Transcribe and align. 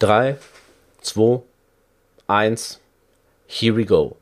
3, 0.00 0.38
2, 1.02 1.42
1, 2.26 2.78
here 3.46 3.76
we 3.76 3.84
go. 3.84 4.16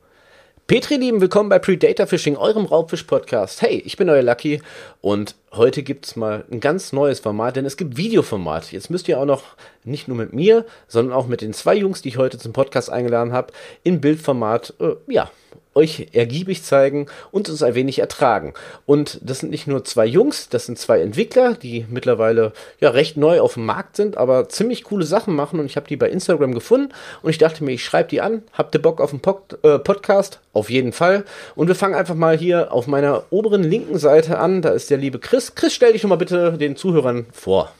Petri, 0.67 0.97
lieben, 0.97 1.21
willkommen 1.21 1.47
bei 1.47 1.57
Predator 1.57 2.05
Fishing, 2.05 2.35
eurem 2.35 2.65
Raubfisch-Podcast. 2.65 3.61
Hey, 3.61 3.81
ich 3.85 3.95
bin 3.95 4.09
euer 4.09 4.21
Lucky 4.21 4.61
und 4.99 5.35
heute 5.53 5.83
gibt 5.83 6.05
es 6.05 6.15
mal 6.15 6.45
ein 6.51 6.59
ganz 6.59 6.93
neues 6.93 7.19
Format, 7.19 7.55
denn 7.55 7.65
es 7.65 7.77
gibt 7.77 7.97
Videoformat. 7.97 8.71
Jetzt 8.71 8.89
müsst 8.89 9.07
ihr 9.07 9.19
auch 9.19 9.25
noch 9.25 9.43
nicht 9.83 10.07
nur 10.07 10.17
mit 10.17 10.33
mir, 10.33 10.65
sondern 10.87 11.15
auch 11.15 11.27
mit 11.27 11.41
den 11.41 11.53
zwei 11.53 11.75
Jungs, 11.75 12.01
die 12.01 12.09
ich 12.09 12.17
heute 12.17 12.37
zum 12.37 12.53
Podcast 12.53 12.89
eingeladen 12.89 13.33
habe, 13.33 13.53
in 13.83 14.01
Bildformat, 14.01 14.73
äh, 14.79 14.95
ja, 15.07 15.31
euch 15.75 16.07
ergiebig 16.13 16.63
zeigen 16.63 17.07
und 17.31 17.47
uns 17.47 17.63
ein 17.63 17.75
wenig 17.75 17.99
ertragen. 17.99 18.53
Und 18.85 19.19
das 19.23 19.39
sind 19.39 19.49
nicht 19.49 19.67
nur 19.67 19.85
zwei 19.85 20.05
Jungs, 20.05 20.49
das 20.49 20.65
sind 20.65 20.77
zwei 20.77 20.99
Entwickler, 21.01 21.53
die 21.53 21.85
mittlerweile 21.89 22.53
ja 22.79 22.89
recht 22.89 23.17
neu 23.17 23.39
auf 23.39 23.53
dem 23.53 23.65
Markt 23.65 23.95
sind, 23.95 24.17
aber 24.17 24.49
ziemlich 24.49 24.83
coole 24.83 25.05
Sachen 25.05 25.35
machen 25.35 25.59
und 25.59 25.67
ich 25.67 25.77
habe 25.77 25.87
die 25.87 25.95
bei 25.95 26.09
Instagram 26.09 26.53
gefunden 26.53 26.93
und 27.21 27.29
ich 27.29 27.37
dachte 27.37 27.63
mir, 27.63 27.71
ich 27.71 27.83
schreibe 27.83 28.09
die 28.09 28.21
an. 28.21 28.43
Habt 28.53 28.75
ihr 28.75 28.81
Bock 28.81 28.99
auf 28.99 29.11
einen 29.11 29.21
Pod 29.21 29.57
äh, 29.63 29.79
Podcast? 29.79 30.39
Auf 30.51 30.69
jeden 30.69 30.91
Fall. 30.91 31.23
Und 31.55 31.67
wir 31.67 31.75
fangen 31.75 31.95
einfach 31.95 32.15
mal 32.15 32.35
hier 32.35 32.73
auf 32.73 32.87
meiner 32.87 33.23
oberen 33.29 33.63
linken 33.63 33.99
Seite 33.99 34.39
an. 34.39 34.61
Da 34.61 34.69
ist 34.69 34.89
der 34.89 34.97
liebe 34.97 35.19
Chris. 35.19 35.38
Chris, 35.39 35.73
stell 35.73 35.93
dich 35.93 36.01
doch 36.01 36.09
mal 36.09 36.17
bitte 36.17 36.57
den 36.57 36.75
Zuhörern 36.75 37.25
vor. 37.31 37.71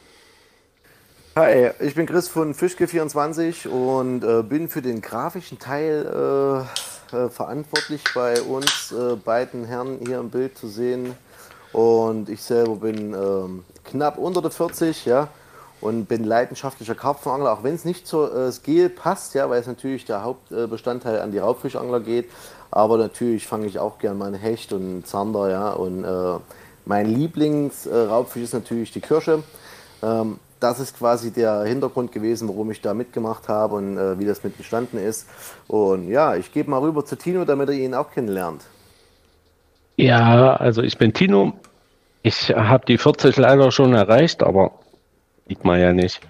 Hi, 1.36 1.72
ich 1.82 1.94
bin 1.94 2.06
Chris 2.06 2.30
von 2.30 2.54
Fischke24 2.54 3.68
und 3.68 4.24
äh, 4.24 4.44
bin 4.44 4.70
für 4.70 4.82
den 4.82 5.02
grafischen 5.02 5.60
Teil 5.60 6.06
äh, 7.12 7.16
äh, 7.16 7.30
verantwortlich 7.30 8.02
bei 8.16 8.42
uns 8.42 8.94
äh, 8.94 9.16
beiden 9.16 9.66
Herren 9.66 10.00
hier 10.06 10.20
im 10.20 10.30
Bild 10.30 10.58
zu 10.58 10.68
sehen. 10.68 11.16
Und 11.74 12.30
ich 12.30 12.42
selber 12.42 12.78
bin 12.78 13.14
ähm, 13.14 13.66
knapp 13.84 14.18
unter 14.18 14.42
der 14.42 14.52
40, 14.52 15.06
ja, 15.06 15.28
und 15.82 16.06
bin 16.06 16.24
leidenschaftlicher 16.24 16.96
Karpfenangler, 16.96 17.52
auch 17.52 17.64
wenn 17.64 17.76
es 17.76 17.84
nicht 17.84 18.08
zur 18.08 18.34
äh, 18.34 18.52
Skill 18.54 18.90
passt, 18.90 19.34
ja, 19.34 19.50
weil 19.50 19.60
es 19.60 19.68
natürlich 19.68 20.06
der 20.06 20.24
Hauptbestandteil 20.24 21.20
an 21.20 21.32
die 21.32 21.40
Raubfischangler 21.40 22.00
geht. 22.00 22.30
Aber 22.72 22.98
natürlich 22.98 23.48
fange 23.48 23.68
ich 23.68 23.80
auch 23.80 24.00
gern 24.00 24.18
mal 24.18 24.28
einen 24.28 24.36
Hecht 24.36 24.72
und 24.72 24.82
einen 24.82 25.06
Zander, 25.06 25.50
ja. 25.50 25.72
Und 25.72 26.06
äh, 26.06 26.40
mein 26.90 27.06
Lieblingsraubfisch 27.06 28.42
ist 28.42 28.54
natürlich 28.54 28.92
die 28.92 29.00
Kirsche. 29.00 29.44
Ähm, 30.02 30.40
das 30.60 30.80
ist 30.80 30.98
quasi 30.98 31.32
der 31.32 31.64
Hintergrund 31.64 32.12
gewesen, 32.12 32.48
warum 32.50 32.72
ich 32.72 32.82
da 32.82 32.96
mitgemacht 32.96 33.48
habe 33.48 33.76
und 33.76 33.98
äh, 33.98 34.18
wie 34.20 34.26
das 34.26 34.44
mit 34.44 34.58
entstanden 34.58 34.98
ist. 34.98 35.30
Und 35.68 36.10
ja, 36.10 36.36
ich 36.36 36.52
gebe 36.52 36.72
mal 36.72 36.80
rüber 36.80 37.06
zu 37.06 37.16
Tino, 37.16 37.46
damit 37.46 37.70
er 37.70 37.76
ihn 37.76 37.94
auch 37.94 38.12
kennenlernt. 38.12 38.64
Ja, 39.98 40.56
also 40.56 40.82
ich 40.82 40.98
bin 40.98 41.14
Tino. 41.14 41.54
Ich 42.24 42.50
habe 42.50 42.86
die 42.88 42.98
40 42.98 43.38
leider 43.38 43.72
schon 43.72 43.94
erreicht, 43.94 44.42
aber 44.42 44.72
sieht 45.48 45.64
man 45.64 45.80
ja 45.80 45.94
nicht. 45.94 46.22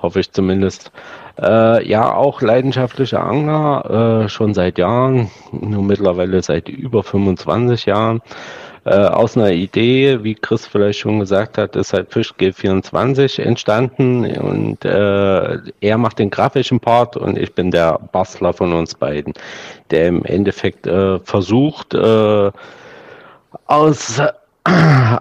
Hoffe 0.00 0.20
ich 0.20 0.30
zumindest. 0.30 0.92
Äh, 1.36 1.86
ja, 1.86 2.14
auch 2.14 2.40
leidenschaftlicher 2.42 3.22
Angler, 3.22 4.24
äh, 4.24 4.28
schon 4.28 4.54
seit 4.54 4.78
Jahren, 4.78 5.30
nur 5.50 5.82
mittlerweile 5.82 6.40
seit 6.42 6.68
über 6.68 7.02
25 7.02 7.86
Jahren. 7.86 8.22
Äh, 8.86 8.90
aus 8.90 9.36
einer 9.36 9.50
Idee, 9.50 10.22
wie 10.22 10.36
Chris 10.36 10.64
vielleicht 10.64 11.00
schon 11.00 11.18
gesagt 11.18 11.58
hat, 11.58 11.74
ist 11.74 11.92
halt 11.92 12.12
Fischgel 12.12 12.52
24 12.52 13.40
entstanden 13.40 14.24
und 14.38 14.84
äh, 14.84 15.58
er 15.80 15.98
macht 15.98 16.20
den 16.20 16.30
grafischen 16.30 16.78
Part 16.78 17.16
und 17.16 17.36
ich 17.36 17.52
bin 17.52 17.72
der 17.72 17.98
Bastler 18.12 18.52
von 18.52 18.72
uns 18.72 18.94
beiden, 18.94 19.34
der 19.90 20.06
im 20.06 20.24
Endeffekt 20.24 20.86
äh, 20.86 21.18
versucht, 21.18 21.94
äh, 21.94 22.52
aus 23.66 24.22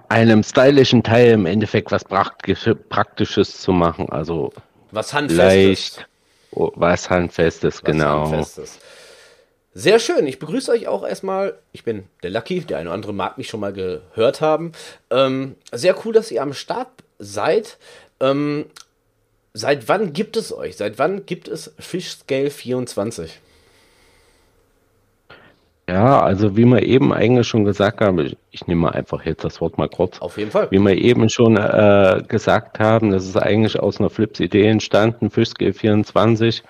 einem 0.10 0.44
stylischen 0.44 1.02
Teil 1.02 1.32
im 1.32 1.48
Endeffekt 1.48 1.92
was 1.92 2.04
Praktisches 2.04 3.62
zu 3.62 3.72
machen. 3.72 4.10
Also 4.10 4.54
was 4.92 5.12
handfestes. 5.12 5.98
Leicht, 5.98 6.08
was 6.52 7.10
handfestes, 7.10 7.78
was 7.78 7.84
genau. 7.84 8.30
Handfestes. 8.30 8.80
Sehr 9.78 10.00
schön. 10.00 10.26
Ich 10.26 10.40
begrüße 10.40 10.72
euch 10.72 10.88
auch 10.88 11.06
erstmal. 11.06 11.60
Ich 11.74 11.84
bin 11.84 12.06
der 12.24 12.30
Lucky. 12.30 12.62
Der 12.62 12.78
eine 12.78 12.88
oder 12.88 12.96
andere 12.96 13.14
mag 13.14 13.38
mich 13.38 13.50
schon 13.50 13.60
mal 13.60 13.74
gehört 13.74 14.40
haben. 14.40 14.72
Ähm, 15.10 15.58
sehr 15.74 15.98
cool, 16.06 16.14
dass 16.14 16.32
ihr 16.32 16.42
am 16.42 16.54
Start 16.54 16.88
seid. 17.20 17.78
Ähm, 18.22 18.68
seit 19.54 19.90
wann 19.90 20.14
gibt 20.14 20.38
es 20.38 20.54
euch? 20.54 20.78
Seit 20.78 20.98
wann 20.98 21.26
gibt 21.26 21.50
es 21.50 21.74
Fish 21.78 22.12
Scale 22.12 22.52
24? 22.52 23.42
Ja, 25.88 26.20
also 26.20 26.58
wie 26.58 26.66
wir 26.66 26.82
eben 26.82 27.14
eigentlich 27.14 27.48
schon 27.48 27.64
gesagt 27.64 28.02
haben, 28.02 28.18
ich, 28.20 28.36
ich 28.50 28.66
nehme 28.66 28.92
einfach 28.92 29.24
jetzt 29.24 29.44
das 29.44 29.62
Wort 29.62 29.78
mal 29.78 29.88
kurz. 29.88 30.20
Auf 30.20 30.38
jeden 30.40 30.50
Fall. 30.50 30.68
Wie 30.72 30.80
wir 30.80 30.98
eben 30.98 31.30
schon 31.30 31.58
äh, 31.58 32.24
gesagt 32.28 32.80
haben, 32.80 33.12
das 33.12 33.26
ist 33.26 33.38
eigentlich 33.38 33.80
aus 33.80 34.00
einer 34.00 34.10
Flips-Idee 34.10 34.66
entstanden, 34.66 35.30
Fischscale 35.30 35.74
24. 35.74 36.64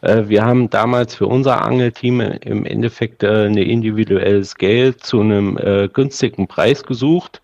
Äh, 0.00 0.22
wir 0.28 0.46
haben 0.46 0.70
damals 0.70 1.14
für 1.14 1.26
unser 1.26 1.60
Angelteam 1.60 2.22
im 2.22 2.64
Endeffekt 2.64 3.22
äh, 3.22 3.44
eine 3.44 3.62
individuelles 3.62 4.54
Geld 4.54 5.04
zu 5.04 5.20
einem 5.20 5.58
äh, 5.58 5.88
günstigen 5.88 6.48
Preis 6.48 6.82
gesucht 6.82 7.42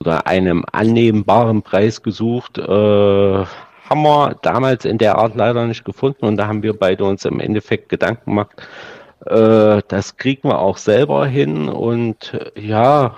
oder 0.00 0.26
einem 0.26 0.64
annehmbaren 0.72 1.60
Preis 1.60 2.02
gesucht. 2.02 2.56
Äh, 2.56 2.62
haben 2.64 4.02
wir 4.02 4.36
damals 4.40 4.86
in 4.86 4.96
der 4.96 5.16
Art 5.16 5.34
leider 5.34 5.66
nicht 5.66 5.84
gefunden 5.84 6.24
und 6.24 6.36
da 6.36 6.46
haben 6.46 6.62
wir 6.62 6.72
beide 6.72 7.04
uns 7.04 7.26
im 7.26 7.40
Endeffekt 7.40 7.88
Gedanken 7.88 8.30
gemacht, 8.30 8.56
äh, 9.28 9.82
das 9.88 10.16
kriegen 10.16 10.48
wir 10.48 10.58
auch 10.58 10.78
selber 10.78 11.26
hin. 11.26 11.68
Und 11.68 12.34
äh, 12.34 12.60
ja, 12.60 13.16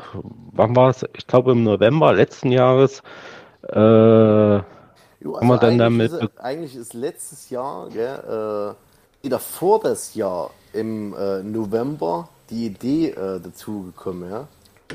wann 0.53 0.77
war 0.77 0.91
es? 0.91 1.05
Ich 1.17 1.27
glaube 1.27 1.53
im 1.53 1.65
November 1.65 2.13
letzten 2.13 2.53
Jahres. 2.53 3.03
Äh, 3.69 3.75
jo, 3.75 4.61
also 5.25 5.41
haben 5.41 5.49
wir 5.49 5.59
dann 5.59 5.79
damit. 5.79 6.13
Ist, 6.13 6.41
eigentlich 6.41 6.77
ist 6.77 6.95
letztes 6.95 7.51
Jahr, 7.51 7.89
gell, 7.91 8.77
äh, 9.23 9.25
wieder 9.25 9.39
vor 9.39 9.81
das 9.81 10.15
Jahr 10.15 10.51
im 10.73 11.15
äh, 11.15 11.43
November 11.43 12.29
die 12.49 12.67
Idee 12.67 13.11
äh, 13.11 13.41
dazu 13.41 13.85
gekommen, 13.85 14.31
ja? 14.31 14.49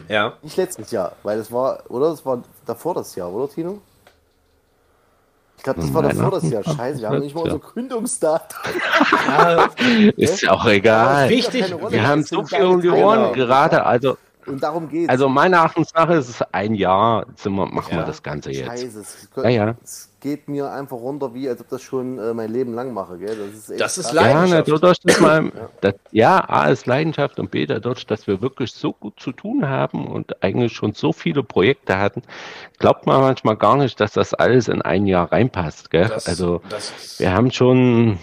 Ja. 0.09 0.34
Nicht 0.42 0.58
letztes 0.58 0.92
Jahr, 0.92 1.14
weil 1.24 1.40
es 1.40 1.52
war, 1.52 1.84
oder? 1.90 2.09
Das 2.09 2.26
war 2.26 2.44
davor 2.66 2.96
das 2.96 3.16
Jahr, 3.16 3.32
oder 3.32 3.50
Tino? 3.50 3.80
Glaube, 5.63 5.81
das 5.81 5.93
war 5.93 6.31
das 6.31 6.49
Jahr. 6.49 6.63
Scheiße, 6.63 7.01
wir 7.01 7.09
haben 7.09 7.19
nicht 7.19 7.35
mal 7.35 7.41
unser 7.41 7.59
Gründungsdatum. 7.59 8.71
ja, 9.27 9.69
ist 10.16 10.41
ja 10.41 10.51
auch 10.51 10.66
egal. 10.66 11.29
Wichtig, 11.29 11.73
wir 11.89 12.07
haben 12.07 12.23
so 12.23 12.43
viel 12.45 12.63
um 12.63 12.81
die 12.81 12.89
Ohren 12.89 13.33
gerade. 13.33 13.85
Also, 13.85 14.17
und 14.45 14.61
darum 14.61 14.89
geht's. 14.89 15.09
Also 15.09 15.27
meiner 15.27 15.57
Erachtens 15.57 15.93
nach 15.93 16.09
ist 16.09 16.29
es 16.29 16.41
ein 16.51 16.75
Jahr, 16.75 17.25
wir, 17.41 17.49
machen 17.49 17.97
wir 17.97 18.03
das 18.03 18.21
Ganze 18.21 18.51
jetzt. 18.51 18.67
Scheiße, 18.67 18.99
es, 18.99 19.29
ja, 19.35 19.49
ja. 19.49 19.75
es 19.83 20.09
geht 20.25 20.47
mir 20.47 20.72
einfach 20.72 20.97
runter, 20.97 21.36
wie 21.36 21.47
als 21.47 21.62
ob 21.62 21.69
das 21.69 21.84
schon 21.84 22.18
äh, 22.18 22.34
mein 22.34 22.52
Leben 22.52 22.74
lang 22.74 22.91
mache. 22.94 23.19
Gell? 23.19 23.38
Das 23.38 23.56
ist, 23.56 23.69
echt 23.69 23.80
das 23.80 23.97
ist 24.00 24.12
Leidenschaft. 24.12 24.68
Ja, 24.68 24.74
dadurch, 24.74 25.00
dass 25.02 25.19
man, 25.19 25.52
das, 25.81 25.94
ja, 26.12 26.50
A 26.50 26.66
ist 26.66 26.88
Leidenschaft 26.88 27.40
und 27.40 27.52
B 27.52 27.68
dadurch, 27.68 28.08
dass 28.08 28.25
wir 28.25 28.41
wirklich 28.41 28.72
so 28.72 28.91
gut 28.91 29.19
zu 29.19 29.31
tun 29.34 29.69
haben 29.69 30.08
und 30.08 30.41
eigentlich 30.44 30.74
schon 30.74 30.94
so 30.94 31.14
viele 31.14 31.44
Projekte 31.44 32.00
hatten, 32.00 32.24
glaubt 32.80 33.06
man 33.06 33.22
manchmal 33.22 33.56
gar 33.56 33.78
nicht, 33.78 34.00
dass 34.00 34.14
das 34.14 34.34
alles 34.34 34.68
in 34.68 34.81
ein 34.81 35.06
Jahr 35.06 35.31
reinpasst. 35.31 35.91
Gell? 35.91 36.08
Das, 36.08 36.25
also 36.25 36.59
das 36.69 37.19
wir 37.19 37.31
haben 37.31 37.52
schon 37.52 38.18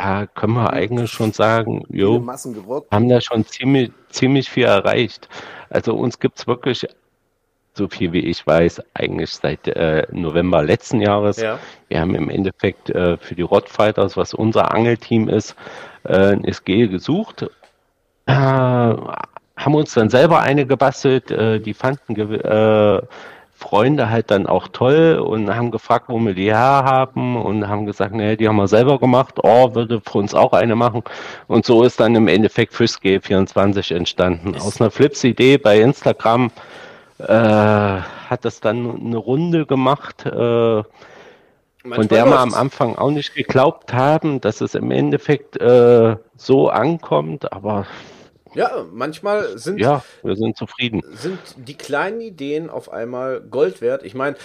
ja, 0.00 0.28
können 0.28 0.52
wir 0.52 0.72
eigentlich 0.72 1.10
schon 1.10 1.32
sagen, 1.32 1.82
jo, 1.88 2.24
haben 2.92 3.08
da 3.08 3.20
schon 3.20 3.44
ziemlich, 3.46 3.90
ziemlich 4.10 4.48
viel 4.48 4.66
erreicht. 4.66 5.28
Also 5.70 5.96
uns 5.96 6.20
gibt 6.20 6.38
es 6.38 6.46
wirklich, 6.46 6.86
so 7.78 7.88
viel 7.88 8.12
wie 8.12 8.20
ich 8.20 8.46
weiß, 8.46 8.82
eigentlich 8.92 9.30
seit 9.30 9.66
äh, 9.68 10.06
November 10.12 10.62
letzten 10.62 11.00
Jahres. 11.00 11.40
Ja. 11.40 11.58
Wir 11.88 12.00
haben 12.00 12.14
im 12.14 12.28
Endeffekt 12.28 12.90
äh, 12.90 13.16
für 13.16 13.34
die 13.34 13.42
Rottfighters, 13.42 14.16
was 14.18 14.34
unser 14.34 14.74
Angelteam 14.74 15.28
ist, 15.30 15.56
äh, 16.04 16.32
ein 16.32 16.44
SG 16.44 16.88
gesucht. 16.88 17.46
Äh, 18.26 18.32
haben 18.32 19.74
uns 19.74 19.94
dann 19.94 20.10
selber 20.10 20.40
eine 20.40 20.66
gebastelt, 20.66 21.30
äh, 21.30 21.60
die 21.60 21.74
fanden 21.74 22.14
äh, 22.16 23.00
Freunde 23.58 24.08
halt 24.08 24.30
dann 24.30 24.46
auch 24.46 24.68
toll 24.68 25.18
und 25.18 25.52
haben 25.52 25.72
gefragt, 25.72 26.04
wo 26.08 26.18
wir 26.20 26.32
die 26.32 26.44
her 26.44 26.84
haben 26.84 27.36
und 27.36 27.66
haben 27.66 27.86
gesagt, 27.86 28.14
nee, 28.14 28.36
die 28.36 28.46
haben 28.46 28.54
wir 28.54 28.68
selber 28.68 29.00
gemacht. 29.00 29.34
Oh, 29.42 29.74
würde 29.74 30.00
für 30.00 30.18
uns 30.18 30.32
auch 30.32 30.52
eine 30.52 30.76
machen. 30.76 31.02
Und 31.48 31.66
so 31.66 31.82
ist 31.82 31.98
dann 31.98 32.14
im 32.14 32.28
Endeffekt 32.28 32.72
Fischscape 32.72 33.20
24 33.20 33.90
entstanden. 33.90 34.54
Aus 34.54 34.80
einer 34.80 34.92
Flips-Idee 34.92 35.58
bei 35.58 35.80
Instagram 35.80 36.52
hat 37.18 38.44
das 38.44 38.60
dann 38.60 39.00
eine 39.00 39.16
Runde 39.16 39.66
gemacht, 39.66 40.24
äh, 40.26 40.30
von 40.30 42.08
der 42.08 42.26
wir 42.26 42.38
am 42.38 42.54
Anfang 42.54 42.96
auch 42.96 43.10
nicht 43.10 43.34
geglaubt 43.34 43.92
haben, 43.92 44.40
dass 44.40 44.60
es 44.60 44.74
im 44.74 44.90
Endeffekt 44.90 45.60
äh, 45.60 46.16
so 46.36 46.68
ankommt, 46.68 47.52
aber 47.52 47.86
ja, 48.54 48.84
manchmal 48.92 49.58
sind. 49.58 49.78
Ja, 49.78 50.02
wir 50.22 50.36
sind 50.36 50.56
zufrieden. 50.56 51.02
Sind 51.12 51.38
die 51.56 51.76
kleinen 51.76 52.20
Ideen 52.20 52.70
auf 52.70 52.90
einmal 52.90 53.40
Gold 53.40 53.80
wert? 53.80 54.02
Ich 54.04 54.14
meine, 54.14 54.36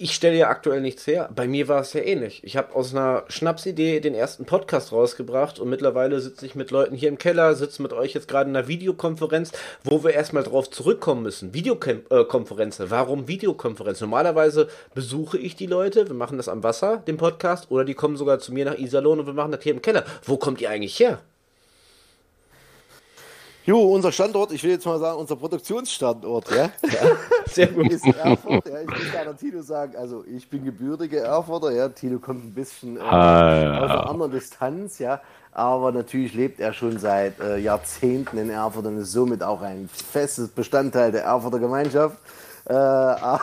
ich 0.00 0.14
stelle 0.14 0.36
ja 0.36 0.48
aktuell 0.48 0.80
nichts 0.80 1.08
her. 1.08 1.28
Bei 1.34 1.48
mir 1.48 1.66
war 1.66 1.80
es 1.80 1.92
ja 1.92 2.00
ähnlich. 2.00 2.40
Ich 2.44 2.56
habe 2.56 2.74
aus 2.74 2.94
einer 2.94 3.24
Schnapsidee 3.26 3.98
den 3.98 4.14
ersten 4.14 4.44
Podcast 4.46 4.92
rausgebracht 4.92 5.58
und 5.58 5.68
mittlerweile 5.68 6.20
sitze 6.20 6.46
ich 6.46 6.54
mit 6.54 6.70
Leuten 6.70 6.94
hier 6.94 7.08
im 7.08 7.18
Keller, 7.18 7.56
sitze 7.56 7.82
mit 7.82 7.92
euch 7.92 8.14
jetzt 8.14 8.28
gerade 8.28 8.48
in 8.48 8.56
einer 8.56 8.68
Videokonferenz, 8.68 9.50
wo 9.82 10.04
wir 10.04 10.14
erstmal 10.14 10.44
drauf 10.44 10.70
zurückkommen 10.70 11.24
müssen. 11.24 11.52
Videokonferenz. 11.52 12.80
Warum 12.86 13.26
Videokonferenz? 13.26 14.00
Normalerweise 14.00 14.68
besuche 14.94 15.36
ich 15.36 15.56
die 15.56 15.66
Leute, 15.66 16.06
wir 16.06 16.14
machen 16.14 16.36
das 16.36 16.48
am 16.48 16.62
Wasser, 16.62 16.98
den 16.98 17.16
Podcast, 17.16 17.72
oder 17.72 17.84
die 17.84 17.94
kommen 17.94 18.16
sogar 18.16 18.38
zu 18.38 18.54
mir 18.54 18.66
nach 18.66 18.78
Iserlohn 18.78 19.18
und 19.18 19.26
wir 19.26 19.34
machen 19.34 19.50
das 19.50 19.64
hier 19.64 19.74
im 19.74 19.82
Keller. 19.82 20.04
Wo 20.22 20.36
kommt 20.36 20.60
ihr 20.60 20.70
eigentlich 20.70 20.98
her? 21.00 21.18
Jo, 23.68 23.82
unser 23.82 24.12
Standort, 24.12 24.50
ich 24.52 24.64
will 24.64 24.70
jetzt 24.70 24.86
mal 24.86 24.98
sagen, 24.98 25.18
unser 25.18 25.36
Produktionsstandort, 25.36 26.50
ja, 26.52 26.56
Ja, 26.84 27.10
sehr 27.44 27.66
gut. 27.66 27.90
ist 27.90 28.06
Erfurt. 28.06 28.66
Ja, 28.66 28.80
ich 28.80 28.86
muss 28.86 29.12
da 29.12 29.30
Tino 29.34 29.60
sagen, 29.60 29.94
also 29.94 30.24
ich 30.24 30.48
bin 30.48 30.64
gebürtiger 30.64 31.20
Erfurter, 31.20 31.70
ja, 31.72 31.86
Tino 31.90 32.18
kommt 32.18 32.46
ein 32.46 32.54
bisschen 32.54 32.96
äh, 32.96 33.00
Ah, 33.00 33.80
aus 33.80 33.90
einer 33.90 34.08
anderen 34.08 34.32
Distanz, 34.32 34.98
ja, 34.98 35.20
aber 35.52 35.92
natürlich 35.92 36.32
lebt 36.32 36.60
er 36.60 36.72
schon 36.72 36.98
seit 36.98 37.38
äh, 37.40 37.58
Jahrzehnten 37.58 38.38
in 38.38 38.48
Erfurt 38.48 38.86
und 38.86 39.02
ist 39.02 39.12
somit 39.12 39.42
auch 39.42 39.60
ein 39.60 39.90
festes 39.92 40.48
Bestandteil 40.48 41.12
der 41.12 41.24
Erfurter 41.24 41.58
Gemeinschaft. 41.58 42.16
Äh, 42.64 42.72
Er, 42.72 43.40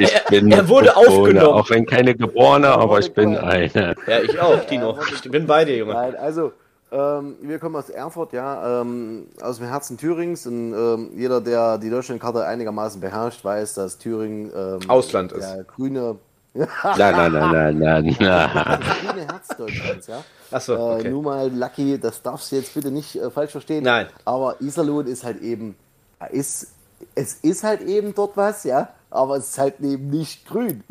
er, 0.00 0.30
er 0.30 0.68
wurde 0.68 0.92
Bewohner, 0.92 0.96
aufgenommen. 0.96 1.54
Auch 1.54 1.70
wenn 1.70 1.84
keine 1.84 2.14
Geborene, 2.14 2.68
aber 2.68 3.00
ich 3.00 3.12
bin 3.12 3.36
eine. 3.36 3.96
Ja, 4.06 4.20
ich 4.20 4.40
auch, 4.40 4.64
Tino. 4.66 4.98
Ich 5.12 5.28
bin 5.30 5.46
bei 5.46 5.64
dir, 5.64 5.78
Junge. 5.78 5.94
Nein, 5.94 6.16
also 6.16 6.52
ähm, 6.94 7.36
wir 7.42 7.58
kommen 7.58 7.74
aus 7.74 7.90
Erfurt, 7.90 8.32
ja, 8.32 8.80
ähm, 8.80 9.26
aus 9.42 9.58
dem 9.58 9.66
Herzen 9.66 9.98
Thürings 9.98 10.46
und 10.46 10.72
ähm, 10.72 11.10
jeder, 11.16 11.40
der 11.40 11.78
die 11.78 11.90
Deutschlandkarte 11.90 12.46
einigermaßen 12.46 13.00
beherrscht, 13.00 13.44
weiß, 13.44 13.74
dass 13.74 13.98
Thüringen 13.98 14.52
ähm, 14.56 14.88
Ausland 14.88 15.32
ist. 15.32 15.40
der 15.40 15.64
grüne, 15.64 16.16
Nein, 16.54 16.68
nein, 16.96 17.32
nein, 17.32 17.78
nein, 17.78 17.78
nein, 17.80 18.16
das 18.20 18.98
grüne 19.00 19.26
Herz 19.26 19.48
Deutschlands, 19.58 20.06
ja. 20.06 20.22
Achso, 20.52 20.74
Äh, 20.74 21.00
okay. 21.00 21.10
nur 21.10 21.22
mal 21.22 21.50
Lucky, 21.52 21.98
das 21.98 22.22
darfst 22.22 22.52
du 22.52 22.56
jetzt 22.56 22.72
bitte 22.74 22.92
nicht 22.92 23.16
äh, 23.16 23.28
falsch 23.28 23.50
verstehen. 23.50 23.82
Nein. 23.82 24.06
Aber 24.24 24.60
Iserlohn 24.60 25.06
ist 25.08 25.24
halt 25.24 25.42
eben, 25.42 25.74
ja, 26.20 26.26
ist, 26.28 26.68
es 27.16 27.34
ist 27.42 27.64
halt 27.64 27.80
eben 27.80 28.14
dort 28.14 28.36
was, 28.36 28.62
ja, 28.62 28.90
aber 29.10 29.36
es 29.38 29.48
ist 29.48 29.58
halt 29.58 29.80
eben 29.80 30.10
nicht 30.10 30.46
grün. 30.46 30.84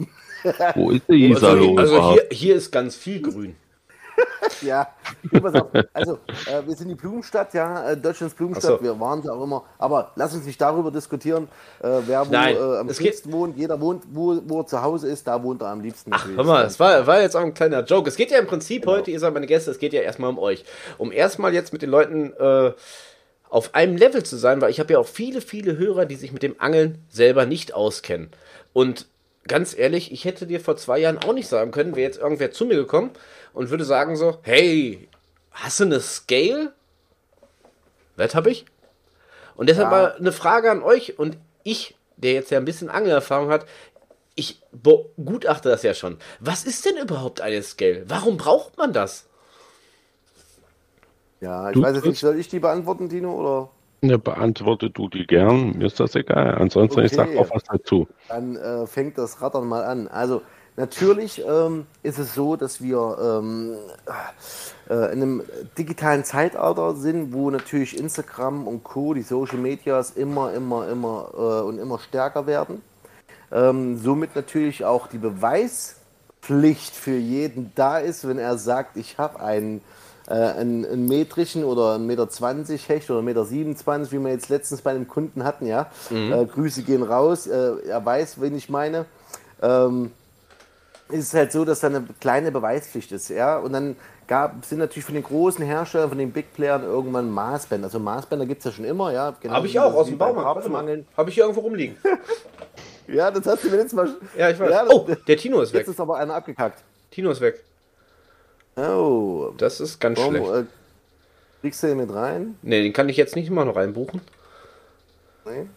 Wo 0.76 0.92
ist 0.92 1.04
die 1.10 1.32
Iserlohn? 1.32 1.80
Also, 1.80 1.96
also 1.96 2.12
hier, 2.12 2.28
hier 2.30 2.56
ist 2.56 2.70
ganz 2.72 2.98
viel 2.98 3.22
grün. 3.22 3.56
Ja, 4.62 4.88
pass 5.42 5.56
auf. 5.56 5.68
Also, 5.94 6.20
äh, 6.46 6.66
wir 6.66 6.76
sind 6.76 6.90
die 6.90 6.96
Blumenstadt, 6.96 7.54
ja, 7.54 7.92
äh, 7.92 7.98
Deutschlands 7.98 8.36
Blumenstadt. 8.36 8.74
Ach 8.76 8.78
so. 8.80 8.84
Wir 8.84 9.00
waren 9.00 9.24
ja 9.24 9.32
auch 9.32 9.44
immer. 9.44 9.64
Aber 9.78 10.12
lass 10.16 10.34
uns 10.34 10.46
nicht 10.46 10.60
darüber 10.60 10.92
diskutieren, 10.92 11.48
äh, 11.82 11.88
wer 12.06 12.28
wo 12.28 12.34
äh, 12.34 12.80
am 12.80 12.90
es 12.90 13.00
liebsten 13.00 13.32
wohnt. 13.32 13.58
Jeder 13.58 13.80
wohnt, 13.80 14.04
wo, 14.12 14.40
wo 14.46 14.62
er 14.62 14.66
zu 14.66 14.82
Hause 14.82 15.08
ist, 15.08 15.28
da 15.28 15.42
wohnt 15.44 15.62
er 15.62 15.70
am 15.70 15.82
liebsten. 15.82 16.12
natürlich. 16.12 16.38
Hör 16.38 16.44
mal, 16.44 16.64
das 16.64 16.80
war, 16.80 17.06
war 17.08 17.22
jetzt 17.22 17.36
auch 17.36 17.42
ein 17.42 17.54
kleiner 17.54 17.84
Joke. 17.84 18.10
Es 18.10 18.16
geht 18.16 18.32
ja 18.32 18.40
im 18.40 18.48
Prinzip 18.48 18.86
heute, 18.86 19.12
ihr 19.12 19.20
seid 19.20 19.34
meine 19.34 19.48
Gäste, 19.48 19.72
es 19.72 19.80
geht 19.80 19.94
ja 19.94 20.02
erstmal 20.02 20.30
um 20.30 20.40
euch. 20.40 20.66
Um 20.98 21.12
erstmal 21.12 21.54
jetzt 21.54 21.74
mit 21.74 21.82
den 21.82 21.90
Leuten 21.90 22.34
äh, 22.34 22.74
auf 23.50 23.76
einem 23.76 23.98
Level 23.98 24.24
zu 24.24 24.36
sein, 24.38 24.62
weil 24.62 24.72
ich 24.72 24.80
habe 24.80 24.94
ja 24.94 25.00
auch 25.00 25.08
viele, 25.08 25.40
viele 25.40 25.78
Hörer, 25.78 26.06
die 26.06 26.16
sich 26.16 26.32
mit 26.32 26.42
dem 26.42 26.56
Angeln 26.60 26.98
selber 27.10 27.46
nicht 27.46 27.74
auskennen. 27.74 28.30
Und 28.74 29.08
ganz 29.48 29.78
ehrlich, 29.78 30.12
ich 30.12 30.26
hätte 30.26 30.48
dir 30.48 30.60
vor 30.60 30.78
zwei 30.78 31.00
Jahren 31.00 31.20
auch 31.20 31.34
nicht 31.34 31.48
sagen 31.48 31.72
können, 31.72 31.96
wäre 31.96 32.08
jetzt 32.08 32.20
irgendwer 32.20 32.52
zu 32.52 32.66
mir 32.66 32.76
gekommen 32.76 33.12
und 33.54 33.70
würde 33.70 33.86
sagen 33.86 34.16
so, 34.16 34.40
hey, 34.44 35.08
hast 35.52 35.80
du 35.80 35.86
eine 35.86 36.00
Scale? 36.00 36.74
Was 38.16 38.36
habe 38.36 38.52
ich? 38.52 38.66
Und 39.56 39.70
deshalb 39.70 39.88
Ja. 39.88 39.92
mal 39.92 40.14
eine 40.14 40.32
Frage 40.32 40.72
an 40.72 40.82
euch 40.84 41.18
und 41.20 41.38
ich, 41.64 41.96
der 42.18 42.34
jetzt 42.34 42.52
ja 42.52 42.58
ein 42.58 42.66
bisschen 42.66 42.90
Angelerfahrung 42.90 43.50
hat, 43.50 43.66
ich 44.36 44.62
begutachte 44.72 45.70
das 45.70 45.84
ja 45.84 45.94
schon. 45.94 46.18
Was 46.40 46.66
ist 46.66 46.86
denn 46.86 46.98
überhaupt 46.98 47.42
eine 47.42 47.62
Scale? 47.62 48.04
Warum 48.08 48.38
braucht 48.38 48.78
man 48.78 48.94
das? 48.94 49.28
Ja, 51.42 51.70
ich 51.72 51.76
Du 51.76 51.82
weiß 51.82 51.96
jetzt 51.96 52.06
nicht, 52.08 52.20
soll 52.20 52.40
ich 52.40 52.48
die 52.48 52.60
beantworten, 52.60 53.10
Tino? 53.10 53.34
Oder? 53.40 53.70
Ne, 54.02 54.18
beantworte 54.20 54.90
du 54.90 55.08
die 55.10 55.26
gern, 55.26 55.78
mir 55.78 55.86
ist 55.88 56.00
das 56.00 56.16
egal. 56.16 56.56
Ansonsten, 56.56 57.00
ich 57.06 57.14
sag 57.14 57.30
Okay. 57.30 57.38
auch 57.38 57.50
was 57.52 57.64
dazu. 57.64 58.08
Dann 58.28 58.56
äh, 58.56 58.88
fängt 58.88 59.18
das 59.18 59.42
Rattern 59.42 59.68
mal 59.68 59.84
an. 59.86 60.08
Also 60.08 60.44
natürlich 60.76 61.44
ähm, 61.46 61.86
ist 62.02 62.20
es 62.20 62.34
so, 62.34 62.56
dass 62.56 62.82
wir 62.82 63.18
ähm, 63.22 63.76
äh, 64.90 65.14
in 65.14 65.22
einem 65.22 65.44
digitalen 65.78 66.24
Zeitalter 66.24 66.96
sind, 66.96 67.34
wo 67.34 67.50
natürlich 67.50 67.98
Instagram 67.98 68.68
und 68.68 68.84
Co., 68.84 69.14
die 69.14 69.22
Social 69.22 69.58
Medias 69.58 70.12
immer, 70.12 70.54
immer, 70.54 70.88
immer 70.90 71.30
äh, 71.34 71.68
und 71.68 71.80
immer 71.80 72.00
stärker 72.00 72.48
werden. 72.48 72.82
Ähm, 73.52 73.98
somit 73.98 74.36
natürlich 74.36 74.84
auch 74.84 75.08
die 75.08 75.20
Beweispflicht 75.20 76.96
für 76.96 77.18
jeden 77.18 77.72
da 77.76 78.00
ist, 78.00 78.28
wenn 78.28 78.40
er 78.40 78.58
sagt, 78.58 78.98
ich 78.98 79.20
habe 79.20 79.40
einen, 79.42 79.82
äh, 80.28 80.34
einen, 80.34 80.86
einen 80.86 81.08
metrischen 81.08 81.64
oder 81.64 81.94
einen 81.94 82.08
Meter 82.08 82.28
20 82.28 82.90
Hecht 82.90 83.12
oder 83.12 83.20
einen 83.20 83.26
Meter 83.26 83.46
27, 83.46 84.12
wie 84.12 84.24
wir 84.24 84.32
jetzt 84.32 84.50
letztens 84.50 84.82
bei 84.82 84.90
einem 84.92 85.08
Kunden 85.08 85.44
hatten, 85.44 85.68
ja. 85.68 85.92
Äh, 86.10 86.46
Grüße 86.46 86.82
gehen 86.82 87.04
raus, 87.04 87.46
äh, 87.46 87.76
er 87.88 88.04
weiß, 88.04 88.42
wen 88.42 88.56
ich 88.56 88.70
meine. 88.70 89.06
Ähm, 89.62 90.12
ist 91.14 91.28
es 91.28 91.34
halt 91.34 91.52
so, 91.52 91.64
dass 91.64 91.80
da 91.80 91.88
eine 91.88 92.04
kleine 92.20 92.52
Beweispflicht 92.52 93.12
ist, 93.12 93.30
ja. 93.30 93.58
Und 93.58 93.74
dann 93.74 93.96
gab, 94.28 94.66
sind 94.66 94.80
natürlich 94.80 95.06
von 95.06 95.14
den 95.14 95.24
großen 95.24 95.64
Herstellern, 95.64 96.10
von 96.10 96.18
den 96.18 96.32
Big 96.32 96.54
Playern 96.54 96.84
irgendwann 96.84 97.30
Maßbänder. 97.30 97.86
Also 97.86 98.00
Maßbänder 98.00 98.46
gibt 98.46 98.60
es 98.60 98.66
ja 98.66 98.72
schon 98.72 98.86
immer, 98.86 99.14
ja. 99.14 99.36
Genau 99.40 99.54
Habe 99.54 99.68
ich 99.68 99.80
auch 99.80 99.94
aus 99.94 100.08
dem 100.08 100.18
Baumarkt. 100.18 100.66
Habe 101.16 101.30
ich 101.30 101.36
hier 101.36 101.44
irgendwo 101.44 101.62
rumliegen. 101.62 101.98
Ja, 103.08 103.30
das 103.32 103.46
hast 103.46 103.64
du 103.66 103.70
mir 103.70 103.76
letztes 103.76 103.94
Mal. 103.94 104.10
Ja, 104.38 104.50
ich 104.50 104.58
weiß. 104.58 104.72
Ja, 104.72 104.86
oh, 104.90 105.06
der 105.28 105.38
Tino 105.38 105.62
ist 105.62 105.74
weg. 105.74 105.82
Jetzt 105.82 105.90
ist 105.90 106.00
aber 106.00 106.18
einer 106.18 106.36
abgekackt. 106.36 106.82
Tino 107.12 107.32
ist 107.32 107.42
weg. 107.42 107.62
Oh. 108.76 109.52
Das 109.58 109.80
ist 109.80 110.00
ganz 110.00 110.20
Warum, 110.20 110.36
schlecht. 110.36 110.50
äh, 110.50 110.64
kriegst 111.62 111.84
du 111.84 111.88
den 111.88 111.98
mit 111.98 112.14
rein? 112.14 112.56
Ne, 112.62 112.82
den 112.82 112.94
kann 112.94 113.10
ich 113.10 113.18
jetzt 113.18 113.36
nicht 113.36 113.48
immer 113.48 113.66
noch 113.66 113.76
reinbuchen. 113.76 114.22
Nee. 115.46 115.68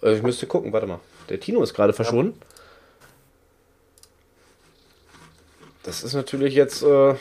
Also 0.00 0.16
ich 0.16 0.22
müsste 0.22 0.46
gucken, 0.46 0.72
warte 0.72 0.86
mal. 0.86 0.98
Der 1.28 1.38
Tino 1.38 1.62
ist 1.62 1.74
gerade 1.74 1.92
verschwunden. 1.92 2.38
Das 5.84 6.02
ist 6.02 6.14
natürlich 6.14 6.54
jetzt. 6.54 6.82
Äh, 6.82 7.14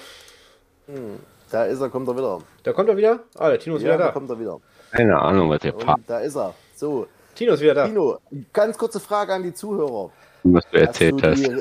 Da 1.49 1.65
ist 1.65 1.81
er, 1.81 1.89
kommt 1.89 2.07
er 2.07 2.15
wieder. 2.15 2.39
da 2.63 2.73
kommt 2.73 2.89
er 2.89 2.97
wieder. 2.97 3.19
Ah, 3.37 3.49
der 3.49 3.59
Tino 3.59 3.75
ist 3.75 3.81
Ja, 3.81 3.89
wieder 3.89 3.97
da 3.97 4.05
da. 4.07 4.11
kommt 4.11 4.29
er 4.29 4.39
wieder. 4.39 4.59
Keine 4.91 5.17
Ahnung, 5.19 5.49
was 5.49 5.59
der 5.59 5.71
Papa 5.73 5.93
Und 5.95 6.09
da 6.09 6.19
ist 6.19 6.35
er. 6.35 6.53
So, 6.75 7.07
Tino 7.35 7.53
ist 7.53 7.61
wieder 7.61 7.73
da. 7.75 7.87
Tino, 7.87 8.19
ganz 8.53 8.77
kurze 8.77 8.99
Frage 8.99 9.33
an 9.33 9.43
die 9.43 9.53
Zuhörer. 9.53 10.11
was 10.43 10.63
du 10.71 10.77
Hast 10.79 10.87
erzählt 10.87 11.21
du, 11.23 11.27
hast. 11.29 11.43
die, 11.45 11.59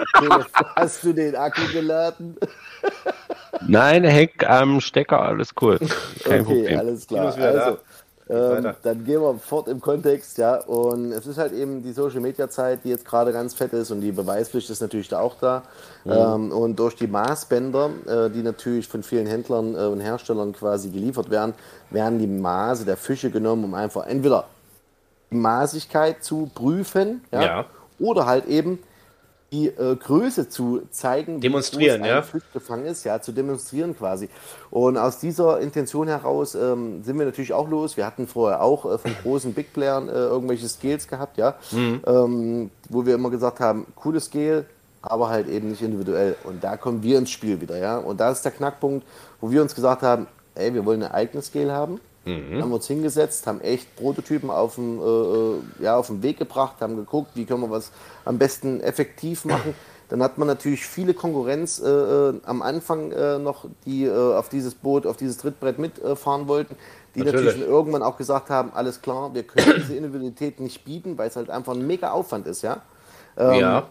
hast 0.76 1.04
du 1.04 1.12
den 1.12 1.36
Akku 1.36 1.60
geladen? 1.72 2.36
Nein, 3.66 4.04
Heck 4.04 4.48
am 4.48 4.80
Stecker, 4.80 5.20
alles 5.22 5.50
cool. 5.60 5.78
Kein 6.24 6.40
okay, 6.40 6.42
Problem. 6.44 6.78
alles 6.78 7.06
Tino 7.06 7.20
klar. 7.20 7.30
ist 7.30 7.36
wieder 7.38 7.52
da. 7.52 7.60
Also, 7.64 7.78
ähm, 8.30 8.74
dann 8.82 9.04
gehen 9.04 9.20
wir 9.20 9.34
fort 9.38 9.68
im 9.68 9.80
Kontext, 9.80 10.38
ja. 10.38 10.56
Und 10.56 11.12
es 11.12 11.26
ist 11.26 11.38
halt 11.38 11.52
eben 11.52 11.82
die 11.82 11.92
Social 11.92 12.20
Media 12.20 12.48
Zeit, 12.48 12.80
die 12.84 12.88
jetzt 12.90 13.04
gerade 13.04 13.32
ganz 13.32 13.54
fett 13.54 13.72
ist 13.72 13.90
und 13.90 14.00
die 14.00 14.12
Beweispflicht 14.12 14.70
ist 14.70 14.80
natürlich 14.80 15.08
da 15.08 15.20
auch 15.20 15.36
da. 15.40 15.62
Mhm. 16.04 16.12
Ähm, 16.12 16.52
und 16.52 16.76
durch 16.78 16.96
die 16.96 17.06
Maßbänder, 17.06 17.90
äh, 18.06 18.30
die 18.30 18.42
natürlich 18.42 18.88
von 18.88 19.02
vielen 19.02 19.26
Händlern 19.26 19.74
äh, 19.74 19.78
und 19.86 20.00
Herstellern 20.00 20.52
quasi 20.52 20.90
geliefert 20.90 21.30
werden, 21.30 21.54
werden 21.90 22.18
die 22.18 22.26
Maße 22.26 22.84
der 22.84 22.96
Fische 22.96 23.30
genommen, 23.30 23.64
um 23.64 23.74
einfach 23.74 24.06
entweder 24.06 24.44
die 25.30 25.36
Maßigkeit 25.36 26.22
zu 26.24 26.50
prüfen, 26.54 27.22
ja, 27.32 27.42
Ja. 27.42 27.64
oder 27.98 28.26
halt 28.26 28.46
eben 28.46 28.78
die 29.52 29.66
äh, 29.68 29.96
Größe 29.96 30.48
zu 30.48 30.82
zeigen, 30.90 31.40
Demonstrieren, 31.40 32.04
ja. 32.04 32.24
Gefangen 32.52 32.86
ist, 32.86 33.04
ja, 33.04 33.20
zu 33.20 33.32
demonstrieren 33.32 33.96
quasi. 33.96 34.28
Und 34.70 34.96
aus 34.96 35.18
dieser 35.18 35.60
Intention 35.60 36.06
heraus 36.06 36.54
ähm, 36.54 37.02
sind 37.02 37.18
wir 37.18 37.26
natürlich 37.26 37.52
auch 37.52 37.68
los. 37.68 37.96
Wir 37.96 38.06
hatten 38.06 38.26
vorher 38.28 38.62
auch 38.62 38.84
äh, 38.86 38.98
von 38.98 39.12
großen 39.22 39.52
Big 39.52 39.72
Playern 39.72 40.08
äh, 40.08 40.12
irgendwelche 40.12 40.68
Scales 40.68 41.08
gehabt, 41.08 41.36
ja, 41.36 41.56
Mhm. 41.72 42.00
ähm, 42.06 42.70
wo 42.88 43.04
wir 43.06 43.14
immer 43.14 43.30
gesagt 43.30 43.58
haben, 43.60 43.86
cooles 43.96 44.26
Scale, 44.26 44.66
aber 45.02 45.28
halt 45.30 45.48
eben 45.48 45.70
nicht 45.70 45.82
individuell. 45.82 46.36
Und 46.44 46.62
da 46.62 46.76
kommen 46.76 47.02
wir 47.02 47.18
ins 47.18 47.30
Spiel 47.30 47.60
wieder, 47.60 47.76
ja. 47.78 47.98
Und 47.98 48.20
da 48.20 48.30
ist 48.30 48.42
der 48.44 48.52
Knackpunkt, 48.52 49.04
wo 49.40 49.50
wir 49.50 49.62
uns 49.62 49.74
gesagt 49.74 50.02
haben, 50.02 50.26
ey, 50.54 50.72
wir 50.74 50.84
wollen 50.84 51.02
eine 51.02 51.12
eigene 51.14 51.42
Scale 51.42 51.72
haben. 51.72 52.00
Mhm. 52.24 52.60
Haben 52.60 52.68
wir 52.70 52.74
uns 52.74 52.86
hingesetzt, 52.86 53.46
haben 53.46 53.60
echt 53.60 53.96
Prototypen 53.96 54.50
auf 54.50 54.74
den, 54.74 55.00
äh, 55.00 55.02
äh, 55.02 55.84
ja, 55.84 55.96
auf 55.96 56.08
den 56.08 56.22
Weg 56.22 56.38
gebracht, 56.38 56.76
haben 56.80 56.96
geguckt, 56.96 57.30
wie 57.34 57.46
können 57.46 57.62
wir 57.62 57.70
was 57.70 57.92
am 58.24 58.38
besten 58.38 58.80
effektiv 58.80 59.44
machen. 59.44 59.74
Dann 60.10 60.22
hat 60.22 60.38
man 60.38 60.48
natürlich 60.48 60.84
viele 60.84 61.14
Konkurrenz 61.14 61.78
äh, 61.78 61.88
äh, 61.88 62.34
am 62.44 62.62
Anfang 62.62 63.12
äh, 63.12 63.38
noch, 63.38 63.66
die 63.86 64.04
äh, 64.04 64.34
auf 64.34 64.48
dieses 64.48 64.74
Boot, 64.74 65.06
auf 65.06 65.16
dieses 65.16 65.38
Trittbrett 65.38 65.78
mitfahren 65.78 66.48
wollten, 66.48 66.74
die 67.14 67.20
natürlich. 67.20 67.46
Natürlich. 67.46 67.68
irgendwann 67.68 68.02
auch 68.02 68.16
gesagt 68.16 68.50
haben, 68.50 68.72
alles 68.74 69.00
klar, 69.02 69.32
wir 69.34 69.44
können 69.44 69.74
diese 69.76 69.94
Individualität 69.94 70.58
nicht 70.58 70.84
bieten, 70.84 71.16
weil 71.16 71.28
es 71.28 71.36
halt 71.36 71.48
einfach 71.48 71.74
ein 71.74 71.86
mega 71.86 72.10
Aufwand 72.10 72.48
ist, 72.48 72.62
ja. 72.62 72.82
ja. 73.38 73.88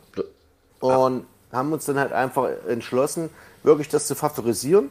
Und 0.81 1.25
haben 1.51 1.73
uns 1.73 1.85
dann 1.85 1.97
halt 1.97 2.11
einfach 2.11 2.49
entschlossen, 2.67 3.29
wirklich 3.63 3.89
das 3.89 4.05
zu 4.05 4.13
favorisieren. 4.13 4.89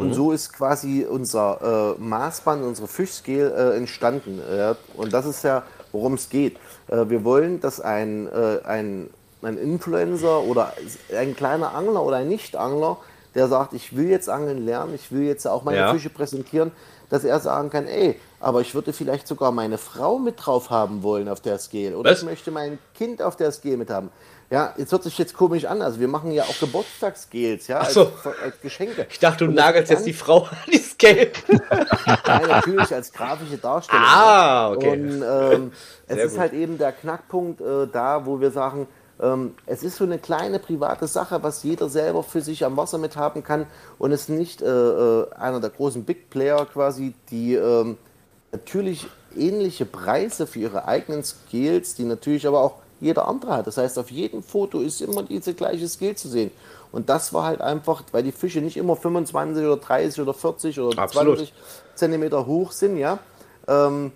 Und 0.00 0.14
so 0.14 0.32
ist 0.32 0.52
quasi 0.52 1.06
unser 1.08 1.96
äh, 1.98 2.00
Maßband, 2.00 2.64
unsere 2.64 2.88
Fischscale 2.88 3.72
äh, 3.72 3.76
entstanden. 3.76 4.40
Ja. 4.50 4.76
Und 4.96 5.12
das 5.12 5.26
ist 5.26 5.42
ja, 5.44 5.62
worum 5.92 6.14
es 6.14 6.28
geht. 6.28 6.56
Äh, 6.88 7.08
wir 7.08 7.24
wollen, 7.24 7.60
dass 7.60 7.80
ein, 7.80 8.26
äh, 8.28 8.60
ein 8.64 9.10
ein 9.42 9.58
Influencer 9.58 10.42
oder 10.42 10.72
ein 11.16 11.36
kleiner 11.36 11.74
Angler 11.74 12.02
oder 12.04 12.16
ein 12.18 12.28
Nicht-Angler, 12.28 12.98
der 13.34 13.48
sagt, 13.48 13.72
ich 13.72 13.96
will 13.96 14.08
jetzt 14.08 14.28
angeln 14.28 14.64
lernen, 14.64 14.94
ich 14.94 15.10
will 15.10 15.22
jetzt 15.22 15.46
auch 15.46 15.64
meine 15.64 15.78
Ja. 15.78 15.92
Fische 15.92 16.10
präsentieren, 16.10 16.70
dass 17.08 17.24
er 17.24 17.40
sagen 17.40 17.70
kann, 17.70 17.86
ey, 17.86 18.18
aber 18.40 18.60
ich 18.60 18.74
würde 18.74 18.92
vielleicht 18.92 19.26
sogar 19.26 19.52
meine 19.52 19.78
Frau 19.78 20.18
mit 20.18 20.36
drauf 20.38 20.70
haben 20.70 21.02
wollen 21.02 21.28
auf 21.28 21.40
der 21.40 21.58
Scale 21.58 21.96
oder 21.96 22.10
Was? 22.10 22.20
ich 22.20 22.24
möchte 22.24 22.50
mein 22.50 22.78
Kind 22.94 23.22
auf 23.22 23.36
der 23.36 23.52
Scale 23.52 23.76
mit 23.76 23.90
haben. 23.90 24.10
Ja, 24.52 24.74
jetzt 24.76 24.92
hört 24.92 25.02
sich 25.02 25.16
jetzt 25.16 25.32
komisch 25.32 25.64
an, 25.64 25.80
also 25.80 25.98
wir 25.98 26.08
machen 26.08 26.30
ja 26.30 26.42
auch 26.42 26.60
Geburtstagsgels, 26.60 27.68
ja, 27.68 27.78
Ach 27.80 27.88
so. 27.88 28.12
als, 28.22 28.38
als 28.44 28.60
Geschenke. 28.60 29.06
Ich 29.08 29.18
dachte, 29.18 29.44
du 29.44 29.50
Und 29.50 29.54
nagelst 29.54 29.90
jetzt 29.90 30.04
die 30.04 30.12
Frau 30.12 30.42
an 30.42 30.58
die 30.70 30.76
Scale. 30.76 31.30
Nein, 32.26 32.48
natürlich 32.48 32.94
als 32.94 33.10
grafische 33.10 33.56
Darstellung. 33.56 34.04
Ah, 34.06 34.70
okay. 34.72 34.90
Und 34.90 35.22
ähm, 35.22 35.72
es 36.06 36.18
ist 36.18 36.32
gut. 36.32 36.40
halt 36.40 36.52
eben 36.52 36.76
der 36.76 36.92
Knackpunkt 36.92 37.62
äh, 37.62 37.86
da, 37.90 38.26
wo 38.26 38.42
wir 38.42 38.50
sagen, 38.50 38.88
ähm, 39.22 39.54
es 39.64 39.82
ist 39.82 39.96
so 39.96 40.04
eine 40.04 40.18
kleine 40.18 40.58
private 40.58 41.06
Sache, 41.06 41.42
was 41.42 41.62
jeder 41.62 41.88
selber 41.88 42.22
für 42.22 42.42
sich 42.42 42.62
am 42.66 42.76
Wasser 42.76 42.98
mit 42.98 43.16
haben 43.16 43.42
kann 43.42 43.66
und 43.98 44.12
es 44.12 44.24
ist 44.24 44.28
nicht 44.28 44.60
äh, 44.60 44.66
äh, 44.66 45.32
einer 45.32 45.60
der 45.60 45.70
großen 45.70 46.04
Big 46.04 46.28
Player 46.28 46.66
quasi, 46.66 47.14
die 47.30 47.54
ähm, 47.54 47.96
natürlich 48.52 49.06
ähnliche 49.34 49.86
Preise 49.86 50.46
für 50.46 50.58
ihre 50.58 50.86
eigenen 50.86 51.24
Skills, 51.24 51.94
die 51.94 52.04
natürlich 52.04 52.46
aber 52.46 52.60
auch 52.60 52.81
jeder 53.02 53.28
andere 53.28 53.56
hat. 53.56 53.66
Das 53.66 53.76
heißt, 53.76 53.98
auf 53.98 54.10
jedem 54.10 54.42
Foto 54.42 54.80
ist 54.80 55.00
immer 55.00 55.22
diese 55.22 55.54
gleiche 55.54 55.88
Skill 55.88 56.14
zu 56.14 56.28
sehen. 56.28 56.50
Und 56.92 57.08
das 57.08 57.32
war 57.32 57.44
halt 57.44 57.60
einfach, 57.60 58.02
weil 58.12 58.22
die 58.22 58.32
Fische 58.32 58.60
nicht 58.60 58.76
immer 58.76 58.96
25 58.96 59.64
oder 59.64 59.76
30 59.76 60.20
oder 60.22 60.34
40 60.34 60.80
oder 60.80 61.02
Absolut. 61.02 61.36
20 61.38 61.54
Zentimeter 61.94 62.46
hoch 62.46 62.72
sind, 62.72 62.96
ja, 62.96 63.18
ähm, 63.66 64.12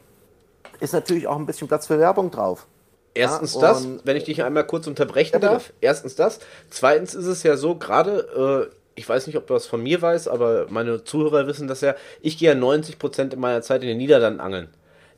ist 0.80 0.92
natürlich 0.92 1.26
auch 1.26 1.36
ein 1.36 1.46
bisschen 1.46 1.68
Platz 1.68 1.86
für 1.86 1.98
Werbung 1.98 2.30
drauf. 2.30 2.66
Erstens 3.14 3.54
Ja, 3.54 3.60
das, 3.60 3.86
wenn 4.04 4.16
ich 4.16 4.24
dich 4.24 4.42
einmal 4.42 4.66
kurz 4.66 4.86
unterbrechen 4.86 5.34
Ja, 5.34 5.38
darf. 5.38 5.72
Erstens 5.80 6.16
das. 6.16 6.38
Zweitens 6.68 7.14
ist 7.14 7.26
es 7.26 7.42
ja 7.42 7.56
so, 7.56 7.76
gerade, 7.76 8.68
äh, 8.70 8.74
ich 8.94 9.08
weiß 9.08 9.26
nicht, 9.26 9.36
ob 9.36 9.46
du 9.46 9.54
das 9.54 9.66
von 9.66 9.82
mir 9.82 10.00
weißt, 10.02 10.28
aber 10.28 10.66
meine 10.68 11.02
Zuhörer 11.02 11.46
wissen 11.46 11.66
das 11.66 11.80
ja, 11.80 11.94
ich 12.20 12.38
gehe 12.38 12.52
ja 12.52 12.58
90% 12.58 13.32
in 13.32 13.40
meiner 13.40 13.62
Zeit 13.62 13.82
in 13.82 13.88
den 13.88 13.98
Niederlanden 13.98 14.40
angeln. 14.40 14.68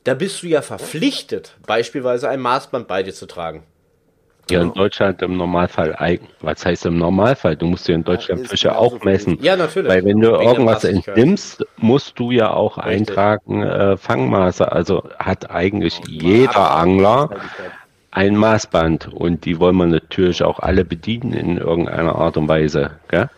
Da 0.05 0.15
bist 0.15 0.43
du 0.43 0.47
ja 0.47 0.63
verpflichtet, 0.63 1.57
beispielsweise 1.67 2.29
ein 2.29 2.41
Maßband 2.41 2.89
bei 2.89 3.03
dir 3.03 3.13
zu 3.13 3.27
tragen. 3.27 3.65
Ja, 4.51 4.63
in 4.63 4.73
Deutschland 4.73 5.21
im 5.21 5.37
Normalfall 5.37 5.95
eigen. 5.97 6.27
Was 6.41 6.65
heißt 6.65 6.87
im 6.87 6.97
Normalfall? 6.97 7.57
Du 7.57 7.67
musst 7.67 7.87
dir 7.87 7.95
in 7.95 8.05
Deutschland 8.05 8.49
Fische 8.49 8.77
auch 8.77 9.05
messen. 9.05 9.39
Ja, 9.43 9.57
natürlich. 9.57 9.91
Weil 9.91 10.05
wenn 10.05 10.21
du 10.21 10.33
Wegen 10.33 10.43
irgendwas 10.43 10.85
entnimmst, 10.85 11.67
musst 11.77 12.19
du 12.19 12.31
ja 12.31 12.51
auch 12.51 12.79
Richtig. 12.79 13.11
eintragen 13.11 13.63
äh, 13.63 13.97
Fangmaße. 13.99 14.73
Also 14.73 15.03
hat 15.19 15.51
eigentlich 15.51 16.01
jeder 16.09 16.75
Angler 16.77 17.29
ein 18.11 18.37
Maßband 18.37 19.13
und 19.13 19.45
die 19.45 19.61
wollen 19.61 19.77
wir 19.77 19.87
natürlich 19.87 20.43
auch 20.43 20.61
alle 20.61 20.85
bedienen 20.85 21.35
in 21.35 21.59
irgendeiner 21.59 22.15
Art 22.15 22.39
und 22.39 22.49
Weise. 22.49 22.93
Gell? 23.09 23.29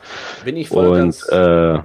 Bin 0.44 0.56
ich 0.56 0.68
voll 0.68 0.86
Und 0.86 0.98
ganz 0.98 1.28
äh, 1.28 1.78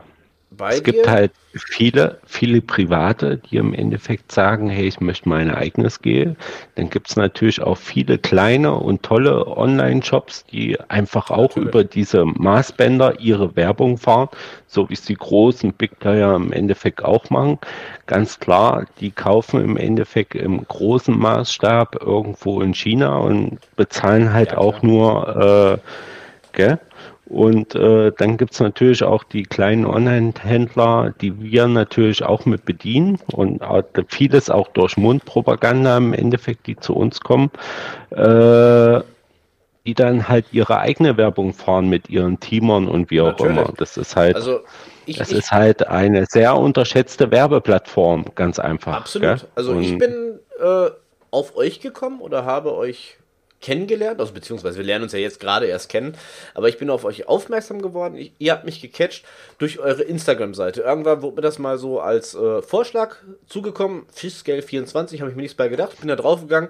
es 0.63 0.83
gibt 0.83 1.07
dir. 1.07 1.07
halt 1.07 1.31
viele, 1.53 2.19
viele 2.25 2.61
Private, 2.61 3.37
die 3.37 3.57
im 3.57 3.73
Endeffekt 3.73 4.31
sagen, 4.31 4.69
hey, 4.69 4.87
ich 4.87 4.99
möchte 4.99 5.29
mein 5.29 5.49
eigenes 5.51 6.01
Gel. 6.01 6.35
Dann 6.75 6.89
gibt 6.89 7.09
es 7.09 7.15
natürlich 7.15 7.61
auch 7.61 7.77
viele 7.77 8.17
kleine 8.17 8.73
und 8.73 9.03
tolle 9.03 9.47
Online-Shops, 9.47 10.45
die 10.47 10.79
einfach 10.89 11.29
auch 11.31 11.55
Natürlich. 11.55 11.69
über 11.69 11.83
diese 11.83 12.25
Maßbänder 12.25 13.19
ihre 13.19 13.55
Werbung 13.55 13.97
fahren, 13.97 14.29
so 14.67 14.89
wie 14.89 14.93
es 14.93 15.03
die 15.03 15.15
großen 15.15 15.73
Big 15.73 15.99
Player 15.99 16.35
im 16.35 16.51
Endeffekt 16.51 17.03
auch 17.03 17.29
machen. 17.29 17.59
Ganz 18.05 18.39
klar, 18.39 18.85
die 18.99 19.11
kaufen 19.11 19.61
im 19.63 19.77
Endeffekt 19.77 20.35
im 20.35 20.65
großen 20.67 21.17
Maßstab 21.17 22.01
irgendwo 22.01 22.61
in 22.61 22.73
China 22.73 23.17
und 23.17 23.59
bezahlen 23.75 24.33
halt 24.33 24.51
Ja, 24.51 24.57
auch 24.57 24.81
nur, 24.81 25.81
äh, 25.81 25.89
gell? 26.51 26.79
Und 27.27 27.73
äh, 27.73 28.11
dann 28.17 28.37
gibt's 28.37 28.59
natürlich 28.59 29.03
auch 29.03 29.23
die 29.23 29.43
kleinen 29.43 29.85
Online-Händler, 29.85 31.13
die 31.21 31.41
wir 31.41 31.67
natürlich 31.67 32.23
auch 32.23 32.45
mit 32.45 32.65
bedienen 32.65 33.17
und 33.33 33.63
auch 33.63 33.83
vieles 34.09 34.49
auch 34.51 34.67
durch 34.69 34.95
Mundpropaganda 34.95 35.97
im 35.97 36.13
Endeffekt, 36.13 36.67
die 36.67 36.75
zu 36.75 36.95
uns 36.95 37.19
kommen, 37.21 37.49
äh, 38.11 39.01
die 39.87 39.93
dann 39.95 40.27
halt 40.29 40.45
ihre 40.51 40.79
eigene 40.79 41.17
Werbung 41.17 41.53
fahren 41.53 41.89
mit 41.89 42.09
ihren 42.09 42.39
Teamern 42.39 42.87
und 42.87 43.09
wie 43.09 43.21
auch 43.21 43.27
Natürlich. 43.37 43.57
immer. 43.57 43.73
Das 43.77 43.97
ist 43.97 44.15
halt, 44.15 44.35
Also, 44.35 44.59
ich, 45.07 45.17
das 45.17 45.31
ich, 45.31 45.39
ist 45.39 45.51
halt 45.51 45.87
eine 45.87 46.25
sehr 46.27 46.55
unterschätzte 46.55 47.31
Werbeplattform, 47.31 48.25
ganz 48.35 48.59
einfach. 48.59 48.97
Absolut. 48.97 49.39
gell? 49.39 49.49
Also 49.55 49.79
ich 49.79 49.93
Und- 49.93 49.97
bin 49.99 50.39
äh, 50.61 50.89
auf 51.31 51.55
euch 51.57 51.81
gekommen 51.81 52.21
oder 52.21 52.45
habe 52.45 52.75
euch 52.75 53.17
kennengelernt, 53.65 54.19
also 54.19 54.31
beziehungsweise 54.31 54.77
wir 54.77 54.85
lernen 54.85 55.05
uns 55.05 55.13
ja 55.13 55.17
jetzt 55.17 55.39
gerade 55.39 55.65
erst 55.65 55.89
kennen, 55.89 56.15
aber 56.53 56.69
ich 56.69 56.77
bin 56.77 56.91
auf 56.91 57.03
euch 57.03 57.27
aufmerksam 57.27 57.81
geworden. 57.81 58.15
Ich, 58.15 58.31
ihr 58.37 58.51
habt 58.51 58.63
mich 58.63 58.79
gecatcht 58.79 59.25
durch 59.57 59.79
eure 59.79 60.03
Instagram-Seite. 60.03 60.81
Irgendwann 60.81 61.23
wurde 61.23 61.37
mir 61.37 61.41
das 61.41 61.57
mal 61.57 61.79
so 61.79 61.99
als 61.99 62.35
äh, 62.35 62.61
Vorschlag 62.61 63.15
zugekommen. 63.47 64.05
Fishscale24 64.15 65.19
habe 65.19 65.31
ich 65.31 65.35
mir 65.35 65.41
nichts 65.41 65.57
bei 65.57 65.67
gedacht, 65.67 65.99
bin 65.99 66.09
da 66.09 66.15
draufgegangen 66.15 66.69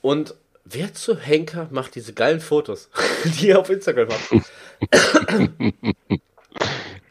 und 0.00 0.34
wer 0.64 0.94
zu 0.94 1.14
Henker 1.18 1.68
macht 1.70 1.94
diese 1.94 2.14
geilen 2.14 2.40
Fotos, 2.40 2.88
die 3.24 3.48
ihr 3.48 3.58
auf 3.58 3.68
Instagram 3.68 4.08
habt? 4.08 4.46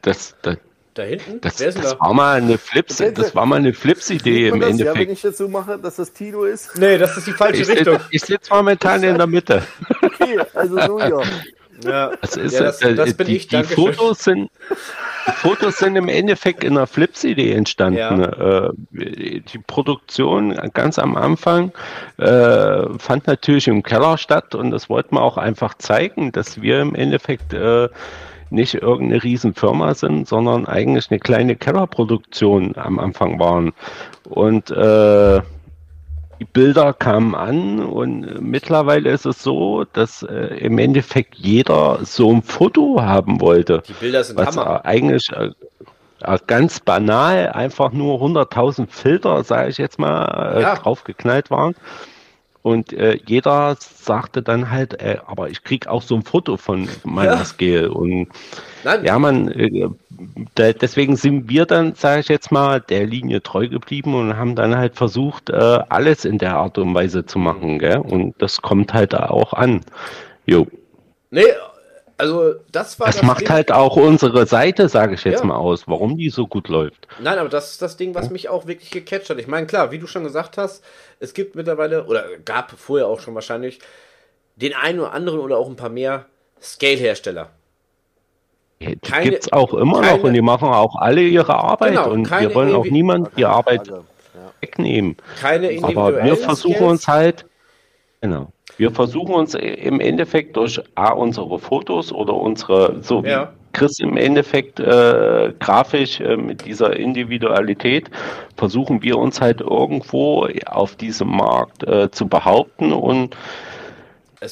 das, 0.01 0.35
das, 0.41 0.57
Da 0.99 1.05
hinten? 1.05 1.39
das, 1.39 1.57
wer 1.61 1.69
ist 1.69 1.75
denn 1.75 1.83
das 1.83 1.93
da? 1.93 1.99
war 2.01 2.13
mal 2.13 2.41
eine 2.41 2.57
Flips, 2.57 2.97
das 2.97 3.33
war 3.33 3.45
mal 3.45 3.55
eine 3.55 3.71
Flips-Idee 3.71 4.49
im 4.49 4.59
das, 4.59 4.71
ja, 4.71 4.75
wenn 4.75 4.79
Endeffekt. 4.81 5.11
ich 5.13 5.23
jetzt 5.23 5.37
so 5.37 5.47
mache, 5.47 5.79
dass 5.79 5.95
das 5.95 6.11
Tino 6.11 6.43
ist? 6.43 6.77
Nee, 6.77 6.97
das 6.97 7.15
ist 7.15 7.25
die 7.25 7.31
falsche 7.31 7.61
Ich 7.61 7.69
Richtung. 7.69 7.93
sitze 7.93 8.07
ich 8.11 8.21
sitz 8.21 8.49
momentan 8.49 9.01
in 9.03 9.17
der 9.17 9.25
Mitte. 9.25 9.63
Okay, 10.01 10.37
also 10.53 10.77
so 10.81 10.99
ja. 10.99 11.21
Ja, 11.85 12.11
Das 12.19 12.35
ist, 12.35 12.51
ja, 12.55 12.63
das, 12.63 12.81
äh, 12.81 12.95
das 12.95 13.13
bin 13.13 13.27
die, 13.27 13.37
ich, 13.37 13.47
die 13.47 13.63
Fotos 13.63 14.25
sind 14.25 14.51
die 15.27 15.31
Fotos 15.31 15.77
sind 15.77 15.95
im 15.95 16.09
Endeffekt 16.09 16.65
in 16.65 16.75
einer 16.75 16.85
Flips-Idee 16.85 17.53
entstanden. 17.53 18.23
Äh, 18.23 18.69
die 18.91 19.59
Produktion 19.67 20.53
ganz 20.73 20.99
am 20.99 21.15
Anfang 21.15 21.71
äh, 22.17 22.83
fand 22.97 23.27
natürlich 23.27 23.69
im 23.69 23.83
Keller 23.83 24.17
statt 24.17 24.53
und 24.53 24.71
das 24.71 24.89
wollten 24.89 25.15
wir 25.15 25.21
auch 25.21 25.37
einfach 25.37 25.75
zeigen, 25.77 26.33
dass 26.33 26.61
wir 26.61 26.81
im 26.81 26.93
Endeffekt 26.93 27.53
äh, 27.53 27.87
nicht 28.51 28.75
irgendeine 28.75 29.23
Riesenfirma 29.23 29.93
sind, 29.93 30.27
sondern 30.27 30.65
eigentlich 30.65 31.09
eine 31.11 31.19
kleine 31.19 31.55
Kellerproduktion 31.55 32.75
am 32.77 32.99
Anfang 32.99 33.39
waren. 33.39 33.73
Und 34.29 34.71
äh, 34.71 35.41
die 36.39 36.45
Bilder 36.45 36.93
kamen 36.93 37.35
an 37.35 37.79
und 37.81 38.41
mittlerweile 38.41 39.09
ist 39.11 39.25
es 39.25 39.43
so, 39.43 39.83
dass 39.91 40.23
äh, 40.23 40.57
im 40.59 40.77
Endeffekt 40.77 41.35
jeder 41.35 41.99
so 42.03 42.31
ein 42.31 42.41
Foto 42.41 43.01
haben 43.01 43.41
wollte. 43.41 43.83
Die 43.87 43.93
Bilder 43.93 44.23
sind 44.23 44.37
Was 44.37 44.55
Hammer. 44.55 44.85
eigentlich 44.85 45.29
äh, 45.33 45.49
äh, 46.21 46.37
ganz 46.47 46.79
banal 46.79 47.49
einfach 47.49 47.91
nur 47.91 48.19
100.000 48.21 48.87
Filter, 48.89 49.43
sage 49.43 49.69
ich 49.69 49.77
jetzt 49.77 49.99
mal, 49.99 50.55
äh, 50.57 50.61
Ja. 50.61 50.75
draufgeknallt 50.75 51.51
waren. 51.51 51.75
Und 52.61 52.91
äh, 52.93 53.17
jeder 53.25 53.77
sagte 53.79 54.41
dann 54.41 54.69
halt, 54.69 55.01
äh, 55.01 55.17
aber 55.25 55.49
ich 55.49 55.63
krieg 55.63 55.87
auch 55.87 56.01
so 56.01 56.15
ein 56.15 56.23
Foto 56.23 56.57
von 56.57 56.89
meiner 57.05 57.37
Ja. 57.37 57.45
Scale. 57.45 57.91
Und 57.91 58.27
Nein, 58.83 59.05
ja, 59.05 59.17
man, 59.17 59.49
äh, 59.49 59.87
da, 60.55 60.73
deswegen 60.73 61.15
sind 61.15 61.49
wir 61.49 61.65
dann, 61.65 61.95
sage 61.95 62.19
ich 62.21 62.27
jetzt 62.27 62.51
mal, 62.51 62.81
der 62.81 63.05
Linie 63.07 63.41
treu 63.41 63.67
geblieben 63.69 64.13
und 64.13 64.35
haben 64.35 64.55
dann 64.55 64.75
halt 64.77 64.95
versucht, 64.95 65.49
äh, 65.49 65.53
alles 65.89 66.25
in 66.25 66.37
der 66.37 66.55
Art 66.57 66.77
und 66.77 66.93
Weise 66.93 67.25
zu 67.25 67.39
machen. 67.39 67.79
Gell? 67.79 67.97
Und 67.99 68.35
das 68.41 68.61
kommt 68.61 68.93
halt 68.93 69.15
auch 69.15 69.53
an. 69.53 69.81
Jo. 70.45 70.67
nee, 71.31 71.43
also 72.19 72.55
das 72.71 72.99
war 72.99 73.07
Das 73.07 73.17
das 73.17 73.25
macht 73.25 73.41
Ding. 73.41 73.49
halt 73.49 73.71
auch 73.71 73.95
unsere 73.95 74.45
Seite, 74.45 74.89
sage 74.89 75.15
ich 75.15 75.23
jetzt 75.23 75.39
Ja. 75.39 75.45
mal 75.45 75.55
aus, 75.57 75.87
warum 75.87 76.17
die 76.17 76.29
so 76.29 76.45
gut 76.47 76.67
läuft. 76.67 77.07
Nein, 77.19 77.37
aber 77.39 77.49
das 77.49 77.71
ist 77.71 77.81
das 77.81 77.97
Ding, 77.97 78.13
was 78.15 78.29
mich 78.29 78.49
auch 78.49 78.67
wirklich 78.67 78.91
gecatcht 78.91 79.29
hat. 79.29 79.39
Ich 79.39 79.47
meine, 79.47 79.65
klar, 79.67 79.91
wie 79.91 79.99
du 79.99 80.07
schon 80.07 80.23
gesagt 80.23 80.57
hast, 80.57 80.83
es 81.19 81.33
gibt 81.33 81.55
mittlerweile, 81.55 82.05
oder 82.05 82.25
gab 82.45 82.71
vorher 82.71 83.07
auch 83.07 83.19
schon 83.19 83.35
wahrscheinlich, 83.35 83.79
den 84.57 84.73
einen 84.75 84.99
oder 84.99 85.13
anderen 85.13 85.39
oder 85.39 85.57
auch 85.57 85.67
ein 85.69 85.75
paar 85.77 85.89
mehr 85.89 86.25
Scale-Hersteller. 86.61 87.49
Die 88.81 88.95
Keine- 88.97 89.29
gibt's 89.31 89.51
auch 89.51 89.73
immer 89.73 90.01
keine- 90.01 90.17
noch 90.17 90.23
und 90.23 90.33
die 90.33 90.41
machen 90.41 90.69
auch 90.69 90.95
alle 90.95 91.21
ihre 91.21 91.55
Arbeit 91.55 91.91
Genau, 91.91 92.09
und 92.11 92.29
wir 92.29 92.53
wollen 92.55 92.73
auch 92.75 92.85
niemand 92.85 93.29
die 93.37 93.45
Arbeit. 93.45 93.87
Ja. 93.87 94.01
wegnehmen. 94.61 95.15
Keine 95.39 95.69
Aber 95.83 96.21
wir 96.23 96.35
versuchen 96.35 96.75
Scales. 96.75 96.91
uns 96.91 97.07
halt, 97.07 97.45
genau, 98.21 98.51
wir 98.79 98.91
versuchen 98.91 99.35
uns 99.35 99.55
im 99.55 99.99
Endeffekt 99.99 100.55
durch 100.55 100.81
A, 100.95 101.11
unsere 101.11 101.59
Fotos 101.59 102.11
oder 102.13 102.33
unsere, 102.33 103.03
so 103.03 103.23
wie 103.23 103.29
Ja. 103.29 103.53
Chris 103.73 103.99
im 103.99 104.17
Endeffekt 104.17 104.79
äh, 104.79 105.53
grafisch 105.59 106.19
äh, 106.21 106.37
mit 106.37 106.65
dieser 106.65 106.95
Individualität, 106.95 108.09
versuchen 108.57 109.03
wir 109.03 109.17
uns 109.17 109.41
halt 109.41 109.61
irgendwo 109.61 110.47
auf 110.65 110.95
diesem 110.95 111.27
Markt 111.27 111.83
äh, 111.83 112.09
zu 112.09 112.27
behaupten 112.27 112.93
und 112.93 113.35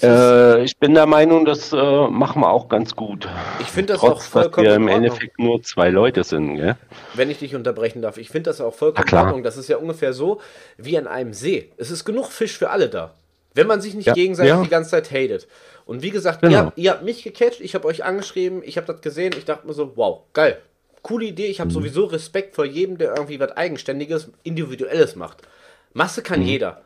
äh, 0.04 0.64
ich 0.64 0.78
bin 0.78 0.94
der 0.94 1.06
Meinung, 1.06 1.46
das 1.46 1.72
äh, 1.72 2.08
machen 2.10 2.42
wir 2.42 2.52
auch 2.52 2.68
ganz 2.68 2.96
gut. 2.96 3.30
ich 3.60 3.68
finde 3.68 3.94
das 3.94 4.02
auch 4.02 4.10
Trotz, 4.10 4.18
dass 4.18 4.28
vollkommen 4.28 4.68
wir 4.68 4.76
in 4.76 4.82
im. 4.84 4.88
Endeffekt 4.90 5.40
nur 5.40 5.64
zwei 5.64 5.90
Leute 5.90 6.26
sind, 6.26 6.58
gell? 6.58 6.76
wenn 7.14 7.30
ich 7.32 7.40
dich 7.40 7.56
unterbrechen 7.56 8.02
darf. 8.02 8.18
Ich 8.18 8.30
finde 8.30 8.50
das 8.50 8.60
auch 8.60 8.74
vollkommen 8.74 9.06
in 9.06 9.08
klar. 9.08 9.24
Ordnung. 9.28 9.44
Das 9.44 9.56
ist 9.56 9.70
ja 9.70 9.78
ungefähr 9.78 10.12
so 10.12 10.42
wie 10.78 10.98
an 10.98 11.08
einem 11.08 11.34
See. 11.34 11.72
Es 11.78 11.90
ist 11.90 12.04
genug 12.04 12.28
Fisch 12.28 12.58
für 12.58 12.70
alle 12.70 12.90
da. 12.90 13.14
Wenn 13.58 13.68
man 13.68 13.82
sich 13.82 13.94
nicht 13.94 14.06
Ja, 14.06 14.14
gegenseitig 14.14 14.52
ja. 14.52 14.64
die 14.64 14.70
ganze 14.70 14.92
Zeit 14.92 15.12
hatet. 15.12 15.48
Und 15.86 16.02
wie 16.02 16.10
gesagt, 16.10 16.42
genau. 16.42 16.72
ihr, 16.76 16.84
ihr, 16.84 16.92
habt 16.92 17.04
mich 17.04 17.24
gecatcht, 17.24 17.62
ich 17.62 17.76
habe 17.76 17.88
euch 17.88 18.04
angeschrieben, 18.04 18.62
ich 18.64 18.78
habe 18.78 18.88
das 18.88 19.02
gesehen, 19.02 19.34
ich 19.38 19.46
dachte 19.46 19.66
mir 19.66 19.74
so, 19.74 19.94
wow, 19.96 20.22
geil. 20.34 20.58
Coole 21.02 21.26
Idee, 21.26 21.48
ich 21.48 21.60
habe 21.60 21.70
mhm. 21.70 21.74
sowieso 21.74 22.06
Respekt 22.06 22.56
vor 22.56 22.66
jedem, 22.66 22.98
der 22.98 23.16
irgendwie 23.16 23.40
was 23.40 23.52
Eigenständiges, 23.52 24.30
Individuelles 24.44 25.16
macht. 25.16 25.42
Masse 25.94 26.22
kann 26.22 26.42
mhm. 26.42 26.48
jeder. 26.48 26.82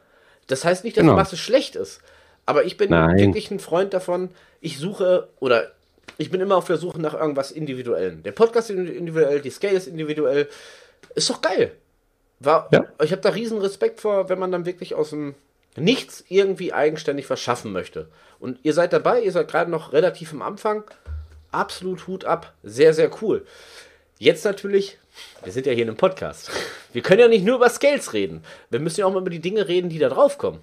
Das 0.48 0.66
heißt 0.66 0.84
nicht, 0.84 0.98
dass 0.98 1.04
genau. 1.04 1.16
Masse 1.16 1.38
schlecht 1.38 1.75
ist. 1.75 2.01
Aber 2.46 2.66
ich 2.66 2.78
bin 2.78 2.90
Nein. 2.90 3.18
wirklich 3.18 3.51
ein 3.51 3.60
Freund 3.60 3.94
davon, 3.94 4.30
ich 4.62 4.78
suche 4.78 5.30
oder 5.40 5.72
ich 6.18 6.30
bin 6.30 6.42
immer 6.42 6.58
auf 6.58 6.66
der 6.66 6.78
Suche 6.78 7.00
nach 7.01 7.13
irgendwas 7.13 7.51
Individuellem. 7.51 8.24
Der 8.24 8.32
Podcast 8.32 8.70
ist 8.70 8.78
individuell, 8.78 9.42
die 9.42 9.50
Scale 9.50 9.78
ist 9.78 9.88
individuell. 9.88 10.48
Ist 11.16 11.30
doch 11.30 11.42
geil. 11.42 11.72
War, 12.40 12.70
ja. 12.72 12.86
Ich 13.04 13.12
habe 13.12 13.22
da 13.22 13.30
riesen 13.30 13.60
Respekt 13.60 14.00
vor, 14.00 14.30
wenn 14.30 14.40
man 14.40 14.51
dann 14.51 14.66
wirklich 14.66 14.94
aus 14.96 15.12
dem 15.12 15.36
Nichts 15.75 16.24
irgendwie 16.28 16.74
eigenständig 16.74 17.25
verschaffen 17.25 17.72
möchte. 17.72 18.10
Und 18.40 18.60
ihr 18.63 18.74
seid 18.74 18.94
dabei, 18.94 19.22
ihr 19.22 19.32
seid 19.32 19.48
gerade 19.48 19.72
noch 19.72 19.94
relativ 19.94 20.34
am 20.34 20.42
Anfang. 20.42 20.84
Absolut 21.51 22.08
Hut 22.08 22.25
ab. 22.25 22.54
Sehr, 22.63 22.94
sehr 22.94 23.10
cool. 23.22 23.46
Jetzt 24.18 24.46
natürlich, 24.46 24.98
wir 25.44 25.51
sind 25.51 25.66
ja 25.66 25.74
hier 25.74 25.84
in 25.84 25.90
einem 25.90 25.98
Podcast. 25.98 26.51
Wir 26.94 27.01
können 27.01 27.22
ja 27.22 27.28
nicht 27.28 27.46
nur 27.46 27.56
über 27.56 27.70
Scales 27.70 28.13
reden. 28.13 28.44
Wir 28.70 28.80
müssen 28.80 29.00
ja 29.00 29.06
auch 29.06 29.13
mal 29.13 29.22
über 29.22 29.30
die 29.30 29.40
Dinge 29.40 29.68
reden, 29.68 29.90
die 29.90 30.00
da 30.00 30.10
drauf 30.10 30.38
kommen. 30.38 30.60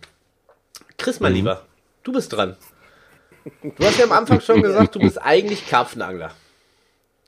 Chris, 0.97 1.21
mein 1.21 1.33
mhm. 1.33 1.37
Lieber, 1.37 1.67
du 2.03 2.13
bist 2.13 2.33
dran. 2.33 2.57
Du 3.63 3.85
hast 3.85 3.99
ja 3.99 4.05
am 4.05 4.13
Anfang 4.13 4.41
schon 4.41 4.63
gesagt, 4.63 4.95
du 4.95 5.01
bist 5.01 5.21
eigentlich 5.21 5.67
Karpfenangler. 5.67 6.33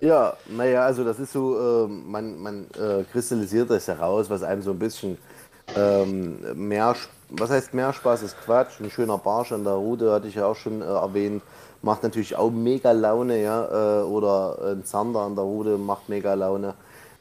Ja, 0.00 0.36
naja, 0.46 0.84
also 0.84 1.04
das 1.04 1.18
ist 1.18 1.32
so, 1.32 1.84
äh, 1.84 1.88
man, 1.88 2.38
man 2.38 2.66
äh, 2.78 3.04
kristallisiert 3.10 3.70
das 3.70 3.86
heraus, 3.88 4.30
was 4.30 4.42
einem 4.42 4.62
so 4.62 4.70
ein 4.70 4.78
bisschen 4.78 5.18
ähm, 5.76 6.68
mehr, 6.68 6.96
was 7.30 7.50
heißt 7.50 7.74
mehr 7.74 7.92
Spaß 7.92 8.22
ist 8.22 8.36
Quatsch, 8.44 8.80
ein 8.80 8.90
schöner 8.90 9.18
Barsch 9.18 9.52
an 9.52 9.64
der 9.64 9.74
Route, 9.74 10.12
hatte 10.12 10.28
ich 10.28 10.34
ja 10.34 10.46
auch 10.46 10.56
schon 10.56 10.82
äh, 10.82 10.84
erwähnt, 10.84 11.42
macht 11.82 12.02
natürlich 12.02 12.36
auch 12.36 12.50
mega 12.50 12.92
Laune, 12.92 13.42
ja, 13.42 14.00
äh, 14.00 14.02
oder 14.02 14.58
ein 14.72 14.84
Zander 14.84 15.20
an 15.20 15.34
der 15.34 15.44
Route 15.44 15.78
macht 15.78 16.08
mega 16.08 16.34
Laune. 16.34 16.74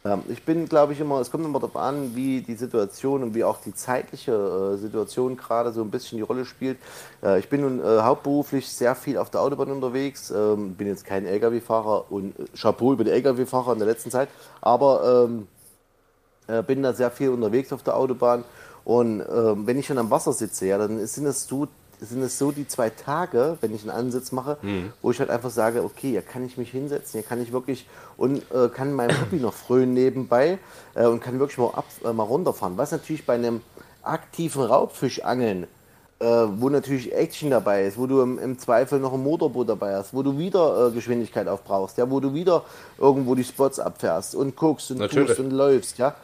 Ähm, 0.05 0.23
ich 0.29 0.43
bin, 0.43 0.67
glaube 0.67 0.93
ich, 0.93 0.99
immer, 0.99 1.19
es 1.19 1.29
kommt 1.29 1.45
immer 1.45 1.59
darauf 1.59 1.75
an, 1.75 2.15
wie 2.15 2.41
die 2.41 2.55
Situation 2.55 3.23
und 3.23 3.35
wie 3.35 3.43
auch 3.43 3.57
die 3.61 3.73
zeitliche 3.73 4.31
äh, 4.31 4.77
Situation 4.77 5.35
gerade 5.35 5.71
so 5.71 5.81
ein 5.81 5.91
bisschen 5.91 6.17
die 6.17 6.23
Rolle 6.23 6.45
spielt. 6.45 6.77
Äh, 7.23 7.39
ich 7.39 7.49
bin 7.49 7.61
nun 7.61 7.79
äh, 7.79 8.01
hauptberuflich 8.01 8.67
sehr 8.67 8.95
viel 8.95 9.17
auf 9.17 9.29
der 9.29 9.41
Autobahn 9.41 9.71
unterwegs, 9.71 10.31
ähm, 10.31 10.75
bin 10.75 10.87
jetzt 10.87 11.05
kein 11.05 11.25
Lkw-Fahrer 11.25 12.11
und 12.11 12.33
Chapeau 12.55 12.93
über 12.93 13.03
die 13.03 13.11
Lkw-Fahrer 13.11 13.73
in 13.73 13.79
der 13.79 13.87
letzten 13.87 14.11
Zeit, 14.11 14.29
aber 14.61 15.27
ähm, 15.27 15.47
bin 16.65 16.81
da 16.81 16.93
sehr 16.93 17.11
viel 17.11 17.29
unterwegs 17.29 17.71
auf 17.71 17.83
der 17.83 17.95
Autobahn. 17.95 18.43
Und 18.89 19.19
wenn 19.19 19.77
ich 19.77 19.85
schon 19.85 19.99
am 19.99 20.09
Wasser 20.09 20.33
sitze, 20.33 20.65
ja, 20.65 20.79
dann 20.79 21.05
sind 21.05 21.27
es 21.27 21.47
so 21.47 21.67
sind 22.01 22.21
es 22.21 22.37
so 22.37 22.51
die 22.51 22.67
zwei 22.67 22.89
Tage, 22.89 23.57
wenn 23.61 23.75
ich 23.75 23.81
einen 23.81 23.91
Ansitz 23.91 24.31
mache, 24.31 24.57
mhm. 24.61 24.93
wo 25.01 25.11
ich 25.11 25.19
halt 25.19 25.29
einfach 25.29 25.49
sage, 25.49 25.83
okay, 25.83 26.11
hier 26.11 26.21
kann 26.21 26.45
ich 26.45 26.57
mich 26.57 26.71
hinsetzen, 26.71 27.19
hier 27.19 27.27
kann 27.27 27.41
ich 27.41 27.51
wirklich 27.51 27.87
und 28.17 28.41
äh, 28.51 28.69
kann 28.69 28.93
meinem 28.93 29.19
Hobby 29.21 29.37
noch 29.37 29.53
frönen 29.53 29.93
nebenbei 29.93 30.59
äh, 30.95 31.05
und 31.05 31.21
kann 31.21 31.39
wirklich 31.39 31.57
mal, 31.57 31.71
ab, 31.73 31.85
äh, 32.03 32.13
mal 32.13 32.23
runterfahren. 32.23 32.77
Was 32.77 32.91
natürlich 32.91 33.25
bei 33.25 33.35
einem 33.35 33.61
aktiven 34.01 34.63
Raubfischangeln, 34.63 35.67
äh, 36.19 36.25
wo 36.25 36.69
natürlich 36.69 37.13
Action 37.13 37.49
dabei 37.49 37.85
ist, 37.85 37.97
wo 37.97 38.07
du 38.07 38.21
im, 38.21 38.39
im, 38.39 38.57
Zweifel 38.57 38.99
noch 38.99 39.13
ein 39.13 39.23
Motorboot 39.23 39.67
dabei 39.67 39.95
hast, 39.95 40.13
wo 40.13 40.23
du 40.23 40.37
wieder 40.37 40.87
äh, 40.87 40.91
Geschwindigkeit 40.91 41.47
aufbrauchst, 41.47 41.97
ja, 41.97 42.09
wo 42.09 42.19
du 42.19 42.33
wieder 42.33 42.63
irgendwo 42.97 43.35
die 43.35 43.43
Spots 43.43 43.79
abfährst 43.79 44.35
und 44.35 44.55
guckst 44.55 44.91
und 44.91 44.99
natürlich. 44.99 45.27
tust 45.27 45.39
und 45.39 45.51
läufst, 45.51 45.97
ja 45.97 46.15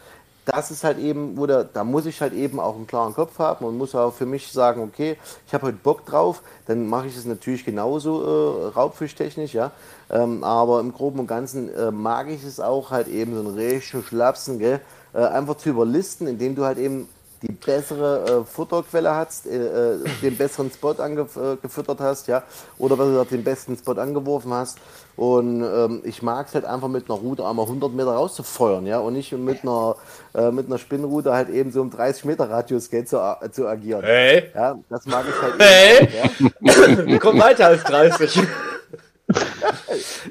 das 0.46 0.70
ist 0.70 0.84
halt 0.84 1.00
eben, 1.00 1.38
wo 1.38 1.48
der, 1.48 1.64
da 1.64 1.84
muss 1.84 2.06
ich 2.06 2.22
halt 2.22 2.34
eben 2.34 2.60
auch 2.60 2.76
einen 2.76 2.88
klaren 2.88 3.14
Kopf 3.14 3.40
haben 3.40 3.66
und 3.66 3.78
muss 3.78 3.96
auch 3.96 4.14
für 4.14 4.28
mich 4.28 4.52
sagen, 4.52 4.82
okay, 4.82 5.18
ich 5.48 5.54
habe 5.54 5.68
heute 5.68 5.78
Bock 5.78 6.06
drauf, 6.06 6.44
dann 6.68 6.88
mache 6.88 7.08
ich 7.08 7.18
es 7.18 7.26
natürlich 7.26 7.66
genauso 7.66 8.22
äh, 8.22 8.68
raubfischtechnisch, 8.68 9.54
ja. 9.54 9.72
Ähm, 10.10 10.44
aber 10.44 10.80
im 10.80 10.94
Groben 10.94 11.20
und 11.20 11.28
Ganzen 11.28 11.74
äh, 11.74 11.90
mag 11.90 12.30
ich 12.30 12.44
es 12.44 12.60
auch 12.60 12.92
halt 12.92 13.08
eben 13.08 13.34
so 13.34 13.42
ein 13.42 13.56
richtigen 13.56 14.04
Schlapsen, 14.04 14.60
gell, 14.60 14.82
äh, 15.14 15.26
einfach 15.26 15.56
zu 15.56 15.70
überlisten, 15.70 16.28
indem 16.28 16.56
du 16.56 16.64
halt 16.64 16.78
eben 16.78 17.10
die 17.48 17.54
bessere 17.54 18.42
äh, 18.42 18.44
Futterquelle 18.46 19.14
hast, 19.14 19.48
äh, 19.48 19.94
äh 19.94 20.00
den 20.22 20.38
besseren 20.38 20.72
Spot 20.72 20.92
angefüttert 20.94 22.00
äh, 22.00 22.04
hast, 22.04 22.28
ja, 22.28 22.44
oder 22.78 22.98
was 22.98 23.08
du 23.08 23.36
den 23.36 23.44
besten 23.44 23.78
Spot 23.78 23.94
angeworfen 23.94 24.54
hast. 24.54 24.78
Und 25.16 25.64
ähm, 25.64 26.02
ich 26.04 26.22
mag 26.22 26.48
es 26.48 26.56
halt 26.56 26.66
einfach 26.66 26.90
mit 26.90 27.10
einer 27.10 27.18
Route 27.18 27.46
einmal 27.46 27.66
100 27.66 27.94
Meter 27.94 28.12
rauszufeuern, 28.12 28.86
ja, 28.86 29.00
und 29.00 29.14
nicht 29.14 29.32
mit 29.32 29.64
einer, 29.64 29.96
äh, 30.34 30.52
mit 30.52 30.68
einer 30.68 30.78
Spinnroute 30.78 31.32
halt 31.32 31.50
eben 31.50 31.72
so 31.72 31.82
im 31.82 31.90
30 31.90 32.26
Meter 32.26 32.50
Radius 32.50 32.90
geht 32.90 33.08
zu, 33.08 33.18
zu 33.52 33.68
agieren. 33.68 34.04
Hey. 34.04 34.52
Ja, 34.54 34.78
das 34.90 35.06
mag 35.06 35.26
ich 35.30 35.42
halt. 35.42 35.56
Hey. 35.58 36.10
Ja. 36.62 37.18
Komm 37.20 37.40
weiter 37.40 37.68
als 37.68 37.84
30. 37.84 38.42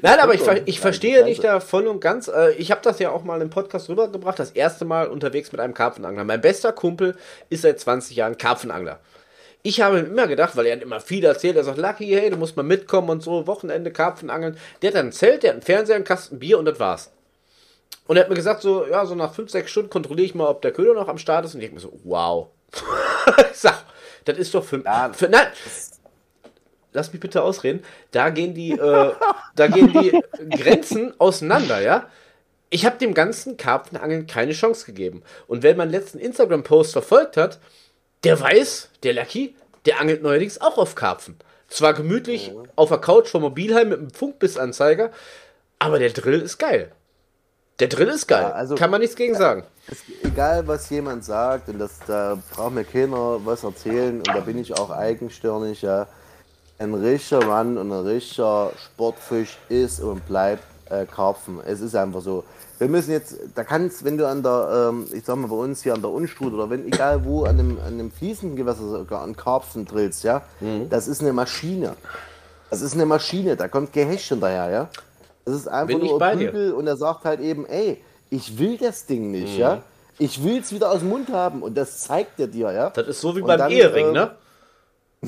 Nein, 0.01 0.19
aber 0.19 0.33
ich, 0.33 0.41
ich 0.65 0.79
verstehe 0.79 1.23
dich 1.23 1.39
da 1.39 1.59
voll 1.59 1.87
und 1.87 1.99
ganz. 1.99 2.27
Äh, 2.27 2.51
ich 2.53 2.71
habe 2.71 2.81
das 2.83 2.99
ja 2.99 3.11
auch 3.11 3.23
mal 3.23 3.41
im 3.41 3.49
Podcast 3.49 3.89
rübergebracht, 3.89 4.39
das 4.39 4.51
erste 4.51 4.85
Mal 4.85 5.07
unterwegs 5.07 5.51
mit 5.51 5.61
einem 5.61 5.73
Karpfenangler. 5.73 6.23
Mein 6.23 6.41
bester 6.41 6.71
Kumpel 6.71 7.15
ist 7.49 7.61
seit 7.61 7.79
20 7.79 8.15
Jahren 8.15 8.37
Karpfenangler. 8.37 8.99
Ich 9.63 9.81
habe 9.81 9.99
immer 9.99 10.27
gedacht, 10.27 10.55
weil 10.55 10.67
er 10.67 10.75
hat 10.75 10.83
immer 10.83 10.99
viel 10.99 11.25
erzählt, 11.25 11.55
er 11.55 11.63
sagt, 11.63 11.79
Lucky, 11.79 12.07
hey, 12.07 12.29
du 12.29 12.37
musst 12.37 12.55
mal 12.55 12.63
mitkommen 12.63 13.09
und 13.09 13.23
so, 13.23 13.47
Wochenende 13.47 13.91
Karpfenangeln. 13.91 14.57
Der 14.81 14.89
hat 14.89 14.95
dann 14.95 15.07
ein 15.07 15.11
Zelt, 15.11 15.41
der 15.41 15.49
hat 15.49 15.55
einen 15.55 15.63
Fernseher, 15.63 15.95
einen 15.95 16.05
Kasten 16.05 16.37
Bier 16.37 16.59
und 16.59 16.65
das 16.65 16.79
war's. 16.79 17.11
Und 18.07 18.17
er 18.17 18.23
hat 18.23 18.29
mir 18.29 18.35
gesagt, 18.35 18.61
so, 18.61 18.85
ja, 18.85 19.05
so 19.05 19.15
nach 19.15 19.33
5, 19.33 19.49
6 19.49 19.71
Stunden 19.71 19.89
kontrolliere 19.89 20.27
ich 20.27 20.35
mal, 20.35 20.47
ob 20.47 20.61
der 20.61 20.71
Köder 20.71 20.93
noch 20.93 21.07
am 21.07 21.17
Start 21.17 21.45
ist. 21.45 21.55
Und 21.55 21.61
ich 21.61 21.65
denke 21.69 21.75
mir 21.75 21.81
so, 21.81 21.99
wow. 22.03 22.49
ich 23.51 23.57
sag, 23.57 23.83
das 24.25 24.37
ist 24.37 24.53
doch 24.53 24.63
für, 24.63 24.83
ja, 24.83 25.11
für 25.13 25.29
nein, 25.29 25.47
lass 26.95 27.13
mich 27.13 27.21
bitte 27.21 27.43
ausreden, 27.43 27.83
da 28.11 28.29
gehen 28.29 28.55
die, 28.55 28.71
äh, 28.71 29.11
da 29.55 29.67
gehen 29.67 29.93
die 29.93 30.19
Grenzen 30.57 31.13
auseinander, 31.19 31.81
ja. 31.81 32.09
Ich 32.71 32.85
habe 32.85 32.97
dem 32.97 33.13
ganzen 33.13 33.57
Karpfenangeln 33.57 34.25
keine 34.25 34.53
Chance 34.53 34.85
gegeben. 34.85 35.21
Und 35.47 35.61
wer 35.61 35.75
meinen 35.75 35.91
letzten 35.91 36.17
Instagram-Post 36.17 36.93
verfolgt 36.93 37.37
hat, 37.37 37.59
der 38.23 38.39
weiß, 38.39 38.89
der 39.03 39.13
Lucky, 39.13 39.55
der 39.85 40.01
angelt 40.01 40.23
neuerdings 40.23 40.59
auch 40.59 40.77
auf 40.77 40.95
Karpfen. 40.95 41.37
Zwar 41.67 41.93
gemütlich 41.93 42.51
mhm. 42.51 42.67
auf 42.75 42.89
der 42.89 42.97
Couch 42.97 43.29
vom 43.29 43.43
Mobilheim 43.43 43.89
mit 43.89 43.99
einem 43.99 44.09
Funkbissanzeiger, 44.09 45.11
aber 45.77 45.99
der 45.99 46.09
Drill 46.09 46.41
ist 46.41 46.57
geil. 46.57 46.91
Der 47.79 47.87
Drill 47.87 48.07
ist 48.07 48.27
geil. 48.27 48.43
Ja, 48.43 48.51
also, 48.51 48.75
Kann 48.75 48.89
man 48.89 49.01
nichts 49.01 49.15
gegen 49.15 49.35
sagen. 49.35 49.63
Es, 49.87 49.99
egal, 50.23 50.65
was 50.67 50.89
jemand 50.89 51.25
sagt, 51.25 51.67
und 51.67 51.77
das, 51.77 51.99
da 52.07 52.41
braucht 52.51 52.73
mir 52.73 52.85
keiner 52.85 53.45
was 53.45 53.63
erzählen, 53.63 54.17
und 54.17 54.27
da 54.27 54.39
bin 54.39 54.57
ich 54.57 54.73
auch 54.77 54.89
eigenstirnig, 54.89 55.81
ja 55.81 56.07
ein 56.77 56.93
richtiger 56.93 57.45
Mann 57.45 57.77
und 57.77 57.91
ein 57.91 58.05
richtiger 58.05 58.71
Sportfisch 58.77 59.57
ist 59.69 60.01
und 60.01 60.25
bleibt 60.27 60.63
äh, 60.89 61.05
Karpfen. 61.05 61.59
Es 61.65 61.81
ist 61.81 61.95
einfach 61.95 62.21
so. 62.21 62.43
Wir 62.77 62.89
müssen 62.89 63.11
jetzt, 63.11 63.37
da 63.55 63.63
kannst, 63.63 64.03
wenn 64.03 64.17
du 64.17 64.27
an 64.27 64.43
der, 64.43 64.89
ähm, 64.89 65.07
ich 65.13 65.23
sag 65.23 65.37
mal 65.37 65.47
bei 65.47 65.55
uns 65.55 65.83
hier 65.83 65.93
an 65.93 66.01
der 66.01 66.11
Unstrut 66.11 66.53
oder 66.53 66.69
wenn, 66.69 66.85
egal 66.85 67.23
wo, 67.23 67.45
an 67.45 67.57
dem, 67.57 67.79
an 67.85 67.97
dem 67.97 68.11
fließenden 68.11 68.57
Gewässer 68.57 68.89
sogar 68.89 69.21
an 69.21 69.35
Karpfen 69.35 69.85
drillst, 69.85 70.25
ja, 70.25 70.41
mhm. 70.59 70.89
das 70.89 71.07
ist 71.07 71.21
eine 71.21 71.31
Maschine. 71.31 71.95
Das 72.69 72.81
ist 72.81 72.93
eine 72.93 73.05
Maschine, 73.05 73.55
da 73.55 73.69
kommt 73.69 73.93
Gehecht 73.93 74.27
hinterher, 74.27 74.69
ja. 74.69 74.89
Das 75.45 75.55
ist 75.55 75.67
einfach 75.67 75.87
Bin 75.87 76.05
nur 76.05 76.21
ein 76.21 76.37
Prügel 76.37 76.73
und 76.73 76.87
er 76.87 76.97
sagt 76.97 77.23
halt 77.23 77.39
eben, 77.39 77.65
ey, 77.65 78.01
ich 78.29 78.57
will 78.57 78.77
das 78.77 79.05
Ding 79.05 79.31
nicht, 79.31 79.53
mhm. 79.53 79.59
ja. 79.59 79.81
Ich 80.17 80.43
will 80.43 80.59
es 80.59 80.73
wieder 80.73 80.91
aus 80.91 80.99
dem 80.99 81.09
Mund 81.09 81.31
haben 81.31 81.61
und 81.61 81.77
das 81.77 81.99
zeigt 81.99 82.39
er 82.39 82.47
dir, 82.47 82.71
ja. 82.73 82.89
Das 82.89 83.07
ist 83.07 83.21
so 83.21 83.35
wie 83.35 83.41
und 83.41 83.47
beim 83.47 83.59
dann, 83.59 83.71
Ehering, 83.71 84.07
ähm, 84.07 84.13
ne? 84.13 84.31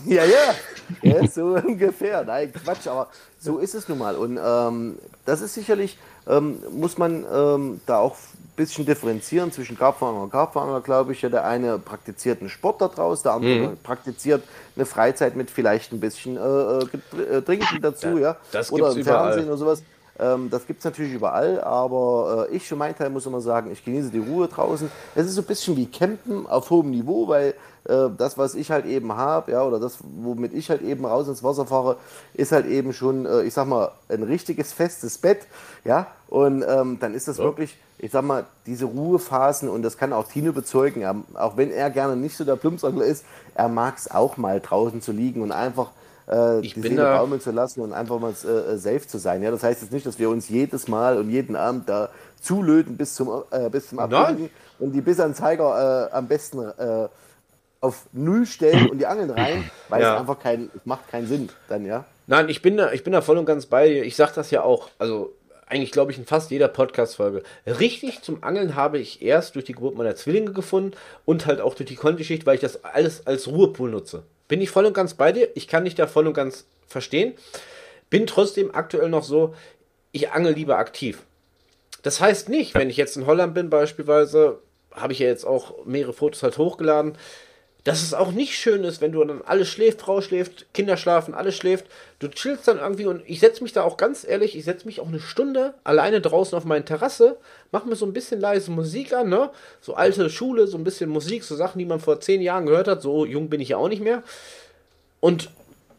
Ja, 0.06 0.24
ja, 0.24 0.56
ja 1.02 1.28
so 1.28 1.46
ungefähr. 1.66 2.24
Nein, 2.24 2.52
Quatsch, 2.54 2.88
aber 2.88 3.08
so 3.40 3.58
ist 3.60 3.76
es 3.76 3.88
nun 3.88 3.98
mal. 3.98 4.16
Und 4.16 4.40
ähm, 4.44 4.98
das 5.26 5.42
ist 5.42 5.54
sicherlich, 5.54 5.98
ähm, 6.28 6.60
muss 6.72 6.98
man 6.98 7.26
ähm, 7.32 7.82
da 7.86 8.00
auch 8.00 8.14
ein 8.14 8.56
bisschen 8.56 8.86
differenzieren 8.86 9.52
zwischen 9.52 9.78
Karpfangler 9.78 10.24
und 10.24 10.32
Karpfangler, 10.32 10.82
glaube 10.82 11.14
ich. 11.14 11.22
Ja, 11.22 11.30
der 11.30 11.46
eine 11.46 11.78
praktiziert 11.80 12.42
einen 12.42 12.50
Sport 12.50 12.82
da 12.82 12.88
draus, 12.88 13.24
der 13.24 13.34
andere 13.34 13.70
mhm. 13.70 13.78
praktiziert 13.84 14.44
eine 14.76 14.86
Freizeit 14.86 15.36
mit 15.36 15.52
vielleicht 15.52 15.92
ein 15.92 16.00
bisschen 16.00 16.38
äh, 16.38 17.38
äh, 17.38 17.42
Trinken 17.42 17.82
dazu, 17.82 18.18
ja. 18.18 18.38
ja. 18.52 18.62
oder 18.72 18.92
im 18.92 19.00
überall. 19.00 19.34
Fernsehen 19.34 19.48
oder 19.48 19.58
sowas. 19.58 19.84
Ähm, 20.20 20.50
das 20.50 20.66
gibt 20.66 20.80
es 20.80 20.86
natürlich 20.86 21.14
überall, 21.14 21.62
aber 21.62 22.48
äh, 22.50 22.56
ich 22.56 22.68
für 22.68 22.76
meinen 22.76 22.96
Teil 22.96 23.10
muss 23.10 23.26
immer 23.26 23.42
sagen, 23.42 23.72
ich 23.72 23.86
genieße 23.86 24.10
die 24.10 24.20
Ruhe 24.20 24.48
draußen. 24.48 24.90
Es 25.14 25.28
ist 25.28 25.36
so 25.36 25.42
ein 25.42 25.48
bisschen 25.48 25.78
wie 25.78 25.86
Campen 25.86 26.48
auf 26.48 26.70
hohem 26.70 26.90
Niveau, 26.90 27.28
weil 27.28 27.54
äh, 27.88 28.10
das, 28.18 28.38
was 28.38 28.56
ich 28.56 28.72
halt 28.72 28.86
eben 28.86 29.16
habe, 29.16 29.52
ja, 29.52 29.64
oder 29.64 29.80
das, 29.80 29.98
womit 30.02 30.54
ich 30.54 30.70
halt 30.70 30.82
eben 30.82 31.06
raus 31.06 31.28
ins 31.28 31.44
Wasser 31.44 31.66
fahre, 31.66 31.98
ist 32.34 32.52
halt 32.52 32.66
eben 32.66 32.94
schon, 32.94 33.26
äh, 33.26 33.44
ich 33.44 33.54
sag 33.54 33.68
mal, 33.68 33.92
ein 34.10 34.24
richtiges 34.24 34.74
festes 34.74 35.18
Bett, 35.18 35.40
ja, 35.86 36.08
und 36.28 36.64
ähm, 36.68 36.98
dann 37.00 37.14
ist 37.14 37.28
das 37.28 37.38
ja. 37.38 37.44
wirklich, 37.44 37.78
ich 37.98 38.12
sag 38.12 38.24
mal, 38.24 38.46
diese 38.66 38.86
Ruhephasen, 38.86 39.70
und 39.70 39.82
das 39.82 39.98
kann 39.98 40.14
auch 40.14 40.28
Tino 40.28 40.54
bezeugen, 40.54 41.02
ja, 41.02 41.16
auch 41.36 41.58
wenn 41.58 41.72
er 41.72 41.90
gerne 41.90 42.16
nicht 42.16 42.38
so 42.38 42.44
der 42.44 42.56
Plumpsangler 42.56 43.06
ist, 43.06 43.26
er 43.56 43.70
mag 43.70 43.98
es 43.98 44.12
auch 44.12 44.38
mal 44.38 44.60
draußen 44.60 45.02
zu 45.02 45.12
liegen 45.12 45.42
und 45.42 45.52
einfach 45.52 45.92
äh, 46.28 46.60
ich 46.60 46.74
die 46.74 46.82
Seele 46.82 47.04
baumeln 47.04 47.42
zu 47.42 47.52
lassen 47.52 47.82
und 47.82 47.94
einfach 47.94 48.20
mal 48.20 48.32
äh, 48.32 48.78
safe 48.78 49.08
zu 49.08 49.18
sein. 49.18 49.42
Ja, 49.42 49.52
das 49.52 49.64
heißt 49.64 49.82
jetzt 49.82 49.92
nicht, 49.92 50.06
dass 50.06 50.20
wir 50.20 50.30
uns 50.30 50.50
jedes 50.50 50.88
Mal 50.88 51.18
und 51.18 51.30
jeden 51.30 51.56
Abend 51.56 51.88
da 51.90 52.10
zulöten 52.42 52.98
bis 52.98 53.16
zum, 53.16 53.44
äh, 53.52 53.70
bis 53.70 53.90
zum 53.90 54.00
Abwürgen 54.00 54.50
und 54.80 54.92
die 54.92 55.02
bis 55.02 55.20
an 55.20 55.34
Zeiger 55.34 56.10
äh, 56.12 56.14
am 56.14 56.28
besten 56.28 56.60
äh, 56.60 57.08
auf 57.82 58.08
Null 58.12 58.46
stellen 58.46 58.90
und 58.90 58.98
die 59.00 59.06
Angeln 59.06 59.30
rein, 59.30 59.70
weil 59.90 60.02
Ja. 60.02 60.16
es 60.16 60.20
einfach 60.22 60.40
kein, 60.40 60.70
es 60.76 60.86
macht 60.86 61.08
keinen 61.10 61.28
Sinn 61.28 61.50
dann, 61.70 61.86
ja. 61.86 62.06
Nein, 62.28 62.50
ich 62.50 62.62
bin 62.62 62.78
da, 62.78 62.92
ich 62.92 63.04
bin 63.04 63.14
da 63.14 63.22
voll 63.22 63.38
und 63.38 63.46
ganz 63.46 63.66
bei 63.68 63.88
dir. 63.88 64.04
Ich 64.04 64.16
sag 64.16 64.34
das 64.34 64.52
ja 64.52 64.62
auch. 64.64 64.90
Also 65.00 65.34
eigentlich 65.66 65.92
glaube 65.92 66.12
ich 66.12 66.18
in 66.18 66.26
fast 66.26 66.52
jeder 66.52 66.68
Podcast-Folge. 66.68 67.44
Richtig 67.66 68.22
zum 68.22 68.44
Angeln 68.44 68.76
habe 68.76 69.00
ich 69.00 69.22
erst 69.22 69.56
durch 69.56 69.66
die 69.66 69.74
Geburt 69.74 69.96
meiner 69.96 70.16
Zwillinge 70.16 70.52
gefunden 70.52 70.92
und 71.26 71.46
halt 71.46 71.62
auch 71.62 71.74
durch 71.76 71.88
die 71.88 71.96
Kondigeschichte, 71.96 72.46
weil 72.46 72.56
ich 72.56 72.62
das 72.62 72.84
alles 72.84 73.26
als 73.28 73.48
Ruhepool 73.48 73.90
nutze. 73.92 74.24
Bin 74.48 74.62
ich 74.62 74.70
voll 74.70 74.86
und 74.86 74.94
ganz 74.94 75.14
bei 75.14 75.32
dir. 75.32 75.50
Ich 75.56 75.68
kann 75.68 75.86
dich 75.86 75.96
da 75.96 76.08
voll 76.08 76.28
und 76.28 76.34
ganz 76.34 76.66
verstehen. 76.88 77.34
Bin 78.10 78.28
trotzdem 78.28 78.74
aktuell 78.74 79.10
noch 79.10 79.24
so, 79.24 79.54
ich 80.14 80.32
angel 80.32 80.54
lieber 80.54 80.78
aktiv. 80.78 81.24
Das 82.04 82.22
heißt 82.22 82.48
nicht, 82.48 82.74
wenn 82.76 82.90
ich 82.90 82.96
jetzt 82.98 83.18
in 83.18 83.26
Holland 83.26 83.54
bin 83.54 83.70
beispielsweise, 83.70 84.60
habe 84.94 85.12
ich 85.14 85.20
ja 85.20 85.28
jetzt 85.28 85.46
auch 85.46 85.86
mehrere 85.86 86.14
Fotos 86.14 86.44
halt 86.44 86.58
hochgeladen, 86.58 87.18
dass 87.88 88.04
es 88.04 88.14
auch 88.14 88.34
nicht 88.34 88.58
schön 88.58 88.84
ist, 88.84 89.00
wenn 89.00 89.14
du 89.14 89.24
dann 89.24 89.42
alles 89.46 89.70
schläft, 89.70 90.02
Frau 90.02 90.20
schläft, 90.20 90.66
Kinder 90.74 90.98
schlafen, 90.98 91.34
alles 91.34 91.56
schläft. 91.56 91.86
Du 92.20 92.28
chillst 92.28 92.68
dann 92.68 92.80
irgendwie 92.80 93.06
und 93.06 93.24
ich 93.26 93.40
setze 93.40 93.64
mich 93.64 93.72
da 93.72 93.84
auch 93.84 93.96
ganz 93.96 94.26
ehrlich, 94.28 94.58
ich 94.58 94.66
setze 94.66 94.86
mich 94.86 95.00
auch 95.00 95.08
eine 95.08 95.22
Stunde 95.22 95.74
alleine 95.86 96.20
draußen 96.20 96.58
auf 96.58 96.66
meine 96.66 96.84
Terrasse, 96.84 97.38
mache 97.72 97.88
mir 97.88 97.96
so 97.96 98.06
ein 98.06 98.12
bisschen 98.12 98.42
leise 98.42 98.72
Musik 98.72 99.14
an, 99.14 99.30
ne? 99.30 99.52
So 99.80 99.94
alte 99.94 100.30
Schule, 100.30 100.68
so 100.68 100.78
ein 100.78 100.84
bisschen 100.84 101.10
Musik, 101.10 101.46
so 101.46 101.56
Sachen, 101.56 101.80
die 101.80 101.86
man 101.86 102.02
vor 102.02 102.20
zehn 102.20 102.42
Jahren 102.42 102.66
gehört 102.66 102.90
hat. 102.90 103.02
So 103.02 103.26
jung 103.26 103.50
bin 103.50 103.62
ich 103.62 103.70
ja 103.70 103.78
auch 103.78 103.88
nicht 103.88 104.04
mehr. 104.04 104.22
Und 105.22 105.50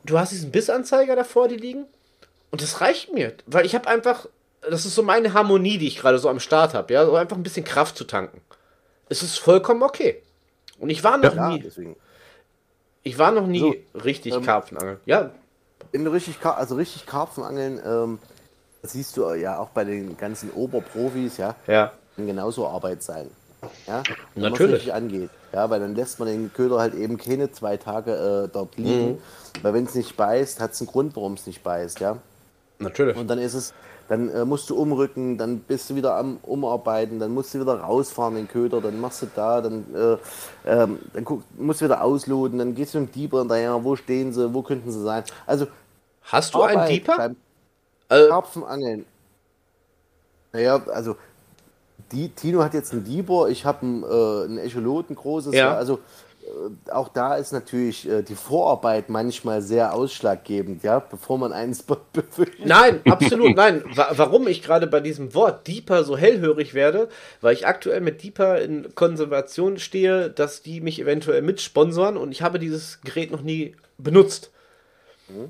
du 0.05 0.18
hast 0.18 0.33
diesen 0.33 0.51
Bissanzeiger 0.51 1.16
davor, 1.16 1.48
die 1.48 1.57
liegen. 1.57 1.87
Und 2.51 2.61
das 2.61 2.83
reicht 2.83 3.14
mir, 3.14 3.33
weil 3.46 3.64
ich 3.64 3.74
habe 3.74 3.88
einfach, 3.88 4.27
das 4.61 4.85
ist 4.85 4.94
so 4.94 5.03
meine 5.03 5.33
Harmonie, 5.33 5.79
die 5.79 5.88
ich 5.88 5.98
gerade 5.98 6.18
so 6.18 6.29
am 6.29 6.38
Start 6.38 6.74
habe, 6.74 6.92
ja, 6.92 7.07
so 7.07 7.14
einfach 7.14 7.38
ein 7.38 7.42
bisschen 7.42 7.64
Kraft 7.64 7.96
zu 7.96 8.05
tanken. 8.05 8.42
Es 9.09 9.22
ist 9.22 9.38
vollkommen 9.38 9.83
okay. 9.83 10.20
Und 10.79 10.91
ich 10.91 11.03
war 11.05 11.19
noch 11.19 11.35
Ja, 11.35 11.49
nie, 11.51 11.61
deswegen. 11.61 11.97
ich 13.03 13.19
war 13.19 13.33
noch 13.33 13.47
nie 13.47 13.61
So, 13.95 13.99
richtig 14.01 14.35
ähm, 14.35 14.43
Karpfenangeln. 14.43 14.99
Ja, 15.07 15.31
In 15.93 16.07
richtig, 16.07 16.41
Ka- 16.41 16.55
also 16.55 16.75
richtig 16.75 17.07
Karpfenangeln, 17.07 17.81
ähm, 17.85 18.19
das 18.83 18.93
siehst 18.93 19.17
du 19.17 19.33
ja 19.35 19.59
auch 19.59 19.71
bei 19.71 19.85
den 19.85 20.17
ganzen 20.17 20.51
Oberprofis, 20.51 21.37
ja, 21.37 21.55
ja, 21.67 21.93
kann 22.17 22.27
genauso 22.27 22.67
Arbeit 22.67 23.03
sein. 23.03 23.31
Ja, 23.88 24.05
wenn 24.35 24.43
Natürlich. 24.45 24.75
richtig 24.77 24.93
angeht. 24.95 25.31
Ja, 25.53 25.69
weil 25.71 25.81
dann 25.81 25.95
lässt 25.97 26.19
man 26.21 26.29
den 26.29 26.53
Köder 26.53 26.79
halt 26.79 26.95
eben 26.95 27.17
keine 27.19 27.51
zwei 27.51 27.77
Tage 27.77 28.45
äh, 28.45 28.53
dort 28.53 28.77
liegen. 28.77 29.12
Mhm. 29.12 29.19
Weil 29.62 29.75
wenn 29.75 29.85
es 29.85 29.95
nicht 29.95 30.17
beißt, 30.17 30.61
hat 30.61 30.73
es 30.73 30.81
einen 30.81 30.88
Grund, 30.88 31.17
warum 31.17 31.33
es 31.35 31.47
nicht 31.47 31.62
beißt, 31.64 31.99
ja. 32.01 32.19
natürlich. 32.79 33.17
Und 33.17 33.29
dann 33.29 33.38
ist 33.38 33.55
es, 33.55 33.73
dann 34.09 34.31
äh, 34.31 34.44
musst 34.44 34.71
du 34.71 34.77
umrücken, 34.77 35.37
dann 35.37 35.59
bist 35.61 35.90
du 35.90 35.94
wieder 35.94 36.16
am 36.16 36.38
Umarbeiten, 36.42 37.18
dann 37.18 37.33
musst 37.33 37.55
du 37.55 37.61
wieder 37.61 37.81
rausfahren 37.81 38.35
den 38.35 38.49
Köder, 38.49 38.81
dann 38.81 39.01
machst 39.01 39.23
du 39.23 39.27
da, 39.35 39.61
dann, 39.61 39.85
äh, 39.94 40.16
ähm, 40.66 40.99
dann 41.12 41.25
guck, 41.25 41.42
musst 41.59 41.81
du 41.81 41.85
wieder 41.85 42.03
ausloten, 42.03 42.59
dann 42.59 42.75
gehst 42.75 42.94
du 42.94 43.01
mit 43.01 43.14
dem 43.14 43.21
Deeper 43.21 43.40
hinterher, 43.40 43.85
wo 43.85 43.97
stehen 43.97 44.33
sie, 44.33 44.53
wo 44.55 44.62
könnten 44.62 44.90
sie 44.90 45.03
sein. 45.03 45.25
Also 45.47 45.66
Hast 46.23 46.55
du 46.55 46.62
einen 46.62 46.88
Deeper? 46.88 47.16
beim 47.16 47.37
Äh, 48.09 48.29
Karpfenangeln. 48.29 49.05
Naja, 50.53 50.81
also 50.87 51.16
die, 52.12 52.31
Tino 52.31 52.62
hat 52.62 52.75
jetzt 52.75 52.92
einen 52.92 53.05
Deeper, 53.05 53.49
ich 53.49 53.66
habe 53.66 53.83
einen, 53.83 54.03
äh, 54.03 54.44
einen 54.44 54.59
Echolot, 54.59 55.11
ein 55.11 55.14
großes. 55.14 55.55
Ja. 55.55 55.75
Also 55.75 55.99
auch 56.91 57.09
da 57.09 57.37
ist 57.37 57.53
natürlich 57.53 58.09
äh, 58.09 58.23
die 58.23 58.35
Vorarbeit 58.35 59.09
manchmal 59.09 59.63
sehr 59.63 59.95
ausschlaggebend, 59.95 60.83
ja, 60.83 60.99
bevor 60.99 61.39
man 61.39 61.53
einen 61.53 61.75
Spot 61.75 62.01
befüllt. 62.13 62.65
Nein, 62.65 63.01
absolut 63.09 63.57
nein. 63.57 63.85
Wa 63.95 64.09
warum 64.13 64.49
ich 64.49 64.63
gerade 64.63 64.87
bei 64.87 65.01
diesem 65.01 65.35
Wort 65.35 65.67
Deeper 65.67 66.05
so 66.05 66.17
hellhörig 66.17 66.75
werde, 66.75 67.09
weil 67.41 67.55
ich 67.55 67.67
aktuell 67.67 68.01
mit 68.01 68.23
Deeper 68.23 68.61
in 68.61 68.95
Konservation 68.95 69.79
stehe, 69.79 70.31
dass 70.31 70.63
die 70.63 70.81
mich 70.81 71.01
eventuell 71.01 71.43
mitsponsoren 71.43 72.17
und 72.17 72.33
ich 72.33 72.43
habe 72.43 72.59
dieses 72.59 73.01
Gerät 73.03 73.31
noch 73.31 73.43
nie 73.43 73.75
benutzt. 73.99 74.51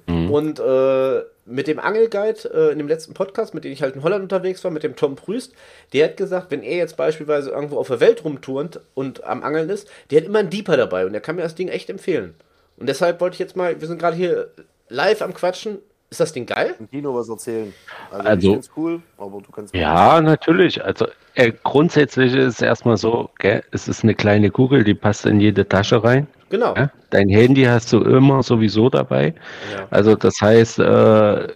Und 0.07 0.59
äh, 0.61 1.23
mit 1.47 1.67
dem 1.67 1.79
Angelguide 1.79 2.51
äh, 2.53 2.73
in 2.73 2.79
dem 2.79 2.89
letzten 2.89 3.15
Podcast, 3.15 3.55
mit 3.55 3.65
dem 3.65 3.73
ich 3.73 3.83
halt 3.83 3.95
in 3.97 4.03
Holland 4.03 4.23
unterwegs 4.23 4.63
war, 4.65 4.71
mit 4.71 4.83
dem 4.83 4.97
Tom 4.97 5.17
Prüst, 5.17 5.55
der 5.93 6.07
hat 6.07 6.17
gesagt, 6.17 6.51
wenn 6.51 6.63
er 6.63 6.77
jetzt 6.77 6.97
beispielsweise 6.97 7.51
irgendwo 7.51 7.79
auf 7.79 7.89
der 7.89 8.01
Welt 8.01 8.25
rumturnt 8.25 8.81
und 8.95 9.25
am 9.25 9.43
Angeln 9.43 9.71
ist, 9.71 9.89
der 10.11 10.21
hat 10.21 10.27
immer 10.27 10.41
einen 10.41 10.51
Deeper 10.51 10.77
dabei 10.77 11.07
und 11.07 11.13
der 11.13 11.21
kann 11.21 11.37
mir 11.37 11.43
das 11.43 11.55
Ding 11.55 11.69
echt 11.69 11.89
empfehlen. 11.91 12.35
Und 12.77 12.89
deshalb 12.89 13.21
wollte 13.21 13.35
ich 13.35 13.41
jetzt 13.41 13.57
mal, 13.57 13.81
wir 13.81 13.89
sind 13.89 13.99
gerade 13.99 14.17
hier 14.17 14.51
live 14.89 15.23
am 15.23 15.35
Quatschen. 15.35 15.79
Ist 16.11 16.21
das 16.21 16.33
Ding 16.33 16.47
geil? 16.47 16.75
Tino 16.91 17.15
was 17.15 17.29
erzählen. 17.29 17.75
Also, 18.11 18.29
Also- 18.29 18.47
ich 18.49 18.53
find's 18.55 18.71
cool, 18.77 19.03
aber 19.19 19.41
du 19.43 19.51
kannst 19.53 19.75
Ja, 19.75 20.21
natürlich. 20.23 20.83
Also 20.83 21.07
äh, 21.35 21.53
grundsätzlich 21.65 22.35
ist 22.35 22.55
es 22.55 22.63
erstmal 22.63 22.97
so, 22.97 23.29
gell, 23.39 23.63
es 23.73 23.89
ist 23.89 24.05
eine 24.05 24.15
kleine 24.15 24.51
Kugel, 24.51 24.85
die 24.85 24.95
passt 24.95 25.27
in 25.27 25.39
jede 25.39 25.69
Tasche 25.69 26.03
rein. 26.03 26.27
Genau. 26.51 26.75
Ja? 26.75 26.91
Dein 27.11 27.29
Handy 27.29 27.65
hast 27.65 27.93
du 27.93 28.01
immer 28.03 28.43
sowieso 28.43 28.89
dabei. 28.91 29.35
Ja. 29.75 29.87
Also 29.91 30.15
das 30.15 30.41
heißt, 30.41 30.79
äh, 30.79 31.49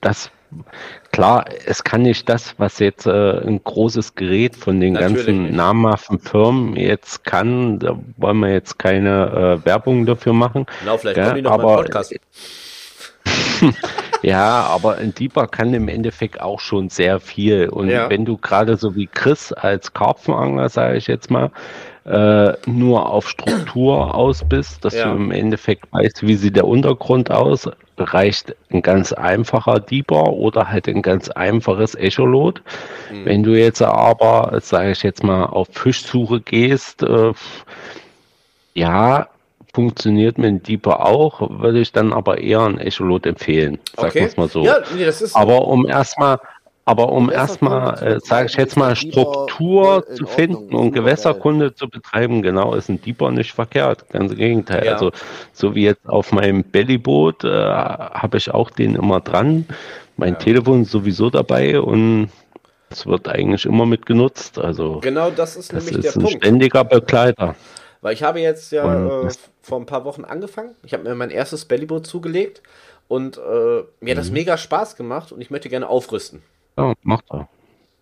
das 0.00 0.30
klar, 1.12 1.44
es 1.66 1.82
kann 1.82 2.02
nicht 2.02 2.28
das, 2.28 2.54
was 2.58 2.78
jetzt 2.78 3.06
äh, 3.06 3.40
ein 3.46 3.60
großes 3.62 4.14
Gerät 4.14 4.54
von 4.56 4.80
den 4.80 4.94
Natürlich 4.94 5.26
ganzen 5.26 5.42
nicht. 5.44 5.54
namhaften 5.56 6.18
Firmen 6.20 6.76
jetzt 6.76 7.24
kann. 7.24 7.78
Da 7.78 7.98
wollen 8.16 8.38
wir 8.38 8.52
jetzt 8.52 8.78
keine 8.78 9.58
äh, 9.62 9.66
Werbung 9.66 10.06
dafür 10.06 10.32
machen. 10.32 10.66
Genau, 10.80 10.96
vielleicht 10.98 11.16
Ja, 11.16 11.34
noch 11.34 11.42
mal 11.42 11.52
aber- 11.54 11.70
im 11.72 11.84
Podcast. 11.84 12.14
Ja, 14.22 14.62
aber 14.62 14.96
ein 14.96 15.14
Deeper 15.14 15.46
kann 15.46 15.72
im 15.74 15.88
Endeffekt 15.88 16.40
auch 16.40 16.58
schon 16.58 16.88
sehr 16.88 17.20
viel. 17.20 17.68
Und 17.68 17.88
Ja. 17.90 18.08
wenn 18.10 18.24
du 18.24 18.36
gerade 18.38 18.76
so 18.76 18.96
wie 18.96 19.06
Chris 19.06 19.52
als 19.52 19.92
Karpfenangler, 19.92 20.68
sage 20.68 20.96
ich 20.96 21.06
jetzt 21.06 21.30
mal, 21.30 21.50
äh, 22.06 22.52
nur 22.66 23.10
auf 23.10 23.28
Struktur 23.28 24.14
aus 24.14 24.44
bist, 24.48 24.84
dass 24.84 24.94
Ja. 24.94 25.06
du 25.06 25.16
im 25.16 25.30
Endeffekt 25.32 25.92
weißt, 25.92 26.26
wie 26.26 26.36
sieht 26.36 26.56
der 26.56 26.66
Untergrund 26.66 27.30
aus, 27.30 27.68
reicht 27.98 28.54
ein 28.70 28.82
ganz 28.82 29.12
einfacher 29.12 29.80
Deeper 29.80 30.32
oder 30.32 30.70
halt 30.70 30.88
ein 30.88 31.02
ganz 31.02 31.28
einfaches 31.30 31.94
Echolot. 31.94 32.62
Mhm. 33.10 33.24
Wenn 33.24 33.42
du 33.42 33.58
jetzt 33.58 33.82
aber, 33.82 34.58
sage 34.60 34.92
ich 34.92 35.02
jetzt 35.02 35.24
mal, 35.24 35.46
auf 35.46 35.68
Fischsuche 35.72 36.40
gehst, 36.40 37.02
äh, 37.02 37.32
ja, 38.74 39.28
funktioniert 39.74 40.38
mit 40.38 40.46
dem 40.46 40.62
Deeper 40.62 41.04
auch, 41.04 41.40
würde 41.60 41.80
ich 41.80 41.92
dann 41.92 42.12
aber 42.12 42.38
eher 42.38 42.60
ein 42.60 42.78
Echolot 42.78 43.26
empfehlen, 43.26 43.78
sagen 43.96 44.14
wir 44.14 44.26
es 44.26 44.36
mal 44.36 44.48
so. 44.48 44.64
Ja, 44.64 44.78
nee, 44.94 45.04
das 45.04 45.20
ist. 45.22 45.34
Aber 45.34 45.66
um 45.66 45.86
erstmal, 45.86 46.38
aber 46.86 47.10
um 47.12 47.30
erstmal, 47.30 48.02
äh, 48.02 48.20
sage 48.20 48.46
ich 48.46 48.54
jetzt 48.56 48.76
mal, 48.76 48.90
der 48.90 48.96
Struktur 48.96 50.04
in 50.08 50.16
zu 50.16 50.22
Ordnung, 50.24 50.28
finden 50.28 50.74
und 50.74 50.92
Gewässerkunde 50.92 51.74
zu 51.74 51.88
betreiben, 51.88 52.42
genau, 52.42 52.74
ist 52.74 52.88
ein 52.88 53.00
Deeper 53.02 53.30
nicht 53.32 53.52
verkehrt. 53.52 54.08
Ganz 54.10 54.30
im 54.32 54.38
Gegenteil. 54.38 54.86
Ja. 54.86 54.92
Also, 54.94 55.10
so 55.52 55.74
wie 55.74 55.82
jetzt 55.84 56.08
auf 56.08 56.32
meinem 56.32 56.62
Bellyboot, 56.64 57.44
äh, 57.44 57.48
habe 57.50 58.38
ich 58.38 58.50
auch 58.52 58.70
den 58.70 58.94
immer 58.94 59.20
dran. 59.20 59.66
Mein 60.16 60.34
Ja. 60.34 60.38
Telefon 60.38 60.82
ist 60.82 60.92
sowieso 60.92 61.28
dabei 61.28 61.80
und 61.80 62.30
es 62.88 63.04
wird 63.04 63.28
eigentlich 63.28 63.66
immer 63.66 63.84
mit 63.84 64.06
genutzt. 64.06 64.58
Also, 64.58 65.00
Genau 65.00 65.30
das 65.30 65.56
ist 65.56 65.72
das 65.72 65.84
nämlich 65.84 66.02
der 66.02 66.10
ist 66.10 66.16
ein 66.16 66.22
Punkt. 66.22 66.36
ständiger 66.44 66.84
Begleiter. 66.84 67.56
Weil 68.00 68.14
ich 68.14 68.22
habe 68.22 68.38
jetzt 68.40 68.70
ja 68.70 68.84
Und 68.84 69.28
äh, 69.28 69.32
vor 69.60 69.80
ein 69.80 69.86
paar 69.86 70.04
Wochen 70.04 70.24
angefangen. 70.24 70.76
Ich 70.84 70.92
habe 70.94 71.02
mir 71.02 71.16
mein 71.16 71.30
erstes 71.30 71.64
Bellyboot 71.64 72.06
zugelegt 72.06 72.62
und 73.08 73.38
äh, 73.38 73.40
mir 74.00 74.12
hat 74.12 74.18
das 74.18 74.28
Mhm. 74.28 74.34
mega 74.34 74.56
Spaß 74.56 74.94
gemacht 74.96 75.32
und 75.32 75.40
ich 75.40 75.50
möchte 75.50 75.68
gerne 75.68 75.88
aufrüsten. 75.88 76.42
Ja, 76.76 76.94
macht 77.02 77.24
er. 77.30 77.48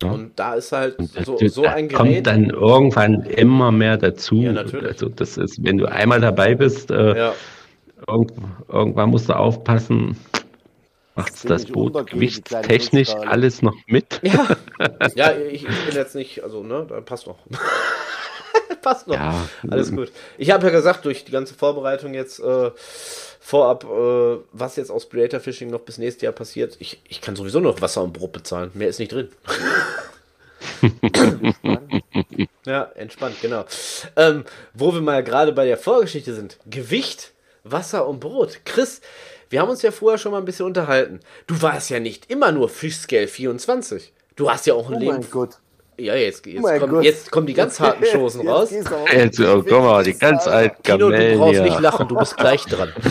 Ja. 0.03 0.11
Und 0.11 0.37
da 0.37 0.55
ist 0.55 0.71
halt 0.71 0.97
so, 1.23 1.37
so 1.47 1.63
ein 1.63 1.87
kommt 1.87 2.09
Gerät. 2.09 2.27
dann 2.27 2.49
irgendwann 2.49 3.21
immer 3.23 3.71
mehr 3.71 3.97
dazu. 3.97 4.35
Ja, 4.35 4.51
natürlich. 4.51 4.87
Also 4.87 5.09
das 5.09 5.37
ist, 5.37 5.63
wenn 5.63 5.77
du 5.77 5.85
einmal 5.85 6.19
dabei 6.19 6.55
bist, 6.55 6.91
äh, 6.91 7.17
Ja, 7.17 7.33
irgend, 8.07 8.33
irgendwann 8.67 9.09
musst 9.09 9.29
du 9.29 9.33
aufpassen, 9.37 10.17
macht 11.15 11.49
das 11.49 11.65
Boot 11.65 12.07
gewichtstechnisch 12.07 13.11
alles 13.15 13.61
noch 13.61 13.75
mit? 13.87 14.19
ja. 14.21 14.47
ja 15.15 15.31
ich, 15.37 15.63
ich 15.65 15.85
bin 15.85 15.95
jetzt 15.95 16.15
nicht, 16.15 16.43
also, 16.43 16.61
ne, 16.61 16.85
da 16.89 16.99
passt 16.99 17.25
noch. 17.27 17.37
passt 18.81 19.07
noch. 19.07 19.15
Ja, 19.15 19.47
Alles 19.69 19.91
gut. 19.95 20.11
Ich 20.37 20.51
habe 20.51 20.65
ja 20.67 20.71
gesagt, 20.73 21.05
durch 21.05 21.23
die 21.23 21.31
ganze 21.31 21.53
Vorbereitung 21.53 22.13
jetzt 22.13 22.39
äh, 22.41 22.71
vorab, 23.45 23.83
äh, 23.83 24.43
was 24.53 24.75
jetzt 24.75 24.89
aus 24.89 25.07
Predator 25.07 25.39
Fishing 25.39 25.69
noch 25.69 25.81
bis 25.81 25.99
nächstes 25.99 26.23
Jahr 26.23 26.33
passiert, 26.33 26.77
ich, 26.79 26.99
ich 27.07 27.21
kann 27.21 27.35
sowieso 27.35 27.59
noch 27.59 27.79
Wasser 27.79 28.01
und 28.01 28.11
Brot 28.11 28.31
bezahlen. 28.33 28.71
Mehr 28.73 28.89
ist 28.89 28.99
nicht 28.99 29.11
drin. 29.11 29.29
Ja, 32.65 32.91
entspannt, 32.95 33.35
genau. 33.41 33.65
Ähm, 34.15 34.43
wo 34.73 34.91
wir 34.91 35.01
mal 35.01 35.23
gerade 35.23 35.51
bei 35.51 35.65
der 35.65 35.77
Vorgeschichte 35.77 36.33
sind. 36.33 36.57
Gewicht, 36.65 37.33
Wasser 37.63 38.07
und 38.07 38.19
Brot. 38.19 38.61
Chris, 38.65 39.01
wir 39.51 39.61
haben 39.61 39.69
uns 39.69 39.83
ja 39.83 39.91
vorher 39.91 40.17
schon 40.17 40.31
mal 40.31 40.39
ein 40.39 40.45
bisschen 40.45 40.65
unterhalten. 40.65 41.19
Du 41.45 41.61
warst 41.61 41.91
ja 41.91 41.99
nicht 41.99 42.31
immer 42.31 42.51
nur 42.51 42.67
Fischscale 42.69 43.27
24. 43.27 44.11
Du 44.35 44.49
hast 44.49 44.65
ja 44.65 44.73
auch 44.73 44.89
ein 44.89 44.95
Oh 44.95 44.99
Leben. 44.99 45.11
mein 45.13 45.29
Gott. 45.29 45.59
Ja, 45.97 46.15
jetzt, 46.15 46.45
jetzt, 46.45 46.61
mein 46.61 46.79
kommen, 46.79 47.03
jetzt 47.03 47.31
kommen 47.31 47.47
die 47.47 47.53
ganz 47.53 47.79
harten 47.79 48.03
Chosen 48.03 48.41
Jetzt 48.45 48.51
raus. 48.91 49.07
Jetzt, 49.13 49.39
oh, 49.39 49.63
guck 49.63 49.81
mal, 49.81 50.03
die 50.03 50.13
ganz 50.13 50.47
alten 50.47 50.81
Kino, 50.83 51.09
du 51.09 51.37
brauchst 51.37 51.61
nicht 51.61 51.79
lachen, 51.79 52.07
du 52.07 52.15
bist 52.15 52.37
gleich 52.37 52.63
dran. 52.65 52.91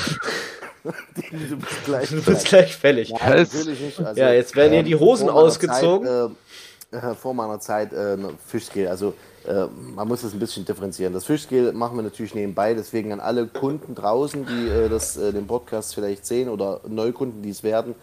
Du 0.85 1.57
bist 1.57 1.85
gleich 1.87 2.11
Du 2.11 2.23
bist 2.23 2.47
gleich 2.47 2.77
fällig. 2.77 3.09
Ja, 3.09 3.17
Was? 3.17 3.55
natürlich 3.55 3.81
nicht. 3.81 4.01
Also, 4.01 4.21
Ja, 4.21 4.35
jetzt 4.35 4.55
werden 4.55 4.75
hier 4.75 4.83
die 4.83 4.97
Hosen 4.97 5.31
ausgezogen. 5.31 6.07
Zeit, 6.07 7.03
äh, 7.03 7.15
vor 7.15 7.33
meiner 7.33 7.59
Zeit 7.59 7.95
äh, 7.95 8.19
Fischscale. 8.47 8.91
Also 8.91 9.15
äh, 9.47 9.65
man 9.95 10.07
muss 10.09 10.23
das 10.23 10.33
ein 10.35 10.39
bisschen 10.39 10.65
differenzieren. 10.65 11.13
Das 11.13 11.25
Fischscale 11.25 11.73
machen 11.73 11.97
wir 11.97 12.03
natürlich 12.03 12.35
nebenbei, 12.35 12.75
deswegen 12.75 13.13
an 13.13 13.21
alle 13.21 13.47
Kunden 13.47 13.95
draußen, 13.95 14.47
die 14.47 14.69
äh, 14.69 14.89
das, 14.89 15.17
äh, 15.17 15.33
den 15.33 15.47
Podcast 15.47 15.95
vielleicht 15.95 16.27
sehen 16.27 16.49
oder 16.49 16.81
Neukunden, 16.87 17.43
die 17.43 17.51
es 17.51 17.63
werden, 17.63 17.95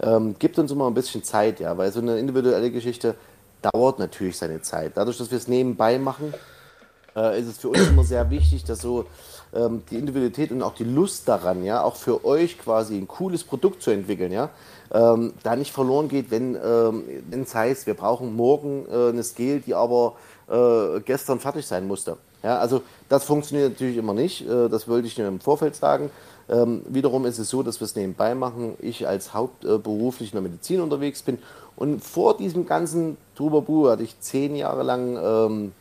ähm, 0.00 0.36
gibt 0.38 0.58
uns 0.58 0.70
immer 0.70 0.86
ein 0.86 0.94
bisschen 0.94 1.24
Zeit, 1.24 1.60
ja, 1.60 1.76
weil 1.76 1.92
so 1.92 2.00
eine 2.00 2.18
individuelle 2.18 2.70
Geschichte 2.70 3.14
dauert 3.62 3.98
natürlich 3.98 4.36
seine 4.36 4.62
Zeit. 4.62 4.92
Dadurch, 4.94 5.18
dass 5.18 5.30
wir 5.30 5.38
es 5.38 5.48
nebenbei 5.48 5.98
machen, 5.98 6.34
äh, 7.16 7.40
ist 7.40 7.48
es 7.48 7.58
für 7.58 7.68
uns 7.68 7.88
immer 7.88 8.04
sehr 8.04 8.30
wichtig, 8.30 8.64
dass 8.64 8.80
so 8.80 9.06
ähm, 9.54 9.82
die 9.90 9.96
Individualität 9.96 10.50
und 10.50 10.62
auch 10.62 10.74
die 10.74 10.84
Lust 10.84 11.28
daran, 11.28 11.64
ja, 11.64 11.82
auch 11.82 11.96
für 11.96 12.24
euch 12.24 12.58
quasi 12.58 12.96
ein 12.96 13.08
cooles 13.08 13.44
Produkt 13.44 13.82
zu 13.82 13.90
entwickeln, 13.90 14.32
ja, 14.32 14.50
ähm, 14.92 15.32
da 15.42 15.56
nicht 15.56 15.72
verloren 15.72 16.08
geht, 16.08 16.30
wenn 16.30 16.56
ähm, 16.62 17.04
es 17.30 17.54
heißt, 17.54 17.86
wir 17.86 17.94
brauchen 17.94 18.34
morgen 18.34 18.86
äh, 18.90 19.08
eine 19.10 19.22
Scale, 19.22 19.60
die 19.60 19.74
aber 19.74 20.14
äh, 20.48 21.00
gestern 21.00 21.40
fertig 21.40 21.66
sein 21.66 21.86
musste. 21.86 22.16
Ja, 22.42 22.58
also 22.58 22.82
das 23.08 23.24
funktioniert 23.24 23.72
natürlich 23.72 23.96
immer 23.96 24.14
nicht, 24.14 24.48
äh, 24.48 24.68
das 24.68 24.88
wollte 24.88 25.08
ich 25.08 25.18
nur 25.18 25.28
im 25.28 25.40
Vorfeld 25.40 25.76
sagen. 25.76 26.10
Ähm, 26.48 26.82
wiederum 26.88 27.26
ist 27.26 27.38
es 27.38 27.50
so, 27.50 27.62
dass 27.62 27.80
wir 27.80 27.84
es 27.84 27.94
nebenbei 27.94 28.34
machen. 28.34 28.74
Ich 28.80 29.06
als 29.06 29.34
hauptberuflich 29.34 30.32
in 30.32 30.36
der 30.36 30.42
Medizin 30.42 30.80
unterwegs 30.80 31.22
bin 31.22 31.38
und 31.76 32.02
vor 32.02 32.36
diesem 32.36 32.66
ganzen 32.66 33.16
Trubabu 33.36 33.88
hatte 33.88 34.02
ich 34.02 34.18
zehn 34.20 34.56
Jahre 34.56 34.82
lang 34.82 35.16
ähm, 35.16 35.72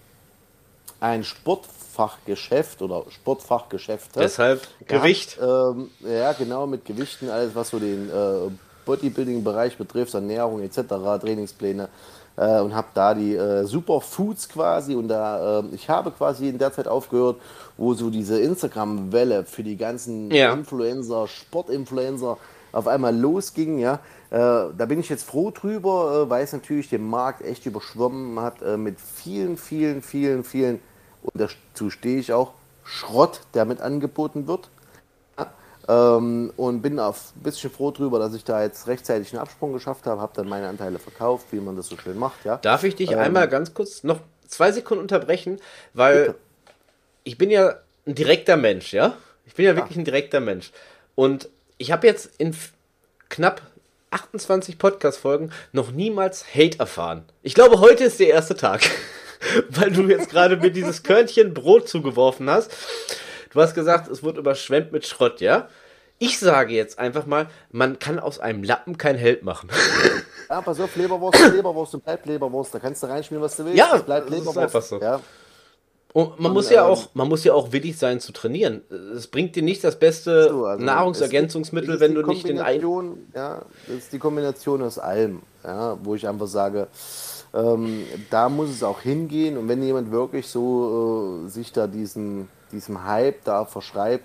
ein 0.99 1.23
Sportfachgeschäft 1.23 2.82
oder 2.82 3.03
Sportfachgeschäft. 3.10 4.15
Deshalb 4.15 4.67
Gewicht. 4.86 5.39
Ähm, 5.41 5.89
ja, 6.01 6.34
genau, 6.34 6.67
mit 6.67 6.86
Gewichten, 6.86 7.30
alles 7.30 7.56
was 7.56 7.69
so 7.69 7.80
den 7.80 8.10
äh, 8.10 8.51
Bodybuilding-Bereich 8.86 9.77
betrifft, 9.77 10.13
Ernährung 10.13 10.62
etc., 10.62 10.82
Trainingspläne 11.21 11.89
äh, 12.38 12.62
und 12.62 12.73
habe 12.73 12.88
da 12.93 13.13
die 13.13 13.36
äh, 13.36 13.65
Superfoods 13.65 14.47
quasi 14.50 14.95
und 14.95 15.10
da, 15.10 15.60
äh, 15.60 15.63
ich 15.73 15.89
habe 15.89 16.12
quasi 16.12 16.47
in 16.50 16.58
der 16.58 16.71
Zeit 16.71 16.88
aufgehört, 16.88 17.38
wo 17.76 17.93
so 17.93 18.10
diese 18.10 18.39
Instagram-Welle 18.39 19.43
für 19.43 19.63
die 19.63 19.76
ganzen 19.78 20.32
Ja. 20.32 20.54
Influencer, 20.54 21.28
Sportinfluencer 21.28 22.38
auf 22.71 22.88
einmal 22.88 23.15
losging, 23.15 23.80
ja. 23.80 24.00
Äh, 24.30 24.38
da 24.78 24.86
bin 24.88 25.00
ich 25.00 25.10
jetzt 25.10 25.23
froh 25.23 25.52
drüber, 25.52 26.26
äh, 26.26 26.30
weil 26.30 26.43
es 26.43 26.54
natürlich 26.54 26.89
den 26.89 27.08
Markt 27.08 27.41
echt 27.43 27.65
überschwommen 27.65 28.39
hat 28.39 28.62
äh, 28.62 28.78
mit 28.78 29.00
vielen, 29.00 29.58
vielen, 29.58 30.02
vielen, 30.02 30.43
vielen, 30.43 30.80
und 31.23 31.34
dazu 31.36 31.89
stehe 31.89 32.19
ich 32.19 32.34
auch, 32.34 32.52
Schrott, 32.84 33.41
der 33.54 33.65
mit 33.65 33.82
angeboten 33.82 34.47
wird. 34.47 34.69
Ähm, 35.88 36.52
und 36.58 36.82
bin 36.82 37.00
auf 37.00 37.32
ein 37.36 37.43
bisschen 37.43 37.71
froh 37.71 37.91
drüber, 37.91 38.19
dass 38.19 38.34
ich 38.34 38.43
da 38.43 38.62
jetzt 38.62 38.88
rechtzeitig 38.88 39.32
einen 39.32 39.41
Absprung 39.41 39.71
geschafft 39.71 40.06
habe, 40.06 40.21
habe 40.21 40.34
dann 40.36 40.50
meine 40.50 40.67
Anteile 40.67 41.00
verkauft, 41.00 41.47
wie 41.52 41.60
man 41.60 41.78
das 41.78 41.88
so 41.88 41.97
schön 41.97 42.17
macht, 42.17 42.43
ja. 42.43 42.58
Darf 42.58 42.84
ich 42.84 42.95
dich 42.95 43.12
Ähm, 43.12 43.19
einmal 43.19 43.47
ganz 43.47 43.73
kurz 43.73 44.04
noch 44.04 44.19
zwei 44.47 44.71
Sekunden 44.71 45.02
unterbrechen, 45.02 45.60
weil 45.93 46.26
Bitte. 46.26 46.36
ich 47.23 47.38
bin 47.38 47.50
ja 47.50 47.76
ein 48.06 48.15
direkter 48.15 48.58
Mensch, 48.58 48.93
ja? 48.93 49.13
Ich 49.45 49.54
bin 49.54 49.65
ja 49.65 49.76
wirklich 49.76 49.97
ein 49.97 50.06
direkter 50.06 50.41
Mensch. 50.41 50.71
Und 51.15 51.50
ich 51.78 51.91
habe 51.91 52.06
jetzt 52.06 52.32
in 52.38 52.56
knapp 53.30 53.62
28 54.12 54.78
Podcast-Folgen 54.78 55.52
noch 55.71 55.91
niemals 55.91 56.45
Hate 56.54 56.80
erfahren. 56.80 57.23
Ich 57.43 57.54
glaube, 57.54 57.80
heute 57.80 58.06
ist 58.06 58.19
der 58.19 58.30
erste 58.30 58.56
Tag, 58.56 58.82
weil 59.69 59.91
du 59.91 60.04
jetzt 60.04 60.30
gerade 60.30 60.58
mir 60.58 60.71
dieses 60.71 61.04
Körnchen 61.04 61.54
Brot 61.54 61.88
zugeworfen 61.88 62.50
hast. 62.50 62.71
Du 63.52 63.62
hast 63.62 63.74
gesagt, 63.74 64.10
es 64.10 64.24
wird 64.24 64.38
überschwemmt 64.38 64.92
mit 64.92 65.06
Schrott, 65.06 65.42
ja? 65.42 65.68
Ich 66.20 66.40
sage 66.40 66.74
jetzt 66.74 66.98
einfach 66.98 67.26
mal, 67.26 67.48
man 67.72 68.00
kann 68.00 68.20
aus 68.20 68.40
einem 68.40 68.64
Lappen 68.64 68.98
kein 68.98 69.16
Held 69.16 69.44
machen. 69.44 69.70
Ja, 70.50 70.62
pass 70.62 70.80
auf, 70.80 70.96
Leberwurst, 70.96 71.42
ist 71.42 71.54
Leberwurst 71.54 71.94
und 71.96 72.06
bleibt 72.06 72.26
Leberwurst. 72.26 72.74
Da 72.74 72.80
kannst 72.80 73.04
du 73.04 73.08
reinschmieren, 73.08 73.44
was 73.44 73.58
du 73.58 73.66
willst. 73.66 73.78
Ja, 73.78 73.98
das 73.98 74.24
ist 74.24 74.30
Leberwurst. 74.30 74.58
einfach 74.58 74.82
so. 74.82 74.98
Ja. 75.02 75.20
Und 76.14 76.40
man 76.40 76.52
Und, 76.52 76.54
muss 76.54 76.70
ja 76.70 76.86
ähm, 76.86 76.92
auch, 76.94 77.10
man 77.14 77.28
muss 77.28 77.44
ja 77.44 77.54
auch 77.54 77.74
willig 77.74 77.98
sein 77.98 78.22
zu 78.22 78.32
trainieren. 78.32 78.82
Es 79.14 79.28
bringt 79.28 79.58
dir 79.58 79.62
nicht 79.62 79.84
das 79.84 80.00
beste 80.00 80.48
So, 80.50 80.66
also 80.66 80.84
Nahrungsergänzungsmittel, 80.86 81.96
ist 81.96 82.00
wenn 82.00 82.16
du 82.16 82.22
nicht 82.26 82.48
den 82.48 82.60
ein 82.60 82.82
Kombination, 82.82 83.28
Ja, 83.36 83.66
das 83.88 83.98
ist 83.98 84.14
die 84.14 84.20
Kombination 84.20 84.82
aus 84.84 84.98
allem, 85.00 85.42
ja, 85.66 85.98
wo 86.02 86.16
ich 86.16 86.26
einfach 86.28 86.48
sage, 86.48 86.88
ähm, 87.54 88.06
da 88.30 88.48
muss 88.48 88.70
es 88.70 88.84
auch 88.84 89.02
hingehen 89.02 89.58
und 89.58 89.68
wenn 89.68 89.84
jemand 89.84 90.12
wirklich 90.12 90.48
so 90.48 91.44
äh, 91.46 91.50
sich 91.50 91.74
da 91.74 91.88
diesen, 91.88 92.48
diesem 92.71 93.03
Hype 93.06 93.43
da 93.43 93.65
verschreibt, 93.65 94.23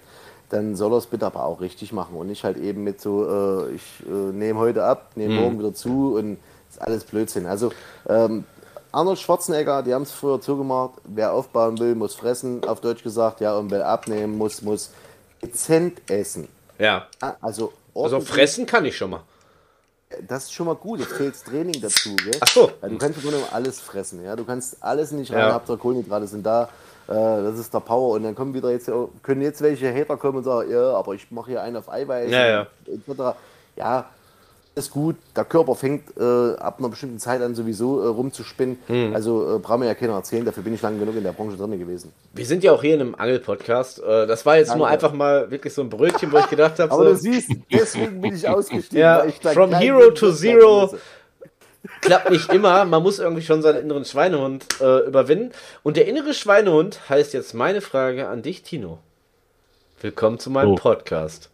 dann 0.50 0.76
soll 0.76 0.92
er 0.92 0.98
es 0.98 1.06
bitte 1.06 1.26
aber 1.26 1.44
auch 1.44 1.60
richtig 1.60 1.92
machen 1.92 2.14
und 2.16 2.26
nicht 2.26 2.44
halt 2.44 2.58
eben 2.58 2.84
mit 2.84 3.00
so, 3.00 3.26
äh, 3.68 3.74
ich 3.74 3.82
äh, 4.06 4.10
nehme 4.10 4.58
heute 4.58 4.84
ab, 4.84 5.12
nehme 5.14 5.34
morgen 5.40 5.58
wieder 5.58 5.72
zu 5.74 6.16
und 6.16 6.38
ist 6.70 6.80
alles 6.80 7.04
Blödsinn. 7.04 7.46
Also 7.46 7.72
ähm, 8.08 8.44
Arnold 8.92 9.18
Schwarzenegger, 9.18 9.82
die 9.82 9.94
haben 9.94 10.02
es 10.02 10.12
früher 10.12 10.40
zugemacht, 10.42 10.94
wer 11.04 11.32
aufbauen 11.32 11.78
will, 11.78 11.94
muss 11.94 12.14
fressen, 12.14 12.62
auf 12.66 12.80
Deutsch 12.82 13.02
gesagt, 13.02 13.40
ja, 13.40 13.56
und 13.56 13.70
wer 13.70 13.88
abnehmen 13.88 14.36
muss, 14.36 14.60
muss 14.60 14.90
dezent 15.42 16.02
essen. 16.10 16.48
Ja. 16.78 17.06
Ja, 17.22 17.36
Also, 17.40 17.72
Also 17.94 18.20
fressen 18.20 18.66
kann 18.66 18.84
ich 18.84 18.96
schon 18.96 19.10
mal. 19.10 19.22
das 20.28 20.44
ist 20.44 20.52
schon 20.52 20.66
mal 20.66 20.74
gut, 20.74 21.00
jetzt 21.00 21.12
fehlt 21.12 21.34
Training 21.42 21.80
dazu. 21.80 22.14
Gell? 22.16 22.36
Ach 22.40 22.48
so. 22.48 22.70
Weil 22.82 22.90
du 22.90 22.98
kannst 22.98 23.16
im 23.18 23.22
Grunde 23.30 23.42
alles 23.52 23.80
fressen. 23.80 24.22
Ja? 24.22 24.36
Du 24.36 24.44
kannst 24.44 24.76
alles 24.82 25.10
nicht 25.12 25.32
rein, 25.32 25.38
Ja. 25.38 25.54
Hauptsache 25.54 25.78
Kohlenhydrate 25.78 26.26
sind 26.26 26.44
da. 26.44 26.68
Äh, 27.12 27.42
das 27.42 27.58
ist 27.58 27.72
der 27.74 27.80
Power. 27.80 28.14
Und 28.14 28.24
dann 28.24 28.34
kommen 28.34 28.54
wieder 28.54 28.70
jetzt, 28.70 28.90
können 29.22 29.42
jetzt 29.42 29.60
welche 29.62 29.92
Hater 29.94 30.16
kommen 30.16 30.38
und 30.38 30.44
sagen, 30.44 30.70
ja, 30.70 30.92
aber 30.94 31.14
ich 31.14 31.30
mache 31.30 31.50
hier 31.50 31.62
einen 31.62 31.76
auf 31.76 31.90
Eiweiß. 31.90 32.30
Ja, 32.30 32.46
ja. 32.46 32.66
Etc. 32.86 33.36
Ja, 33.76 34.06
ist 34.74 34.90
gut. 34.90 35.16
Der 35.36 35.44
Körper 35.44 35.74
fängt 35.74 36.16
äh, 36.16 36.54
ab 36.56 36.76
einer 36.78 36.88
bestimmten 36.88 37.18
Zeit 37.18 37.42
an 37.42 37.54
sowieso 37.54 38.00
äh, 38.02 38.06
rumzuspinnen. 38.06 38.78
Hm. 38.86 39.14
Also 39.14 39.56
äh, 39.56 39.58
braucht 39.58 39.80
mir 39.80 39.86
ja 39.86 39.94
keiner 39.94 40.14
erzählen, 40.14 40.44
dafür 40.46 40.62
bin 40.62 40.72
ich 40.74 40.80
lange 40.80 40.98
genug 40.98 41.14
in 41.16 41.22
der 41.22 41.32
Branche 41.32 41.56
drin 41.58 41.78
gewesen. 41.78 42.10
Wir 42.32 42.46
sind 42.46 42.64
ja 42.64 42.72
auch 42.72 42.80
hier 42.80 42.94
in 42.94 43.00
einem 43.02 43.14
Angel-Podcast. 43.14 44.02
Äh, 44.02 44.26
Das 44.26 44.46
war 44.46 44.56
jetzt 44.56 44.74
nur 44.74 44.86
Danke. 44.88 44.92
einfach 44.94 45.12
mal 45.12 45.50
wirklich 45.50 45.74
so 45.74 45.82
ein 45.82 45.90
Brötchen, 45.90 46.32
wo 46.32 46.38
ich 46.38 46.48
gedacht 46.48 46.78
habe, 46.78 46.90
Aber 46.90 47.04
du 47.04 47.14
so, 47.16 47.20
siehst, 47.20 47.50
deswegen 47.70 48.20
bin 48.22 48.34
ich 48.34 48.48
ausgestiegen. 48.48 48.98
Ja, 48.98 49.26
from 49.52 49.74
hero 49.74 50.10
to 50.10 50.32
zero. 50.32 50.90
Klappt 52.00 52.30
nicht 52.30 52.52
immer. 52.52 52.84
Man 52.84 53.02
muss 53.02 53.18
irgendwie 53.18 53.42
schon 53.42 53.62
seinen 53.62 53.80
inneren 53.82 54.04
Schweinehund 54.04 54.66
äh, 54.80 55.00
überwinden. 55.06 55.52
Und 55.82 55.96
der 55.96 56.06
innere 56.06 56.34
Schweinehund 56.34 57.08
heißt 57.08 57.32
jetzt 57.32 57.54
meine 57.54 57.80
Frage 57.80 58.28
an 58.28 58.42
dich, 58.42 58.62
Tino. 58.62 58.98
Willkommen 60.00 60.38
zu 60.38 60.50
meinem 60.50 60.72
Oh. 60.72 60.74
Podcast. 60.76 61.48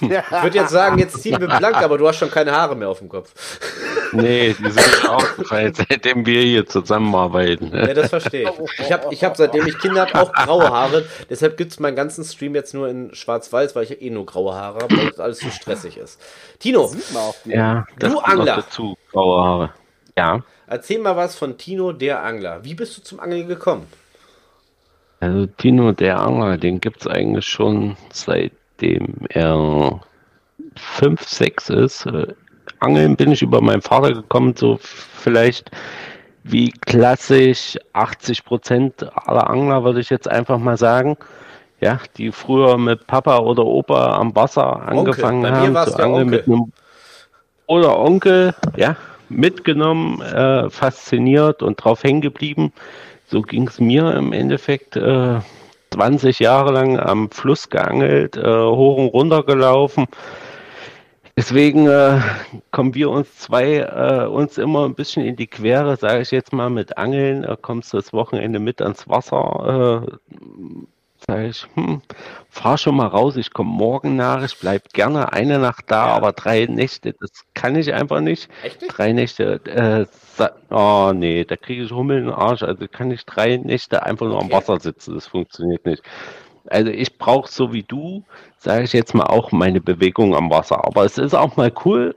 Ich 0.10 0.42
würde 0.42 0.58
jetzt 0.58 0.70
sagen, 0.70 0.98
jetzt 0.98 1.22
ziehen 1.22 1.40
wir 1.40 1.48
blank, 1.48 1.76
aber 1.76 1.98
du 1.98 2.08
hast 2.08 2.16
schon 2.18 2.30
keine 2.30 2.52
Haare 2.52 2.74
mehr 2.76 2.88
auf 2.88 2.98
dem 2.98 3.08
Kopf. 3.08 3.32
Nee, 4.12 4.56
die 4.58 4.70
sind 4.70 5.08
auch, 5.08 5.24
weil 5.50 5.72
seitdem 5.72 6.26
wir 6.26 6.42
hier 6.42 6.66
zusammenarbeiten. 6.66 7.70
Ja, 7.72 7.94
das 7.94 8.08
verstehe 8.10 8.50
ich. 8.50 8.80
Ich 8.80 8.90
habe, 8.90 9.06
ich 9.12 9.22
hab, 9.22 9.36
seitdem 9.36 9.64
ich 9.68 9.78
Kinder 9.78 10.00
habe, 10.00 10.20
auch 10.20 10.32
graue 10.32 10.68
Haare. 10.68 11.04
Deshalb 11.28 11.56
gibt 11.56 11.70
es 11.70 11.78
meinen 11.78 11.94
ganzen 11.94 12.24
Stream 12.24 12.56
jetzt 12.56 12.74
nur 12.74 12.88
in 12.88 13.14
Schwarz-Weiß, 13.14 13.76
weil 13.76 13.84
ich 13.84 14.02
eh 14.02 14.10
nur 14.10 14.26
graue 14.26 14.52
Haare 14.52 14.80
habe, 14.80 14.96
weil 14.96 15.10
das 15.10 15.20
alles 15.20 15.38
zu 15.38 15.52
stressig 15.52 15.96
ist. 15.96 16.20
Tino, 16.58 16.90
Ja, 17.44 17.86
das 18.00 18.12
Du 18.12 18.18
Angler. 18.18 18.56
dazu, 18.56 18.98
graue 19.12 19.44
Haare. 19.44 19.70
Ja, 20.18 20.42
erzähl 20.66 20.98
mal 20.98 21.14
was 21.14 21.36
von 21.36 21.56
Tino, 21.56 21.92
der 21.92 22.24
Angler. 22.24 22.64
Wie 22.64 22.74
bist 22.74 22.98
du 22.98 23.02
zum 23.02 23.20
Angeln 23.20 23.46
gekommen? 23.46 23.86
also 25.20 25.46
Tino, 25.46 25.92
der 25.92 26.18
Angler, 26.18 26.56
den 26.58 26.80
gibt 26.80 27.02
es 27.02 27.06
eigentlich 27.06 27.46
schon 27.46 27.96
seitdem 28.80 29.14
er 29.28 30.00
fünf, 30.76 31.22
sechs 31.28 31.68
ist. 31.68 32.06
Äh, 32.06 32.28
Angeln 32.78 33.16
bin 33.16 33.32
ich 33.32 33.42
über 33.42 33.60
meinen 33.60 33.82
Vater 33.82 34.12
gekommen, 34.12 34.54
so 34.56 34.78
vielleicht 34.80 35.70
wie 36.42 36.70
klassisch 36.70 37.76
80 37.92 38.44
Prozent 38.44 39.06
aller 39.14 39.50
Angler, 39.50 39.84
würde 39.84 40.00
ich 40.00 40.08
jetzt 40.08 40.28
einfach 40.28 40.58
mal 40.58 40.78
sagen. 40.78 41.16
Ja, 41.80 41.98
die 42.16 42.30
früher 42.30 42.76
mit 42.78 43.06
Papa 43.06 43.38
oder 43.38 43.64
Opa 43.64 44.16
am 44.16 44.34
Wasser 44.34 44.82
angefangen 44.86 45.40
mir 45.40 45.52
haben 45.52 45.74
zu 45.74 45.98
angeln 45.98 46.28
Onkel. 46.28 46.38
mit 46.38 46.46
einem 46.46 46.72
oder 47.66 47.98
Onkel, 47.98 48.54
ja, 48.76 48.96
mitgenommen, 49.28 50.20
äh, 50.20 50.68
fasziniert 50.68 51.62
und 51.62 51.82
drauf 51.82 52.02
hängen 52.02 52.20
geblieben. 52.20 52.72
So 53.28 53.42
ging 53.42 53.68
es 53.68 53.80
mir 53.80 54.12
im 54.14 54.32
Endeffekt 54.32 54.96
äh, 54.96 55.38
20 55.92 56.38
Jahre 56.38 56.72
lang 56.72 56.98
am 56.98 57.30
Fluss 57.30 57.68
geangelt, 57.68 58.36
äh, 58.36 58.42
hoch 58.42 58.96
und 58.96 59.08
runter 59.08 59.42
gelaufen. 59.44 60.06
Deswegen 61.36 61.86
äh, 61.86 62.20
kommen 62.70 62.94
wir 62.94 63.10
uns 63.10 63.34
zwei 63.36 63.78
äh, 63.78 64.26
uns 64.26 64.58
immer 64.58 64.84
ein 64.84 64.94
bisschen 64.94 65.24
in 65.24 65.36
die 65.36 65.46
Quere, 65.46 65.96
sage 65.96 66.20
ich 66.22 66.30
jetzt 66.30 66.52
mal, 66.52 66.70
mit 66.70 66.98
Angeln. 66.98 67.44
Äh, 67.44 67.56
kommst 67.60 67.92
du 67.92 67.96
das 67.96 68.12
Wochenende 68.12 68.58
mit 68.58 68.82
ans 68.82 69.08
Wasser? 69.08 70.06
Äh, 70.06 70.34
sage 71.26 71.48
ich, 71.48 71.66
hm, 71.74 72.02
fahr 72.48 72.78
schon 72.78 72.96
mal 72.96 73.06
raus, 73.06 73.36
ich 73.36 73.52
komme 73.52 73.70
morgen 73.70 74.16
nach, 74.16 74.42
ich 74.44 74.58
bleib 74.58 74.92
gerne 74.92 75.32
eine 75.32 75.58
Nacht 75.58 75.84
da, 75.88 76.06
aber 76.06 76.32
drei 76.32 76.66
Nächte, 76.66 77.14
das 77.20 77.30
kann 77.54 77.76
ich 77.76 77.92
einfach 77.92 78.20
nicht. 78.20 78.48
Echt 78.62 78.80
nicht? 78.82 78.96
Drei 78.96 79.12
Nächte, 79.12 79.60
äh, 79.66 80.06
oh 80.70 81.12
nee, 81.14 81.44
da 81.44 81.56
kriege 81.56 81.82
ich 81.82 81.90
Hummel 81.90 82.18
in 82.18 82.24
den 82.26 82.34
Arsch. 82.34 82.62
Also 82.62 82.86
kann 82.88 83.10
ich 83.10 83.24
drei 83.24 83.56
Nächte 83.56 84.02
einfach 84.02 84.26
nur 84.26 84.40
am. 84.40 84.50
Wasser 84.50 84.80
sitzen, 84.80 85.14
das 85.14 85.26
funktioniert 85.26 85.86
nicht. 85.86 86.02
Also 86.66 86.90
ich 86.90 87.18
brauche 87.18 87.50
so 87.50 87.72
wie 87.72 87.82
du, 87.82 88.24
sage 88.58 88.84
ich 88.84 88.92
jetzt 88.92 89.14
mal, 89.14 89.26
auch 89.26 89.52
meine 89.52 89.80
Bewegung 89.80 90.34
am 90.34 90.50
Wasser. 90.50 90.84
Aber 90.84 91.04
es 91.04 91.18
ist 91.18 91.34
auch 91.34 91.56
mal 91.56 91.72
cool, 91.84 92.16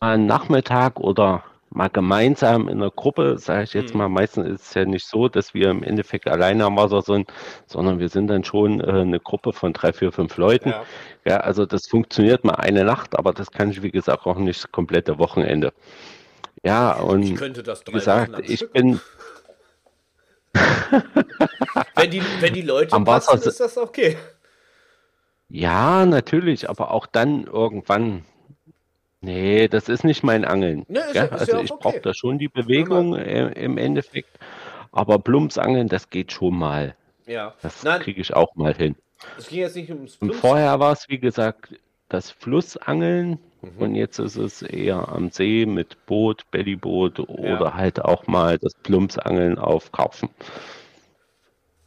einen 0.00 0.26
Nachmittag 0.26 0.98
oder 0.98 1.44
mal 1.74 1.88
gemeinsam 1.88 2.68
in 2.68 2.80
einer 2.82 2.90
Gruppe, 2.90 3.38
sage 3.38 3.64
ich 3.64 3.74
jetzt 3.74 3.92
Mhm. 3.94 3.98
mal, 3.98 4.08
meistens 4.08 4.46
ist 4.48 4.62
es 4.68 4.74
ja 4.74 4.84
nicht 4.84 5.06
so, 5.06 5.28
dass 5.28 5.54
wir 5.54 5.70
im 5.70 5.82
Endeffekt 5.82 6.28
alleine 6.28 6.64
am 6.64 6.76
Wasser 6.76 7.02
sind, 7.02 7.32
sondern 7.66 7.98
wir 7.98 8.08
sind 8.08 8.28
dann 8.28 8.44
schon 8.44 8.80
äh, 8.80 8.84
eine 9.00 9.20
Gruppe 9.20 9.52
von 9.52 9.72
drei, 9.72 9.92
vier, 9.92 10.12
fünf 10.12 10.36
Leuten. 10.36 10.70
Ja. 10.70 10.84
Ja, 11.24 11.36
also 11.38 11.66
das 11.66 11.86
funktioniert 11.86 12.44
mal 12.44 12.54
eine 12.54 12.84
Nacht, 12.84 13.18
aber 13.18 13.32
das 13.32 13.50
kann 13.50 13.70
ich, 13.70 13.82
wie 13.82 13.90
gesagt, 13.90 14.26
auch 14.26 14.36
nicht 14.38 14.62
das 14.64 14.72
komplette 14.72 15.18
Wochenende. 15.18 15.72
Ja, 16.62 16.96
Ich 16.96 17.02
und 17.02 17.34
könnte 17.36 17.62
das 17.62 17.80
wie 17.80 17.92
drei 17.92 17.98
gesagt, 17.98 18.38
ich 18.48 18.70
bin, 18.72 19.00
Wenn 21.94 22.10
die, 22.10 22.22
wenn 22.40 22.52
die 22.54 22.62
Leute 22.62 22.94
Am 22.94 23.06
Wasser 23.06 23.32
passen, 23.32 23.42
si- 23.44 23.48
ist 23.50 23.60
das 23.60 23.78
okay. 23.78 24.16
ja, 25.48 26.06
natürlich, 26.06 26.68
aber 26.70 26.90
auch 26.92 27.06
dann 27.06 27.44
irgendwann, 27.44 28.24
nee, 29.22 29.68
das 29.68 29.88
ist 29.88 30.04
nicht 30.04 30.22
mein 30.22 30.44
Angeln. 30.44 30.84
Ne, 30.88 30.98
ist 31.00 31.14
Ja, 31.14 31.24
ja- 31.24 31.34
ist 31.34 31.40
also 31.40 31.52
ja 31.56 31.62
ich 31.62 31.70
okay. 31.72 31.80
brauche 31.82 32.00
da 32.00 32.12
schon 32.14 32.38
die 32.38 32.48
Bewegung 32.48 33.16
äh, 33.16 33.48
im 33.52 33.78
Endeffekt, 33.78 34.38
aber 34.92 35.18
Plumpsangeln, 35.18 35.88
das 35.88 36.10
geht 36.10 36.32
schon 36.32 36.56
mal. 36.58 36.94
Ja. 37.26 37.54
Das 37.62 37.82
kriege 38.00 38.20
ich 38.20 38.34
auch 38.34 38.54
mal 38.56 38.74
hin. 38.74 38.96
es 39.38 39.48
ging 39.48 39.60
jetzt 39.60 39.76
nicht 39.76 39.88
ums 39.90 40.16
Und 40.16 40.28
Plumps. 40.28 40.40
vorher 40.40 40.78
war 40.80 40.92
es, 40.92 41.08
wie 41.08 41.18
gesagt, 41.18 41.74
das 42.08 42.30
Flussangeln 42.30 43.38
Mhm. 43.62 43.70
und 43.78 43.94
jetzt 43.94 44.18
ist 44.18 44.34
es 44.36 44.60
eher 44.62 45.08
am 45.08 45.30
See 45.30 45.66
mit 45.66 46.04
Boot, 46.06 46.42
Bellyboot 46.50 47.20
oder 47.20 47.74
halt 47.74 48.04
auch 48.04 48.26
mal 48.26 48.58
das 48.58 48.74
Plumpsangeln 48.74 49.56
auf 49.56 49.92
Karpfen. 49.92 50.30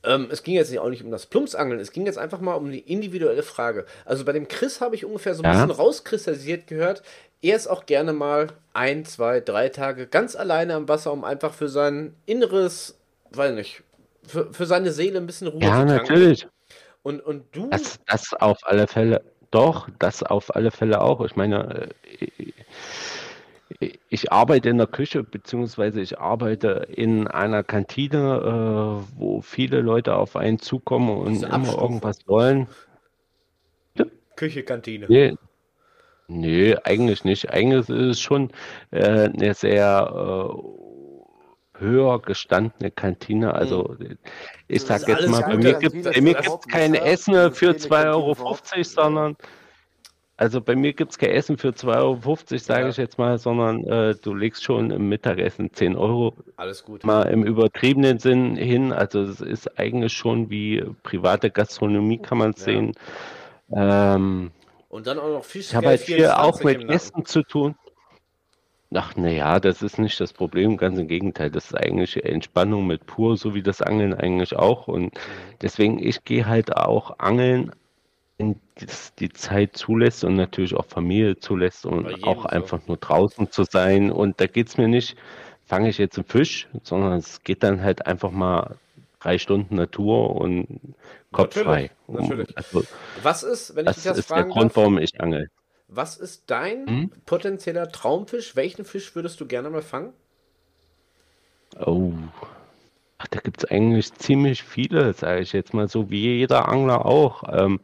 Ähm, 0.06 0.28
es 0.32 0.44
ging 0.44 0.56
jetzt 0.56 0.76
auch 0.78 0.90
nicht 0.90 1.04
um 1.04 1.12
das 1.12 1.26
Plumpsangeln, 1.26 1.80
es 1.80 1.92
ging 1.92 2.06
jetzt 2.06 2.18
einfach 2.18 2.40
mal 2.40 2.56
um 2.56 2.72
die 2.72 2.80
individuelle 2.80 3.44
Frage. 3.44 3.86
Also 4.06 4.26
bei 4.26 4.32
dem 4.34 4.48
Chris 4.48 4.82
habe 4.82 4.96
ich 4.96 5.06
ungefähr 5.06 5.36
so 5.36 5.44
ein 5.44 5.50
Ja. 5.52 5.52
bisschen 5.52 5.72
rauskristallisiert 5.72 6.68
gehört. 6.68 7.02
Er 7.42 7.56
ist 7.56 7.68
auch 7.68 7.86
gerne 7.86 8.14
mal 8.14 8.48
ein, 8.74 9.06
zwei, 9.06 9.40
drei 9.42 9.70
Tage 9.70 10.08
ganz 10.08 10.36
alleine 10.36 10.76
am 10.76 10.88
Wasser, 10.88 11.12
um 11.14 11.24
einfach 11.24 11.54
für 11.54 11.70
sein 11.70 12.16
inneres, 12.26 12.98
weiß 13.32 13.54
nicht, 13.54 13.84
für, 14.28 14.52
für 14.54 14.66
seine 14.66 14.92
Seele 14.92 15.20
ein 15.20 15.28
bisschen 15.28 15.48
Ruhe 15.48 15.62
Ja, 15.62 15.74
zu 15.74 15.86
tanken. 15.86 16.08
natürlich. 16.08 16.48
Und, 17.04 17.22
und 17.22 17.46
du, 17.56 17.70
Das, 17.70 18.00
das 18.08 18.34
auf 18.34 18.58
alle 18.64 18.88
Fälle. 18.88 19.24
Doch, 19.52 19.90
das 20.00 20.24
auf 20.24 20.54
alle 20.56 20.72
Fälle 20.72 21.02
auch. 21.02 21.22
Ich 21.26 21.36
meine, 21.36 21.90
äh, 22.20 22.52
ich, 23.80 24.00
ich 24.10 24.32
arbeite 24.32 24.70
in 24.70 24.78
der 24.78 24.88
Küche, 24.88 25.24
beziehungsweise 25.24 26.02
ich 26.02 26.20
arbeite 26.20 26.88
in 26.90 27.28
einer 27.28 27.64
Kantine, 27.64 29.02
äh, 29.04 29.20
wo 29.20 29.42
viele 29.42 29.82
Leute 29.82 30.16
auf 30.16 30.36
einen 30.36 30.60
zukommen 30.60 31.10
und 31.18 31.44
immer 31.44 31.54
Abstufe. 31.54 31.82
irgendwas 31.82 32.28
wollen. 32.28 32.68
Küche, 34.36 34.64
Kantine. 34.64 35.06
Nee, 35.08 35.34
nee, 36.28 36.76
eigentlich 36.84 37.24
nicht. 37.24 37.52
Eigentlich 37.52 37.88
ist 37.88 38.18
es 38.18 38.20
schon 38.20 38.52
äh, 38.92 39.30
eine 39.30 39.54
sehr 39.54 40.50
äh, 40.54 41.80
höher 41.80 42.22
gestandene 42.22 42.92
Kantine. 42.92 43.54
Also 43.54 43.96
ich 44.68 44.84
Das 44.86 44.88
sag 44.88 45.08
ist 45.10 45.20
jetzt 45.22 45.30
mal, 45.30 45.42
bei 45.42 45.56
mir 45.58 45.74
gibt 45.76 46.06
das- 46.06 46.16
kein 46.70 46.94
Essen 46.96 47.34
für 47.54 47.68
keine 47.74 47.78
2,50 47.80 48.14
Euro, 48.14 48.58
sondern 48.84 49.38
also 50.38 50.62
bei 50.62 50.76
mir 50.76 50.94
gibt 50.94 51.12
es 51.12 51.18
kein 51.18 51.32
Essen 51.32 51.58
für 51.58 51.70
2,50 51.70 51.96
Euro, 51.96 52.38
sage 52.58 52.82
Ja. 52.84 52.90
ich 52.90 52.98
jetzt 52.98 53.18
mal, 53.18 53.38
sondern 53.38 53.84
äh, 53.86 54.16
du 54.16 54.34
legst 54.34 54.64
schon 54.64 54.92
im 54.92 55.08
Mittagessen 55.10 55.72
10 55.74 55.96
Euro 55.96 56.34
Alles 56.58 56.84
gut. 56.84 57.04
mal 57.04 57.24
im 57.24 57.44
übertriebenen 57.44 58.20
Sinn 58.20 58.56
hin. 58.56 58.92
Also 58.92 59.22
es 59.22 59.42
ist 59.42 59.80
eigentlich 59.80 60.14
schon 60.14 60.50
wie 60.50 60.84
private 61.04 61.50
Gastronomie, 61.52 62.18
kann 62.18 62.38
man 62.38 62.52
es 62.52 62.60
Ja. 62.60 62.66
sehen. 62.66 62.92
Ähm, 63.74 64.52
Und 64.90 65.08
dann 65.08 65.20
auch 65.20 65.30
noch 65.30 65.46
Fisch. 65.46 65.70
ich 65.70 65.76
habe 65.76 65.88
halt 65.88 66.02
viel 66.02 66.28
auch 66.30 66.62
mit 66.62 66.90
Essen 66.90 67.26
zu 67.26 67.42
tun. 67.44 67.76
Ach, 68.94 69.16
naja, 69.16 69.60
das 69.60 69.82
ist 69.82 69.98
nicht 70.00 70.20
das 70.20 70.32
Problem, 70.32 70.78
ganz 70.78 70.98
im 71.00 71.08
Gegenteil. 71.08 71.50
Das 71.50 71.66
ist 71.66 71.76
eigentlich 71.76 72.24
Entspannung 72.24 72.88
mit 72.88 73.06
pur, 73.06 73.36
so 73.36 73.54
wie 73.56 73.64
das 73.64 73.82
Angeln 73.82 74.14
eigentlich 74.14 74.56
auch. 74.56 74.88
Und 74.88 75.14
deswegen, 75.62 76.00
ich 76.00 76.24
gehe 76.24 76.46
halt 76.46 76.76
auch 76.78 77.20
angeln, 77.20 77.72
wenn 78.38 78.60
die 79.20 79.30
Zeit 79.30 79.78
zulässt 79.78 80.24
und 80.24 80.36
natürlich 80.36 80.76
auch 80.76 80.86
Familie 80.86 81.38
zulässt 81.38 81.86
und 81.86 82.24
auch 82.24 82.46
so. 82.46 82.46
einfach 82.46 82.86
nur 82.88 82.98
draußen 82.98 83.52
zu 83.52 83.64
sein. 83.64 84.12
Und 84.12 84.40
da 84.42 84.48
geht 84.48 84.68
es 84.68 84.78
mir 84.78 84.88
nicht, 84.88 85.16
fange 85.66 85.90
ich 85.90 85.98
jetzt 85.98 86.18
einen 86.18 86.26
Fisch, 86.26 86.68
sondern 86.84 87.14
es 87.14 87.44
geht 87.44 87.64
dann 87.64 87.82
halt 87.82 88.06
einfach 88.08 88.32
mal 88.32 88.78
drei 89.22 89.38
Stunden 89.38 89.76
Natur 89.76 90.36
und 90.36 90.68
Kopf 91.32 91.56
Natürlich, 91.56 91.66
frei. 91.66 91.92
Natürlich. 92.08 92.58
Also, 92.58 92.86
Was 93.16 93.44
ist, 93.44 93.76
wenn 93.76 93.86
ich 93.88 93.94
das 93.94 93.96
dich 93.96 94.04
das 94.04 94.20
ist 94.20 94.36
der 94.36 94.46
fragen 94.46 94.50
Grund, 94.50 94.72
darf, 94.72 94.76
warum 94.78 94.98
ich 94.98 95.20
angel. 95.22 95.50
was 95.88 96.18
ist 96.18 96.44
dein 96.52 96.88
Hm? 96.88 97.12
potenzieller 97.26 97.92
Traumfisch? 97.92 98.56
Welchen 98.56 98.86
Fisch 98.86 99.16
würdest 99.16 99.40
du 99.42 99.48
gerne 99.48 99.72
mal 99.72 99.82
fangen? 99.82 100.14
Oh. 101.80 102.14
Ach, 103.18 103.28
da 103.28 103.40
gibt 103.40 103.60
es 103.64 103.66
eigentlich 103.72 104.14
ziemlich 104.16 104.64
viele, 104.64 105.14
sage 105.14 105.42
ich 105.42 105.54
jetzt 105.54 105.74
mal, 105.74 105.88
so 105.88 106.10
wie 106.10 106.38
jeder 106.38 106.68
Angler 106.68 107.06
auch. 107.06 107.44
Ähm, 107.50 107.80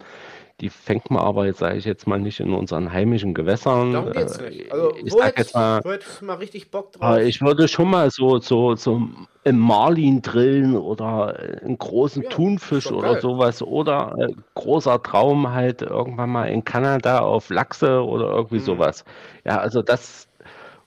die 0.61 0.69
fängt 0.69 1.09
man 1.11 1.21
aber, 1.23 1.51
sage 1.53 1.77
ich 1.77 1.85
jetzt 1.85 2.07
mal, 2.07 2.19
nicht 2.19 2.39
in 2.39 2.53
unseren 2.53 2.91
heimischen 2.93 3.33
Gewässern. 3.33 3.93
Darum 3.93 4.11
geht's 4.11 4.37
Äh, 4.37 4.45
nicht. 4.49 4.71
Also, 4.71 4.95
ich 5.05 5.13
wo 5.13 5.21
hättest, 5.21 5.49
jetzt 5.49 5.55
mal, 5.55 5.81
wo 5.83 5.91
hättest 5.91 6.21
du 6.21 6.25
mal 6.25 6.35
richtig 6.35 6.71
Bock 6.71 6.91
drauf? 6.93 7.19
äh, 7.19 7.27
ich 7.27 7.41
würde 7.41 7.67
schon 7.67 7.89
mal 7.89 8.09
so, 8.11 8.39
so, 8.39 8.75
so 8.75 9.01
im 9.43 9.59
Marlin 9.59 10.21
drillen 10.21 10.75
oder 10.77 11.35
einen 11.63 11.77
großen 11.77 12.23
Ja, 12.23 12.29
Thunfisch 12.29 12.91
oder 12.91 13.15
geil. 13.15 13.21
sowas. 13.21 13.61
Oder 13.61 14.15
äh, 14.19 14.33
großer 14.53 15.01
Traum 15.03 15.51
halt 15.51 15.81
irgendwann 15.81 16.29
mal 16.29 16.45
in 16.49 16.63
Kanada 16.63 17.19
auf 17.19 17.49
Lachse 17.49 18.03
oder 18.05 18.29
irgendwie 18.31 18.59
Mhm. 18.59 18.59
sowas. 18.59 19.03
Ja, 19.45 19.57
also 19.59 19.81
das, 19.81 20.27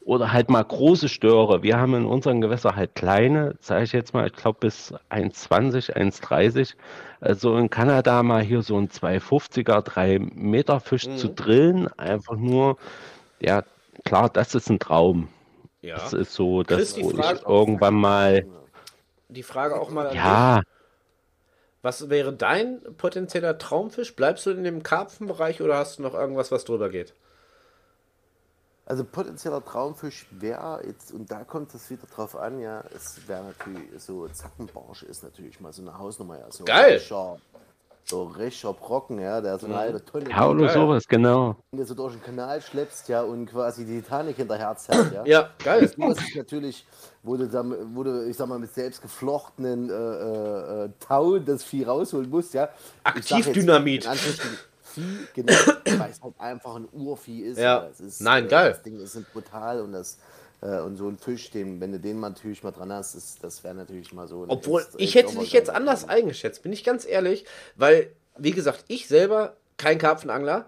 oder 0.05 0.33
halt 0.33 0.51
mal 0.51 0.63
große 0.63 1.09
Störe. 1.09 1.63
Wir 1.63 1.79
haben 1.79 1.95
in 1.95 2.05
unseren 2.07 2.41
Gewässern 2.41 2.77
halt 2.77 2.95
kleine, 2.95 3.55
sage 3.61 3.85
ich 3.85 3.93
jetzt 3.93 4.13
mal, 4.15 4.27
ich 4.27 4.35
glaube 4.35 4.59
bis 4.61 4.93
1,20, 5.11 5.97
1,30. 5.97 6.75
Also 7.21 7.57
in 7.57 7.71
Kanada 7.71 8.23
mal 8.23 8.43
hier 8.43 8.63
so 8.63 8.77
ein 8.77 8.89
250er, 8.91 9.81
3 9.83 10.19
Meter 10.19 10.81
Fisch 10.81 11.07
Mhm. 11.09 11.17
zu 11.17 11.29
drillen, 11.29 11.89
einfach 11.99 12.37
nur, 12.37 12.77
ja, 13.41 13.63
klar, 14.05 14.29
das 14.29 14.55
ist 14.55 14.69
ein 14.71 14.79
Traum. 14.79 15.29
ja. 15.81 15.97
Das 15.97 16.13
ist 16.13 16.35
so, 16.35 16.63
dass 16.63 16.97
ich 16.97 17.05
irgendwann 17.47 17.95
mal, 17.95 18.47
Die 19.29 19.43
Frage 19.43 19.81
auch 19.81 19.91
mal 19.91 20.11
dich. 20.11 20.17
ja, 20.17 20.63
Was 21.83 22.09
wäre 22.09 22.33
dein 22.33 22.81
potenzieller 22.97 23.59
Traumfisch? 23.59 24.17
Bleibst 24.17 24.47
du 24.47 24.51
in 24.51 24.65
dem 24.65 24.83
Karpfenbereich 24.83 25.61
oder 25.61 25.77
hast 25.77 25.99
du 25.99 26.03
noch 26.03 26.15
irgendwas, 26.15 26.51
was 26.51 26.65
drüber 26.65 26.89
geht? 26.89 27.15
Also 28.87 29.03
potenzieller 29.03 29.65
Traumfisch 29.65 30.27
wäre 30.31 30.83
jetzt, 30.87 31.13
und 31.13 31.31
da 31.31 31.43
kommt 31.45 31.75
es 31.75 31.89
wieder 31.89 32.07
drauf 32.07 32.37
an, 32.37 32.61
ja, 32.61 32.85
es 32.95 33.27
wäre 33.27 33.45
natürlich 33.45 33.81
so, 33.97 34.29
Zackenbarsche 34.29 35.07
ist 35.07 35.23
natürlich 35.23 35.59
mal 35.59 35.73
so 35.73 35.81
eine 35.81 35.97
Hausnummer, 35.97 36.39
ja. 36.39 36.51
So 36.51 36.65
Geil. 36.65 36.95
Rischer, 36.95 37.39
so 38.05 38.25
rischer 38.25 38.75
Brocken, 38.75 39.19
ja, 39.19 39.41
der 39.41 39.59
so 39.59 39.65
eine 39.65 39.77
halbe 39.77 40.05
Tonne 40.05 40.29
ja, 40.29 40.47
oder 40.47 40.69
sowas, 40.69 41.09
genau. 41.09 41.57
wenn 41.71 41.81
du 41.81 41.87
so 41.87 41.95
durch 41.95 42.13
den 42.13 42.23
Kanal 42.23 42.61
schleppst, 42.61 43.09
ja, 43.09 43.23
und 43.23 43.47
quasi 43.47 43.87
die 43.87 44.03
Titanic 44.03 44.37
hinterher 44.37 44.77
zerrt, 44.77 45.15
ja. 45.15 45.25
Ja, 45.25 45.51
geil. 45.65 45.91
Das 45.97 46.19
ist 46.19 46.37
natürlich, 46.37 46.87
wo 47.23 47.39
du, 47.39 47.49
dann, 47.49 47.97
wo 47.97 48.03
du, 48.03 48.29
ich 48.29 48.37
sag 48.37 48.49
mal, 48.49 48.59
mit 48.59 48.75
selbst 48.75 49.01
geflochtenen 49.01 49.89
äh, 49.89 49.95
äh, 49.95 50.85
äh, 50.85 50.89
Tau 51.01 51.39
das 51.39 51.65
Vieh 51.65 51.85
rausholen 51.85 52.29
musst, 52.29 52.53
ja. 52.53 52.69
Aktivdynamit. 53.03 54.07
Vieh, 54.95 55.27
genau, 55.35 55.53
weil 55.85 56.11
es 56.11 56.23
halt 56.23 56.35
einfach 56.39 56.77
ein 56.77 56.89
Urvieh 56.93 57.43
ist. 57.43 57.59
Ja. 57.59 57.89
Ist, 57.99 58.21
Nein, 58.21 58.47
äh, 58.47 58.49
geil. 58.49 58.71
Das 58.71 58.83
Ding 58.83 59.01
ist 59.01 59.33
brutal 59.33 59.81
und 59.81 59.93
das 59.93 60.19
äh, 60.63 60.81
und 60.81 60.97
so 60.97 61.09
ein 61.09 61.19
Fisch, 61.19 61.51
den, 61.51 61.81
wenn 61.81 61.93
du 61.93 61.99
den 62.01 62.19
mal 62.19 62.31
natürlich 62.31 62.63
mal 62.63 62.71
dran 62.71 62.93
hast, 62.93 63.15
ist, 63.15 63.43
das 63.43 63.63
wäre 63.65 63.75
natürlich 63.75 64.13
mal 64.13 64.27
so. 64.29 64.45
Obwohl, 64.49 64.83
extra- 64.83 64.99
ich 64.99 65.15
hätte 65.15 65.39
dich 65.39 65.53
jetzt 65.53 65.71
anders 65.71 66.09
eingeschätzt, 66.09 66.63
bin 66.63 66.73
ich 66.73 66.85
ganz 66.85 67.05
ehrlich, 67.07 67.45
weil, 67.77 68.11
wie 68.39 68.53
gesagt, 68.53 68.85
ich 68.89 69.09
selber 69.09 69.57
kein 69.77 69.99
Karpfenangler, 69.99 70.67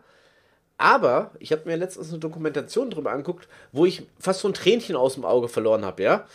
aber 0.78 1.30
ich 1.38 1.52
habe 1.52 1.62
mir 1.64 1.76
letztens 1.76 2.10
eine 2.10 2.18
Dokumentation 2.18 2.90
drüber 2.90 3.12
angeguckt, 3.12 3.48
wo 3.72 3.86
ich 3.86 4.06
fast 4.18 4.40
so 4.40 4.48
ein 4.48 4.54
Tränchen 4.54 4.96
aus 4.96 5.14
dem 5.14 5.24
Auge 5.24 5.48
verloren 5.48 5.84
habe, 5.84 6.02
ja, 6.02 6.26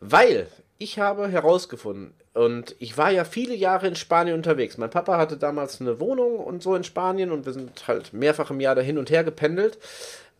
weil 0.00 0.46
ich 0.78 0.98
habe 1.00 1.26
herausgefunden, 1.28 2.14
und 2.38 2.76
ich 2.78 2.96
war 2.96 3.10
ja 3.10 3.24
viele 3.24 3.52
Jahre 3.52 3.88
in 3.88 3.96
Spanien 3.96 4.36
unterwegs. 4.36 4.78
Mein 4.78 4.90
Papa 4.90 5.18
hatte 5.18 5.36
damals 5.36 5.80
eine 5.80 5.98
Wohnung 5.98 6.38
und 6.38 6.62
so 6.62 6.76
in 6.76 6.84
Spanien 6.84 7.32
und 7.32 7.46
wir 7.46 7.52
sind 7.52 7.88
halt 7.88 8.12
mehrfach 8.12 8.52
im 8.52 8.60
Jahr 8.60 8.76
da 8.76 8.80
hin 8.80 8.96
und 8.96 9.10
her 9.10 9.24
gependelt, 9.24 9.76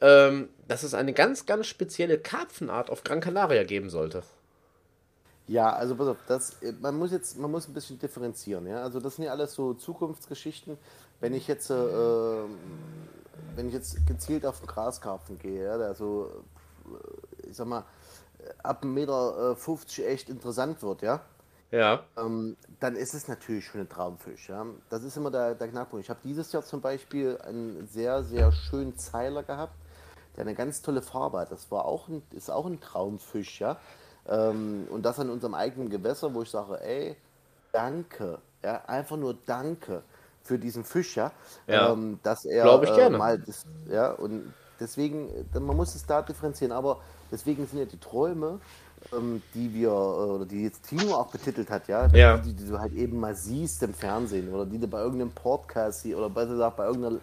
ähm, 0.00 0.48
dass 0.68 0.84
es 0.84 0.94
eine 0.94 1.12
ganz, 1.12 1.44
ganz 1.44 1.66
spezielle 1.66 2.16
Karpfenart 2.16 2.88
auf 2.88 3.02
Gran 3.02 3.20
Canaria 3.20 3.64
geben 3.64 3.90
sollte. 3.90 4.22
Ja, 5.48 5.72
also 5.72 5.96
pass 5.96 6.06
auf, 6.06 6.18
das, 6.28 6.62
äh, 6.62 6.72
man 6.80 6.96
muss 6.96 7.10
jetzt, 7.10 7.36
man 7.36 7.50
muss 7.50 7.66
ein 7.66 7.74
bisschen 7.74 7.98
differenzieren, 7.98 8.68
ja. 8.68 8.80
Also 8.80 9.00
das 9.00 9.16
sind 9.16 9.24
ja 9.24 9.32
alles 9.32 9.54
so 9.54 9.74
Zukunftsgeschichten. 9.74 10.78
Wenn 11.18 11.34
ich 11.34 11.48
jetzt, 11.48 11.68
äh, 11.68 11.74
ähm, 11.74 12.58
wenn 13.56 13.66
ich 13.66 13.74
jetzt 13.74 14.06
gezielt 14.06 14.46
auf 14.46 14.60
den 14.60 14.68
Graskarpfen 14.68 15.40
gehe, 15.40 15.64
ja, 15.64 15.76
der 15.76 15.96
so, 15.96 16.30
äh, 16.86 17.48
ich 17.48 17.56
sag 17.56 17.66
mal, 17.66 17.84
ab 18.62 18.84
1,50 18.84 18.86
Meter 18.86 19.50
äh, 19.50 19.56
50 19.56 20.06
echt 20.06 20.28
interessant 20.28 20.80
wird, 20.80 21.02
ja, 21.02 21.22
Ja. 21.70 22.04
ähm, 22.16 22.56
dann 22.80 22.96
ist 22.96 23.14
es 23.14 23.28
natürlich 23.28 23.66
schon 23.66 23.80
ein 23.82 23.88
Traumfisch, 23.88 24.48
ja. 24.48 24.66
Das 24.88 25.02
ist 25.04 25.16
immer 25.16 25.30
der, 25.30 25.54
der 25.54 25.68
Knackpunkt. 25.68 26.04
Ich 26.04 26.10
habe 26.10 26.20
dieses 26.24 26.52
Jahr 26.52 26.64
zum 26.64 26.80
Beispiel 26.80 27.38
einen 27.42 27.86
sehr, 27.86 28.24
sehr 28.24 28.52
schönen 28.52 28.96
Zeiler 28.96 29.42
gehabt. 29.42 29.74
der 30.36 30.42
eine 30.46 30.54
ganz 30.54 30.82
tolle 30.82 31.02
Farbe 31.02 31.40
hat. 31.40 31.52
Das 31.52 31.70
war 31.72 31.84
auch 31.86 32.08
ein, 32.08 32.22
ist 32.32 32.50
auch 32.50 32.66
ein 32.66 32.80
Traumfisch, 32.80 33.60
ja. 33.60 33.78
Ähm, 34.26 34.86
und 34.90 35.02
das 35.04 35.20
an 35.20 35.30
unserem 35.30 35.54
eigenen 35.54 35.90
Gewässer, 35.90 36.34
wo 36.34 36.42
ich 36.42 36.50
sage, 36.50 36.80
ey, 36.82 37.16
danke, 37.72 38.40
ja, 38.62 38.84
einfach 38.86 39.16
nur 39.16 39.34
danke 39.46 40.04
für 40.42 40.58
diesen 40.58 40.84
Fisch, 40.84 41.16
ja, 41.16 41.32
Ja. 41.66 41.92
ähm, 41.92 42.20
dass 42.22 42.44
er 42.44 42.82
ich 42.82 42.92
äh, 42.92 42.92
gerne. 42.92 43.18
mal 43.18 43.38
das, 43.40 43.66
ja, 43.86 44.12
und 44.12 44.54
deswegen, 44.80 45.30
äh, 45.54 45.60
man 45.60 45.76
muss 45.76 45.94
es 45.94 46.06
da 46.06 46.22
differenzieren, 46.22 46.72
aber 46.72 47.02
deswegen 47.30 47.66
sind 47.66 47.78
ja 47.80 47.84
die 47.86 48.00
Träume, 48.00 48.60
ähm, 49.12 49.42
die 49.54 49.72
wir, 49.72 49.88
äh, 49.88 49.92
oder 49.92 50.46
die 50.46 50.62
jetzt 50.64 50.88
Tino 50.88 51.14
auch 51.14 51.30
betitelt 51.30 51.70
hat, 51.70 51.88
ja, 51.88 52.06
Ja. 52.14 52.36
Die, 52.38 52.54
die 52.54 52.66
du 52.66 52.78
halt 52.78 52.92
eben 52.92 53.18
mal 53.18 53.34
siehst 53.34 53.82
im 53.82 53.94
Fernsehen 53.94 54.52
oder 54.52 54.66
die 54.66 54.78
du 54.78 54.86
bei 54.86 55.00
irgendeinem 55.00 55.32
Podcast 55.32 56.02
siehst 56.02 56.16
oder 56.16 56.28
besser 56.30 56.52
gesagt 56.52 56.76
bei 56.76 56.86
irgendeiner, 56.86 57.20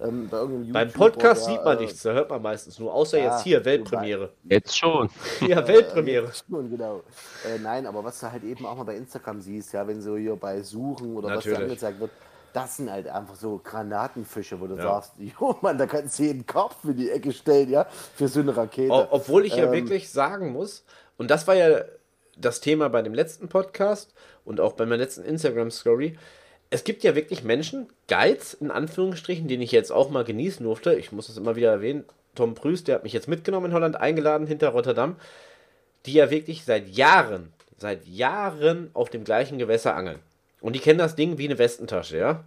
ähm, 0.00 0.28
bei 0.28 0.38
irgendeinem 0.38 0.72
Beim 0.72 0.92
Podcast 0.92 1.46
der, 1.46 1.52
sieht 1.54 1.64
man 1.64 1.78
äh, 1.78 1.80
nichts, 1.82 2.02
da 2.02 2.12
hört 2.12 2.30
man 2.30 2.42
meistens 2.42 2.78
nur, 2.78 2.92
außer 2.92 3.18
Ja, 3.18 3.24
jetzt 3.24 3.42
hier, 3.42 3.64
Weltpremiere. 3.64 4.32
Jetzt 4.48 4.76
schon. 4.76 5.08
Ja, 5.40 5.66
Weltpremiere. 5.66 6.32
Schon, 6.48 6.70
genau. 6.70 7.02
Äh, 7.42 7.58
nein, 7.58 7.86
aber 7.86 8.04
was 8.04 8.20
du 8.20 8.30
halt 8.30 8.42
eben 8.44 8.66
auch 8.66 8.76
mal 8.76 8.84
bei 8.84 8.96
Instagram 8.96 9.40
siehst, 9.40 9.72
ja, 9.72 9.86
wenn 9.86 10.00
so 10.00 10.16
hier 10.16 10.36
bei 10.36 10.62
Suchen 10.62 11.16
oder 11.16 11.28
was 11.28 11.34
Natürlich. 11.34 11.58
dir 11.58 11.64
angezeigt 11.64 12.00
wird, 12.00 12.12
das 12.52 12.76
sind 12.76 12.90
halt 12.90 13.06
einfach 13.08 13.34
so 13.36 13.58
Granatenfische, 13.62 14.58
wo 14.60 14.66
du 14.66 14.76
Ja. 14.76 14.82
sagst, 14.82 15.12
jo 15.18 15.56
Mann, 15.60 15.78
da 15.78 15.86
kannst 15.86 16.18
du 16.18 16.24
jeden 16.24 16.46
Kopf 16.46 16.82
in 16.84 16.96
die 16.96 17.10
Ecke 17.10 17.32
stellen, 17.32 17.68
ja, 17.70 17.84
für 17.88 18.26
so 18.28 18.40
eine 18.40 18.56
Rakete. 18.56 18.90
Obwohl 19.12 19.46
ich 19.46 19.56
ja 19.56 19.66
Ähm, 19.66 19.72
wirklich 19.72 20.10
sagen 20.10 20.52
muss, 20.52 20.84
und 21.18 21.30
das 21.30 21.46
war 21.46 21.54
ja 21.54 21.84
das 22.38 22.60
Thema 22.60 22.88
bei 22.88 23.02
dem 23.02 23.12
letzten 23.12 23.48
Podcast 23.48 24.14
und 24.44 24.60
auch 24.60 24.72
bei 24.72 24.86
meiner 24.86 25.02
letzten 25.02 25.24
Instagram-Story, 25.24 26.16
es 26.70 26.84
gibt 26.84 27.02
ja 27.02 27.14
wirklich 27.14 27.44
Menschen, 27.44 27.88
Guides 28.08 28.54
in 28.54 28.70
Anführungsstrichen, 28.70 29.48
den 29.48 29.60
ich 29.60 29.72
jetzt 29.72 29.90
auch 29.90 30.10
mal 30.10 30.24
genießen 30.24 30.64
durfte. 30.64 30.94
Ich 30.94 31.12
muss 31.12 31.26
das 31.26 31.36
immer 31.36 31.56
wieder 31.56 31.70
erwähnen. 31.70 32.04
Tom 32.34 32.54
Prüß, 32.54 32.84
der 32.84 32.96
hat 32.96 33.04
mich 33.04 33.12
jetzt 33.12 33.28
mitgenommen 33.28 33.66
in 33.66 33.72
Holland, 33.72 33.96
eingeladen 33.96 34.46
hinter 34.46 34.68
Rotterdam, 34.68 35.16
die 36.06 36.12
ja 36.12 36.30
wirklich 36.30 36.64
seit 36.64 36.88
Jahren, 36.88 37.52
seit 37.78 38.06
Jahren 38.06 38.90
auf 38.92 39.10
dem 39.10 39.24
gleichen 39.24 39.58
Gewässer 39.58 39.96
angeln. 39.96 40.18
Und 40.60 40.74
die 40.74 40.80
kennen 40.80 40.98
das 40.98 41.16
Ding 41.16 41.38
wie 41.38 41.46
eine 41.46 41.58
Westentasche, 41.58 42.18
ja. 42.18 42.44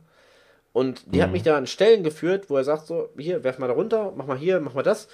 Und 0.74 1.14
die 1.14 1.22
hat 1.22 1.32
mich 1.32 1.44
da 1.44 1.58
an 1.58 1.68
Stellen 1.68 2.04
geführt, 2.04 2.50
wo 2.50 2.56
er 2.56 2.64
sagt 2.64 2.88
so, 2.88 3.10
hier, 3.18 3.44
werf 3.44 3.60
mal 3.60 3.68
da 3.68 3.74
runter, 3.74 4.14
mach 4.16 4.26
mal 4.26 4.38
hier, 4.38 4.62
mach 4.62 4.74
mal 4.74 4.84
das. 4.84 5.10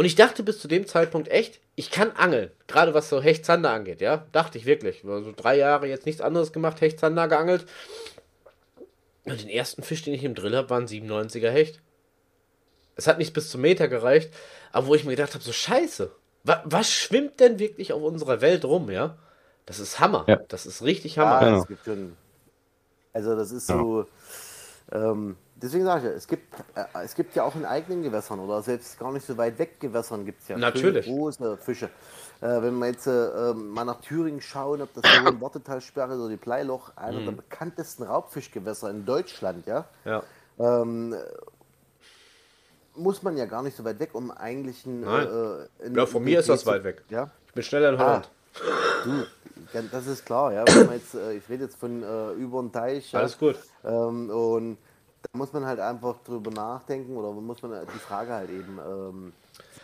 Und 0.00 0.06
ich 0.06 0.14
dachte 0.14 0.42
bis 0.42 0.58
zu 0.58 0.66
dem 0.66 0.86
Zeitpunkt 0.86 1.28
echt, 1.28 1.60
ich 1.74 1.90
kann 1.90 2.12
angeln. 2.12 2.50
Gerade 2.66 2.94
was 2.94 3.10
so 3.10 3.20
Hecht-Zander 3.20 3.68
angeht, 3.68 4.00
ja. 4.00 4.24
Dachte 4.32 4.56
ich 4.56 4.64
wirklich. 4.64 5.02
So 5.02 5.34
drei 5.36 5.58
Jahre 5.58 5.88
jetzt 5.88 6.06
nichts 6.06 6.22
anderes 6.22 6.54
gemacht, 6.54 6.80
Hecht-Zander 6.80 7.28
geangelt. 7.28 7.66
Und 9.26 9.42
den 9.42 9.50
ersten 9.50 9.82
Fisch, 9.82 10.02
den 10.02 10.14
ich 10.14 10.24
im 10.24 10.34
Drill 10.34 10.56
habe, 10.56 10.70
war 10.70 10.80
ein 10.80 10.86
97er 10.86 11.50
Hecht. 11.50 11.82
Es 12.96 13.08
hat 13.08 13.18
nicht 13.18 13.34
bis 13.34 13.50
zum 13.50 13.60
Meter 13.60 13.88
gereicht, 13.88 14.32
aber 14.72 14.86
wo 14.86 14.94
ich 14.94 15.04
mir 15.04 15.10
gedacht 15.10 15.34
habe, 15.34 15.44
so 15.44 15.52
scheiße. 15.52 16.10
Wa 16.44 16.62
was 16.64 16.90
schwimmt 16.90 17.38
denn 17.38 17.58
wirklich 17.58 17.92
auf 17.92 18.00
unserer 18.00 18.40
Welt 18.40 18.64
rum, 18.64 18.90
ja? 18.90 19.18
Das 19.66 19.80
ist 19.80 20.00
Hammer. 20.00 20.24
Ja. 20.28 20.40
Das 20.48 20.64
ist 20.64 20.82
richtig 20.82 21.18
Hammer. 21.18 21.46
Ja. 21.46 21.76
schon. 21.84 22.16
Also 23.12 23.36
das 23.36 23.52
ist 23.52 23.66
so. 23.66 24.06
Ähm, 24.92 25.36
deswegen 25.56 25.84
sage 25.84 26.00
ich 26.00 26.04
ja, 26.06 26.10
es 26.16 26.26
gibt, 26.26 26.52
äh, 26.74 26.84
es 27.04 27.14
gibt 27.14 27.34
ja 27.36 27.44
auch 27.44 27.54
in 27.54 27.64
eigenen 27.64 28.02
Gewässern 28.02 28.40
oder 28.40 28.60
selbst 28.62 28.98
gar 28.98 29.12
nicht 29.12 29.24
so 29.26 29.36
weit 29.36 29.58
weg 29.58 29.78
Gewässern 29.80 30.24
gibt 30.26 30.42
es 30.42 30.48
ja 30.48 30.58
Natürlich. 30.58 31.04
schöne 31.06 31.16
große 31.16 31.56
Fische. 31.58 31.86
Äh, 32.40 32.62
wenn 32.62 32.74
wir 32.78 32.86
jetzt 32.86 33.06
äh, 33.06 33.10
ähm, 33.50 33.68
mal 33.70 33.84
nach 33.84 34.00
Thüringen 34.00 34.40
schauen, 34.40 34.82
ob 34.82 34.92
das 34.94 35.02
die 35.02 35.40
Wartetalsperre 35.40 36.14
oder 36.18 36.28
die 36.28 36.36
Bleiloch, 36.36 36.96
einer 36.96 37.20
Mhm. 37.20 37.24
der 37.26 37.32
bekanntesten 37.32 38.02
Raubfischgewässer 38.04 38.90
in 38.90 39.04
Deutschland, 39.06 39.66
ja, 39.66 39.84
Ja. 40.04 40.22
ähm, 40.58 41.14
muss 42.96 43.22
man 43.22 43.36
ja 43.36 43.46
gar 43.46 43.62
nicht 43.62 43.76
so 43.76 43.84
weit 43.84 44.00
weg, 44.00 44.10
um 44.14 44.30
eigentlich 44.30 44.84
ein. 44.86 45.00
Nein. 45.02 45.26
Äh, 45.26 45.86
ein- 45.86 45.94
Ja, 45.94 46.06
von 46.06 46.24
mir 46.24 46.40
ist 46.40 46.48
das 46.48 46.66
weit 46.66 46.82
weg. 46.84 47.02
Ja, 47.08 47.30
Ich 47.46 47.52
bin 47.54 47.62
schneller 47.62 47.90
in 47.90 47.98
Holland. 47.98 48.30
Du, 49.04 49.10
ja, 49.72 49.82
das 49.90 50.06
ist 50.06 50.24
klar, 50.26 50.52
ja. 50.52 50.64
Wenn 50.66 50.86
man 50.86 50.94
jetzt, 50.96 51.14
äh, 51.14 51.32
ich 51.34 51.48
rede 51.48 51.64
jetzt 51.64 51.76
von 51.76 52.02
äh, 52.02 52.32
über 52.32 52.60
den 52.62 52.72
Teich. 52.72 53.12
Ja, 53.12 53.20
Alles 53.20 53.38
gut. 53.38 53.56
Ähm, 53.84 54.30
und 54.30 54.78
da 55.22 55.38
muss 55.38 55.52
man 55.52 55.66
halt 55.66 55.80
einfach 55.80 56.16
drüber 56.24 56.50
nachdenken 56.50 57.16
oder 57.16 57.32
muss 57.32 57.62
man 57.62 57.72
die 57.94 57.98
Frage 57.98 58.32
halt 58.32 58.50
eben 58.50 58.78
ähm, 58.78 59.32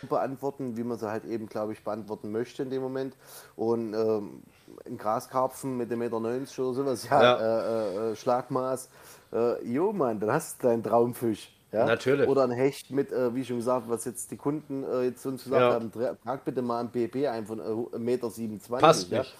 so 0.01 0.07
beantworten, 0.07 0.75
wie 0.77 0.83
man 0.83 0.97
sie 0.97 1.09
halt 1.09 1.25
eben, 1.25 1.47
glaube 1.47 1.73
ich, 1.73 1.83
beantworten 1.83 2.31
möchte 2.31 2.63
in 2.63 2.69
dem 2.69 2.81
Moment. 2.81 3.15
Und 3.55 3.93
ähm, 3.93 4.41
ein 4.85 4.97
Graskarpfen 4.97 5.77
mit 5.77 5.89
dem 5.91 5.99
Meter 5.99 6.19
90 6.19 6.59
oder 6.59 6.73
sowas, 6.73 7.07
ja, 7.09 7.21
Ja. 7.21 7.35
Äh, 7.37 7.63
äh, 8.07 8.11
äh, 8.11 8.15
Schlagmaß, 8.15 8.89
äh, 9.33 9.63
jo 9.65 9.93
Mann, 9.93 10.19
dann 10.19 10.31
hast 10.31 10.61
du 10.63 10.67
deinen 10.67 10.83
Traumfisch. 10.83 11.53
Ja? 11.71 11.85
Natürlich. 11.85 12.27
Oder 12.29 12.43
ein 12.43 12.51
Hecht 12.51 12.91
mit, 12.91 13.11
äh, 13.11 13.35
wie 13.35 13.43
schon 13.43 13.57
gesagt, 13.57 13.89
was 13.89 14.05
jetzt 14.05 14.31
die 14.31 14.37
Kunden 14.37 14.83
äh, 14.83 15.03
jetzt 15.03 15.25
uns 15.25 15.43
gesagt 15.43 15.61
Ja. 15.61 15.73
haben, 15.73 15.91
tra- 15.91 16.15
trag 16.23 16.45
bitte 16.45 16.61
mal 16.61 16.79
ein 16.79 16.89
PP 16.91 17.27
ein 17.27 17.45
von 17.45 17.59
äh, 17.59 17.63
1,27 17.63 18.41
Meter. 18.41 18.77
Passt 18.79 19.11
ja? 19.11 19.19
nicht. 19.19 19.35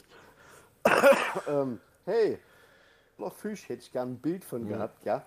Ähm, 1.48 1.80
hey, 2.06 2.38
noch 3.18 3.34
Fisch 3.36 3.68
hätte 3.70 3.82
ich 3.82 3.92
gern 3.92 4.14
ein 4.14 4.18
Bild 4.20 4.44
Mhm. 4.44 4.48
von 4.48 4.68
gehabt, 4.68 5.06
ja. 5.06 5.26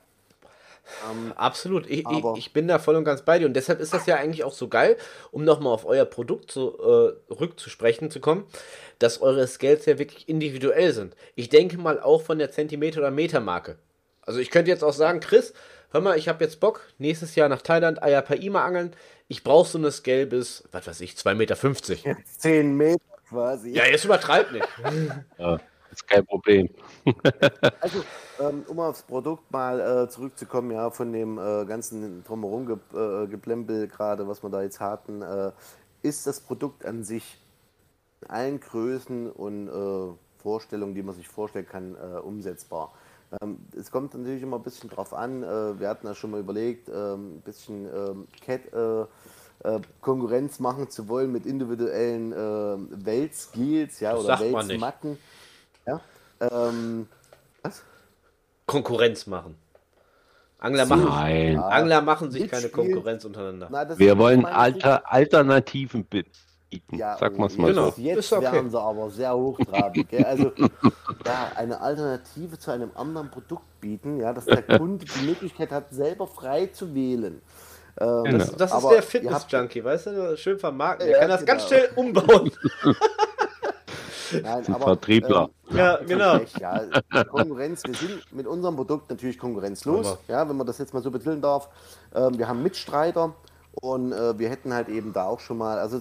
Ähm, 1.11 1.33
Absolut. 1.37 1.87
Ich, 1.89 2.01
ich, 2.01 2.07
Aber- 2.07 2.35
ich 2.37 2.53
bin 2.53 2.67
da 2.67 2.79
voll 2.79 2.97
und 2.97 3.05
ganz 3.05 3.23
bei 3.23 3.39
dir. 3.39 3.47
Und 3.47 3.55
deshalb 3.55 3.81
ist 3.81 3.93
das 3.95 4.07
ja 4.07 4.17
eigentlich 4.17 4.45
auch 4.45 4.53
so 4.55 4.67
geil, 4.69 4.97
um 5.31 5.45
nochmal 5.45 5.73
auf 5.73 5.85
euer 5.85 6.05
Produkt 6.07 6.51
zu, 6.51 6.77
äh, 6.79 7.33
rückzusprechen 7.33 8.11
zu 8.11 8.19
kommen, 8.21 8.45
dass 8.99 9.21
eure 9.21 9.47
Scales 9.47 9.87
ja 9.87 9.99
wirklich 9.99 10.29
individuell 10.29 10.93
sind. 10.93 11.15
Ich 11.37 11.49
denke 11.49 11.77
mal 11.79 12.01
auch 12.01 12.23
von 12.23 12.39
der 12.39 12.51
Zentimeter- 12.51 13.01
oder 13.01 13.11
Metermarke. 13.11 13.77
Also 14.23 14.41
ich 14.41 14.51
könnte 14.51 14.71
jetzt 14.71 14.83
auch 14.83 14.93
sagen, 14.95 15.21
Chris, 15.21 15.53
hör 15.93 16.01
mal, 16.01 16.17
ich 16.19 16.29
habe 16.29 16.43
jetzt 16.43 16.61
Bock, 16.61 16.83
nächstes 16.99 17.35
Jahr 17.35 17.49
nach 17.49 17.63
Thailand 17.63 18.03
Ayapaima 18.03 18.65
angeln. 18.65 18.95
Ich 19.29 19.45
brauche 19.45 19.69
so 19.69 19.79
eine 19.79 19.93
Scale 19.93 20.27
bis, 20.27 20.65
was 20.73 20.87
weiß 20.87 21.01
ich, 21.03 21.13
2,50 21.15 21.35
Meter. 22.05 22.17
10 22.39 22.75
Meter 22.77 23.01
quasi. 23.31 23.71
Ja, 23.71 23.87
jetzt 23.87 24.05
übertreib 24.05 24.53
nicht. 24.53 24.69
Ja, 25.39 25.59
ist 25.91 26.07
kein 26.07 26.27
Problem. 26.27 26.69
Also, 27.81 28.05
ähm, 28.41 28.65
um 28.69 28.79
aufs 28.81 29.03
Produkt 29.03 29.51
mal 29.51 29.81
äh, 29.81 30.09
zurückzukommen, 30.09 30.71
ja, 30.71 30.91
von 30.91 31.13
dem 31.13 31.39
äh, 31.39 31.65
ganzen 31.65 32.23
drumherum 32.25 32.67
ge 32.67 32.77
äh, 32.95 33.27
Geplempel 33.27 33.89
gerade, 33.89 34.29
was 34.29 34.43
wir 34.43 34.51
da 34.51 34.63
jetzt 34.63 34.81
hatten, 34.81 35.23
äh, 35.23 35.53
ist 36.03 36.27
das 36.27 36.41
Produkt 36.41 36.85
an 36.85 37.05
sich 37.05 37.39
in 38.21 38.31
allen 38.31 38.61
Größen 38.61 39.31
und 39.31 39.69
äh, 39.69 40.15
Vorstellungen, 40.43 40.95
die 40.95 41.03
man 41.03 41.15
sich 41.15 41.29
vorstellen 41.29 41.67
kann, 41.67 41.95
äh, 41.95 42.19
umsetzbar. 42.19 42.93
Ähm, 43.41 43.59
es 43.77 43.91
kommt 43.91 44.15
natürlich 44.15 44.43
immer 44.43 44.57
ein 44.57 44.63
bisschen 44.63 44.91
drauf 44.91 45.15
an, 45.15 45.43
äh, 45.43 45.79
wir 45.79 45.89
hatten 45.89 46.07
ja 46.07 46.15
schon 46.15 46.31
mal 46.33 46.41
überlegt, 46.41 46.89
ähm, 46.89 47.37
ein 47.37 47.43
bisschen 47.43 47.87
ähm, 47.87 48.27
Cat 48.45 48.61
Konkurrenz 50.01 50.59
machen 50.59 50.89
zu 50.89 51.09
wollen 51.09 51.33
mit 51.33 51.47
individuellen 51.47 52.33
äh, 52.33 53.07
Weltskills, 53.07 54.01
ja, 54.01 54.13
Das 54.13 54.25
oder. 54.25 54.41
Weltsmatten. 54.41 55.19
Ja? 55.87 56.01
Ähm, 56.41 57.09
was? 57.63 57.83
Konkurrenz 58.67 59.27
machen. 59.27 59.57
Angler 60.59 60.87
So. 60.87 60.95
machen, 60.95 61.09
Nein. 61.09 61.59
Angler 61.59 62.03
machen 62.03 62.31
sich 62.31 62.49
keine 62.49 62.63
Mitspielen. 62.63 62.93
Konkurrenz 62.93 63.25
untereinander. 63.25 63.69
Na, 63.71 63.99
Wir 63.99 64.19
wollen 64.19 64.45
Alter, 64.45 65.11
Alternativen 65.11 66.05
bieten. 66.05 66.31
Ja, 66.93 67.17
es 67.17 67.23
oh, 67.23 67.39
mal 67.41 67.49
Genau. 67.49 67.91
so. 67.91 68.01
Jetzt 68.01 68.33
okay. 68.33 68.43
werden 68.43 68.71
sie 68.71 68.81
aber 68.81 69.11
sehr 69.11 69.35
hochtrabend. 69.35 70.09
gell? 70.09 70.25
Also 70.25 70.53
ja, 71.27 71.53
eine 71.57 71.81
Alternative 71.81 72.59
zu 72.59 72.71
einem 72.71 72.91
anderen 72.95 73.31
Produkt 73.31 73.65
bieten, 73.81 74.19
ja, 74.19 74.33
dass 74.33 74.45
der 74.45 74.63
Kunde 74.63 75.05
die 75.05 75.27
Möglichkeit 75.27 75.71
hat, 75.73 75.91
selber 75.91 76.27
frei 76.27 76.67
zu 76.67 76.95
wählen. 76.95 77.43
Ähm, 78.01 78.25
Genau. 78.25 78.39
Das, 78.39 78.57
das 78.57 78.75
ist 78.83 78.89
der 78.91 79.03
Fitness-Junkie, 79.03 79.85
weißt 79.85 80.07
du? 80.07 80.37
Schön 80.37 80.59
vermarkten. 80.59 81.07
Ja, 81.09 81.13
Der 81.13 81.21
kann 81.21 81.29
das 81.31 81.45
ganz 81.47 81.69
genau. 81.69 81.81
schnell 81.83 81.91
umbauen. 81.97 82.51
Nein, 84.43 84.65
aber, 84.75 84.85
Vertriebler. 84.85 85.51
ähm, 85.71 85.77
Ja, 85.77 85.97
genau. 85.97 86.37
recht, 86.37 86.59
Ja, 86.61 86.83
Konkurrenz, 87.25 87.83
wir 87.85 87.95
sind 87.95 88.33
mit 88.33 88.47
unserem 88.47 88.77
Produkt 88.77 89.11
natürlich 89.11 89.39
konkurrenzlos, 89.39 90.07
Aber- 90.07 90.19
ja, 90.29 90.49
wenn 90.49 90.57
man 90.57 90.67
das 90.67 90.79
jetzt 90.79 90.95
mal 90.95 91.03
so 91.03 91.11
betiteln 91.11 91.41
darf. 91.43 91.69
Ähm, 92.15 92.39
wir 92.39 92.49
haben 92.49 92.63
Mitstreiter 92.63 93.35
und 93.73 94.13
äh, 94.13 94.39
wir 94.39 94.49
hätten 94.49 94.73
halt 94.73 94.89
eben 94.89 95.13
da 95.13 95.27
auch 95.27 95.41
schon 95.41 95.59
mal, 95.59 95.79
also 95.79 96.01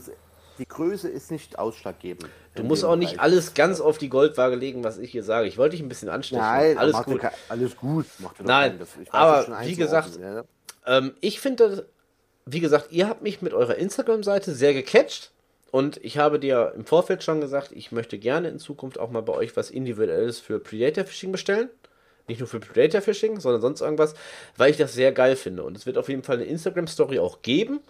die 0.57 0.67
Größe 0.67 1.07
ist 1.07 1.31
nicht 1.31 1.57
ausschlaggebend. 1.57 2.29
Du 2.55 2.63
musst 2.63 2.83
auch 2.83 2.95
nicht 2.97 3.13
Bereich. 3.13 3.23
alles 3.23 3.53
ganz 3.53 3.79
auf 3.79 3.97
die 3.97 4.09
Goldwaage 4.09 4.55
legen, 4.55 4.83
was 4.83 4.97
ich 4.97 5.11
hier 5.11 5.23
sage. 5.23 5.47
Ich 5.47 5.57
wollte 5.57 5.71
dich 5.77 5.81
ein 5.85 5.87
bisschen 5.89 6.09
anstechen. 6.09 6.43
Nein, 6.43 6.77
alles 6.77 7.01
gut. 7.03 7.21
alles 7.47 7.77
gut. 7.77 8.05
Nein, 8.43 8.79
aber 9.11 9.47
wie 9.63 9.75
gesagt, 9.75 10.19
ja. 10.19 10.43
Ähm, 10.89 11.13
ich 11.21 11.39
finde, 11.39 11.87
wie 12.45 12.59
gesagt, 12.59 12.91
ihr 12.91 13.07
habt 13.07 13.21
mich 13.21 13.41
mit 13.41 13.53
eurer 13.53 13.75
Instagram-Seite 13.75 14.53
sehr 14.53 14.73
gecatcht. 14.73 15.31
Und 15.71 16.03
ich 16.03 16.17
habe 16.17 16.39
dir 16.39 16.73
im 16.75 16.83
Vorfeld 16.85 17.23
schon 17.23 17.41
gesagt, 17.41 17.71
ich 17.73 17.91
möchte 17.91 18.17
gerne 18.17 18.49
in 18.49 18.57
Zukunft 18.57 18.97
auch 18.99 19.11
mal 19.11 19.21
bei 19.21 19.33
euch 19.33 19.55
was 19.55 19.69
Individuelles 19.69 20.39
für 20.39 20.59
Predator 20.59 21.05
Fishing 21.05 21.31
bestellen. 21.31 21.69
Nicht 22.27 22.39
nur 22.39 22.47
für 22.47 22.59
Predator 22.59 23.01
Fishing, 23.01 23.39
sondern 23.39 23.61
sonst 23.61 23.81
irgendwas, 23.81 24.15
weil 24.57 24.71
ich 24.71 24.77
das 24.77 24.93
sehr 24.93 25.11
geil 25.11 25.35
finde. 25.35 25.61
Und 25.63 25.77
es 25.77 25.85
wird 25.85 25.99
auf 25.99 26.09
jeden 26.09 26.23
Fall 26.23 26.37
eine 26.37 26.45
Instagram-Story 26.45 27.19
auch 27.19 27.43
geben. 27.43 27.81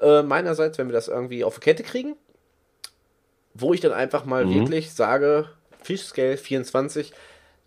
Äh, 0.00 0.22
meinerseits, 0.24 0.78
wenn 0.78 0.88
wir 0.88 0.92
das 0.94 1.06
irgendwie 1.06 1.44
auf 1.44 1.54
die 1.54 1.60
Kette 1.60 1.84
kriegen. 1.84 2.16
Wo 3.54 3.72
ich 3.72 3.80
dann 3.80 3.92
einfach 3.92 4.24
mal 4.24 4.46
Mhm. 4.46 4.54
wirklich 4.54 4.92
sage, 4.92 5.48
Fish 5.80 6.02
Scale 6.02 6.36
24 6.36 7.12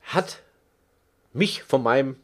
hat 0.03 0.39
mich 1.31 1.63
von 1.63 1.81
meinem 1.81 2.17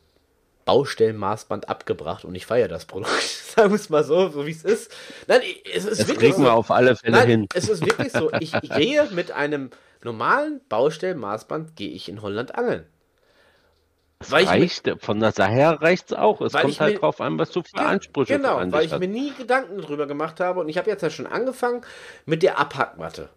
Baustellenmaßband 0.65 1.69
abgebracht 1.69 2.25
und 2.25 2.35
ich 2.35 2.45
feiere 2.45 2.67
das 2.67 2.85
Produkt. 2.85 3.11
Sagen 3.55 3.71
wir 3.71 3.75
es 3.75 3.89
mal 3.89 4.03
so, 4.03 4.29
so 4.29 4.45
wie 4.45 4.51
es 4.51 4.63
ist. 4.63 4.91
Nein, 5.27 5.41
es 5.73 5.85
ist 5.85 5.99
Das 6.01 6.07
wirklich 6.07 6.31
kriegen 6.31 6.43
wir 6.43 6.51
so. 6.51 6.57
auf 6.57 6.71
alle 6.71 6.95
Fälle 6.95 7.17
Nein, 7.17 7.27
hin. 7.27 7.47
es 7.53 7.67
ist 7.69 7.85
wirklich 7.85 8.11
so. 8.11 8.31
Ich, 8.39 8.53
ich 8.61 8.69
gehe 8.69 9.05
mit 9.11 9.31
einem 9.31 9.71
normalen 10.03 10.61
Baustellenmaßband 10.69 11.75
gehe 11.75 11.89
ich 11.91 12.07
in 12.09 12.21
Holland 12.21 12.55
angeln. 12.55 12.85
Weil 14.29 14.43
ich 14.43 14.49
mir- 14.49 14.55
reicht, 14.61 14.91
von 14.99 15.19
der 15.19 15.31
Sache 15.31 15.51
her 15.51 15.81
reicht 15.81 16.11
es 16.11 16.17
auch. 16.17 16.41
Es 16.41 16.53
kommt 16.53 16.79
halt 16.79 16.93
mir- 16.93 16.99
drauf 16.99 17.19
an, 17.21 17.39
was 17.39 17.49
du 17.51 17.63
für 17.63 17.79
Ansprüche 17.79 18.37
Genau, 18.37 18.57
an 18.57 18.71
weil 18.71 18.85
ich 18.85 18.91
hast. 18.93 18.99
mir 18.99 19.07
nie 19.07 19.31
Gedanken 19.37 19.81
drüber 19.81 20.05
gemacht 20.05 20.39
habe 20.39 20.59
und 20.59 20.69
ich 20.69 20.77
habe 20.77 20.89
jetzt 20.89 21.01
ja 21.01 21.09
schon 21.09 21.25
angefangen 21.27 21.81
mit 22.25 22.43
der 22.43 22.59
Abhackmatte. 22.59 23.29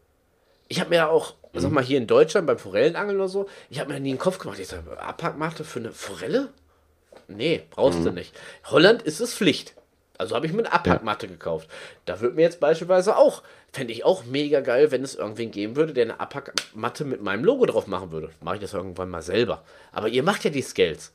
Ich 0.69 0.81
habe 0.81 0.91
mir 0.91 0.97
ja 0.97 1.09
auch, 1.09 1.35
sag 1.55 1.71
Mhm. 1.71 1.75
mal, 1.75 1.85
hier 1.85 1.99
in 1.99 2.07
Deutschland 2.07 2.47
beim 2.47 2.59
Forellenangeln 2.59 3.19
oder 3.19 3.29
so, 3.29 3.47
ich 3.71 3.81
habe 3.81 3.93
mir 3.93 4.01
nie 4.01 4.11
in 4.11 4.17
den 4.17 4.21
Kopf 4.21 4.39
gemacht. 4.39 4.59
Ich 4.59 4.69
sage, 4.69 4.99
Abhackmatte 5.01 5.65
für 5.65 5.79
eine 5.79 5.93
Forelle? 5.93 6.51
Nee, 7.29 7.63
brauchst 7.71 8.01
Mhm. 8.01 8.05
du 8.05 8.11
nicht. 8.13 8.35
Holland 8.71 9.03
ist 9.03 9.21
es 9.21 9.35
Pflicht. 9.35 9.75
Also 10.17 10.37
habe 10.37 10.47
ich 10.47 10.53
mir 10.53 10.61
eine 10.61 10.73
Abhackmatte 10.73 11.27
gekauft. 11.27 11.69
Da 12.05 12.21
würde 12.21 12.37
mir 12.37 12.43
jetzt 12.43 12.61
beispielsweise 12.61 13.17
auch, 13.17 13.43
fände 13.73 13.93
ich 13.93 14.05
auch 14.05 14.25
mega 14.25 14.61
geil, 14.61 14.93
wenn 14.93 15.03
es 15.03 15.17
irgendwen 15.17 15.51
geben 15.51 15.75
würde, 15.75 15.93
der 15.93 16.05
eine 16.05 16.21
Abhackmatte 16.21 17.05
mit 17.05 17.21
meinem 17.21 17.45
Logo 17.45 17.67
drauf 17.67 17.89
machen 17.89 18.13
würde. 18.13 18.31
Mache 18.41 18.57
ich 18.57 18.61
das 18.61 18.75
irgendwann 18.75 19.11
mal 19.11 19.23
selber. 19.23 19.65
Aber 19.91 20.09
ihr 20.09 20.23
macht 20.23 20.45
ja 20.45 20.51
die 20.51 20.63
Scales. 20.63 21.13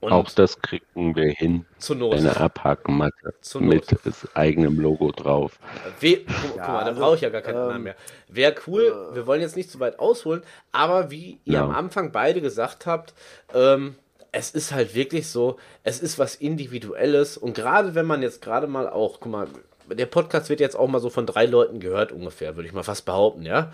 Und 0.00 0.12
Auch 0.12 0.30
das 0.30 0.60
kriegen 0.62 1.14
wir 1.16 1.32
hin. 1.32 1.66
zur 1.78 1.96
Not. 1.96 2.14
Eine 2.14 2.36
Abhakenmatte 2.36 3.34
Zur 3.40 3.60
Not. 3.62 3.74
mit 4.04 4.14
eigenem 4.34 4.78
Logo 4.80 5.10
drauf. 5.12 5.58
We 6.00 6.18
guck, 6.18 6.26
guck 6.42 6.56
mal, 6.58 6.64
da 6.66 6.78
also, 6.86 7.00
brauche 7.00 7.14
ich 7.16 7.20
ja 7.20 7.28
gar 7.30 7.40
keinen 7.42 7.56
ähm, 7.56 7.62
anderen 7.62 7.82
mehr. 7.82 7.96
Wäre 8.28 8.54
cool, 8.66 9.10
wir 9.12 9.26
wollen 9.26 9.40
jetzt 9.40 9.56
nicht 9.56 9.70
zu 9.70 9.80
weit 9.80 9.98
ausholen, 9.98 10.42
aber 10.70 11.10
wie 11.10 11.40
ihr 11.44 11.54
Ja. 11.54 11.64
am 11.64 11.72
Anfang 11.72 12.10
beide 12.12 12.40
gesagt 12.40 12.86
habt, 12.86 13.12
ähm, 13.54 13.96
es 14.32 14.50
ist 14.50 14.72
halt 14.72 14.94
wirklich 14.94 15.28
so, 15.28 15.58
es 15.84 16.00
ist 16.00 16.18
was 16.18 16.34
Individuelles 16.34 17.36
und 17.36 17.54
gerade 17.54 17.94
wenn 17.94 18.06
man 18.06 18.22
jetzt 18.22 18.40
gerade 18.42 18.66
mal 18.66 18.88
auch, 18.88 19.20
guck 19.20 19.30
mal, 19.30 19.48
der 19.90 20.06
Podcast 20.06 20.48
wird 20.48 20.60
jetzt 20.60 20.74
auch 20.74 20.88
mal 20.88 21.00
so 21.00 21.10
von 21.10 21.26
drei 21.26 21.44
Leuten 21.46 21.80
gehört 21.80 22.12
ungefähr, 22.12 22.56
würde 22.56 22.66
ich 22.66 22.74
mal 22.74 22.82
fast 22.82 23.04
behaupten, 23.04 23.42
ja. 23.42 23.70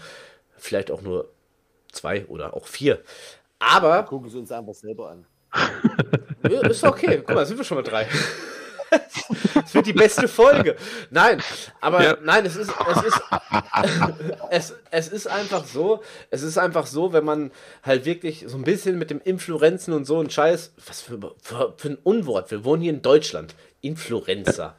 Vielleicht 0.56 0.90
auch 0.90 1.00
nur 1.00 1.30
zwei 1.92 2.26
oder 2.26 2.54
auch 2.54 2.66
vier. 2.66 3.00
Aber 3.60 4.02
Gucken 4.04 4.28
Sie 4.28 4.38
uns 4.38 4.50
einfach 4.50 4.74
selber 4.74 5.10
an. 5.10 5.26
Ist 6.68 6.84
okay. 6.84 7.22
Guck 7.24 7.34
mal, 7.34 7.46
sind 7.46 7.56
wir 7.56 7.64
schon 7.64 7.76
mal 7.76 7.82
drei. 7.82 8.06
Es 9.64 9.74
wird 9.74 9.86
die 9.86 9.92
beste 9.92 10.28
Folge. 10.28 10.76
Nein, 11.10 11.42
aber 11.80 12.02
Ja. 12.02 12.16
nein, 12.22 12.46
es 12.46 12.56
ist, 12.56 12.70
es 12.90 13.02
ist, 13.02 13.20
es, 14.50 14.74
es 14.90 15.08
ist 15.08 15.26
einfach 15.26 15.64
so, 15.64 16.02
es 16.30 16.42
ist 16.42 16.56
einfach 16.58 16.86
so, 16.86 17.12
wenn 17.12 17.24
man 17.24 17.50
halt 17.82 18.04
wirklich 18.04 18.44
so 18.48 18.56
ein 18.56 18.64
bisschen 18.64 18.98
mit 18.98 19.10
dem 19.10 19.20
Influenzen 19.20 19.92
und 19.92 20.04
so 20.06 20.20
ein 20.20 20.30
Scheiß, 20.30 20.72
was 20.86 21.00
für, 21.02 21.18
für, 21.42 21.74
für 21.76 21.88
ein 21.88 21.98
Unwort, 22.02 22.50
wir 22.50 22.64
wohnen 22.64 22.82
hier 22.82 22.92
in 22.92 23.02
Deutschland, 23.02 23.54
Influencer. 23.80 24.74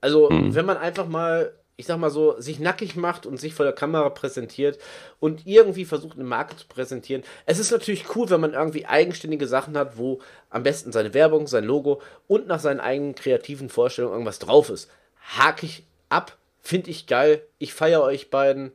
Also, 0.00 0.28
wenn 0.30 0.64
man 0.66 0.76
einfach 0.76 1.06
mal, 1.06 1.52
ich 1.78 1.86
sag 1.86 1.96
mal 1.96 2.10
so, 2.10 2.38
sich 2.40 2.58
nackig 2.58 2.96
macht 2.96 3.24
und 3.24 3.38
sich 3.38 3.54
vor 3.54 3.64
der 3.64 3.72
Kamera 3.72 4.10
präsentiert 4.10 4.80
und 5.20 5.46
irgendwie 5.46 5.84
versucht, 5.84 6.18
eine 6.18 6.24
Marke 6.26 6.56
zu 6.56 6.66
präsentieren. 6.66 7.22
Es 7.46 7.60
ist 7.60 7.70
natürlich 7.70 8.16
cool, 8.16 8.28
wenn 8.30 8.40
man 8.40 8.52
irgendwie 8.52 8.84
eigenständige 8.84 9.46
Sachen 9.46 9.78
hat, 9.78 9.96
wo 9.96 10.20
am 10.50 10.64
besten 10.64 10.90
seine 10.90 11.14
Werbung, 11.14 11.46
sein 11.46 11.62
Logo 11.62 12.02
und 12.26 12.48
nach 12.48 12.58
seinen 12.58 12.80
eigenen 12.80 13.14
kreativen 13.14 13.68
Vorstellungen 13.68 14.12
irgendwas 14.12 14.40
drauf 14.40 14.70
ist. 14.70 14.90
Hake 15.38 15.66
ich 15.66 15.84
ab, 16.08 16.36
finde 16.60 16.90
ich 16.90 17.06
geil. 17.06 17.42
Ich 17.58 17.74
feiere 17.74 18.02
euch 18.02 18.28
beiden, 18.28 18.72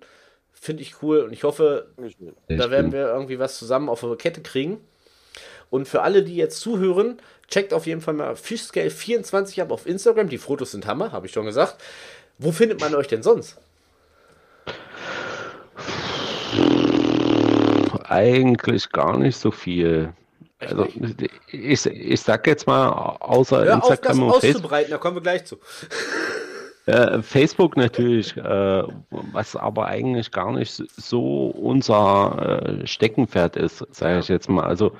finde 0.53 0.81
ich 0.81 1.03
cool 1.03 1.19
und 1.19 1.33
ich 1.33 1.43
hoffe, 1.43 1.89
schön. 1.97 2.33
da 2.47 2.71
werden 2.71 2.93
wir 2.93 3.07
irgendwie 3.07 3.37
was 3.37 3.59
zusammen 3.59 3.89
auf 3.89 4.01
eine 4.01 4.15
Kette 4.15 4.41
kriegen. 4.41 4.79
Und 5.69 5.89
für 5.89 6.03
alle, 6.03 6.23
die 6.23 6.37
jetzt 6.37 6.61
zuhören, 6.61 7.19
checkt 7.49 7.73
auf 7.73 7.85
jeden 7.85 7.99
Fall 7.99 8.13
mal 8.13 8.35
Fishscale24 8.35 9.61
ab 9.61 9.71
auf 9.71 9.87
Instagram. 9.87 10.29
Die 10.29 10.37
Fotos 10.37 10.71
sind 10.71 10.85
Hammer, 10.85 11.11
habe 11.11 11.25
ich 11.27 11.33
schon 11.33 11.45
gesagt. 11.45 11.81
Wo 12.43 12.51
findet 12.51 12.81
man 12.81 12.93
euch 12.93 13.07
denn 13.07 13.23
sonst? 13.23 13.57
Eigentlich 18.09 18.89
gar 18.89 19.17
nicht 19.17 19.37
so 19.37 19.49
viel. 19.49 20.13
Also, 20.59 20.87
ich, 21.47 21.85
ich 21.85 22.21
sag 22.21 22.45
jetzt 22.47 22.67
mal, 22.67 22.89
außer 22.89 23.63
Hör 23.63 23.77
auf, 23.77 23.81
das 23.87 23.99
Instagram 23.99 24.23
und 24.23 24.31
Facebook, 24.33 24.45
auszubreiten, 24.45 24.91
da 24.91 24.97
kommen 24.97 25.15
wir 25.15 25.21
gleich 25.21 25.45
zu. 25.45 25.57
äh, 26.85 27.21
Facebook 27.21 27.77
natürlich, 27.77 28.35
äh, 28.35 28.83
was 29.09 29.55
aber 29.55 29.85
eigentlich 29.85 30.31
gar 30.31 30.51
nicht 30.51 30.83
so 30.97 31.47
unser 31.47 32.81
äh, 32.81 32.87
Steckenpferd 32.87 33.55
ist, 33.55 33.85
sage 33.91 34.19
ich 34.19 34.27
jetzt 34.27 34.49
mal. 34.49 34.65
Also 34.65 34.91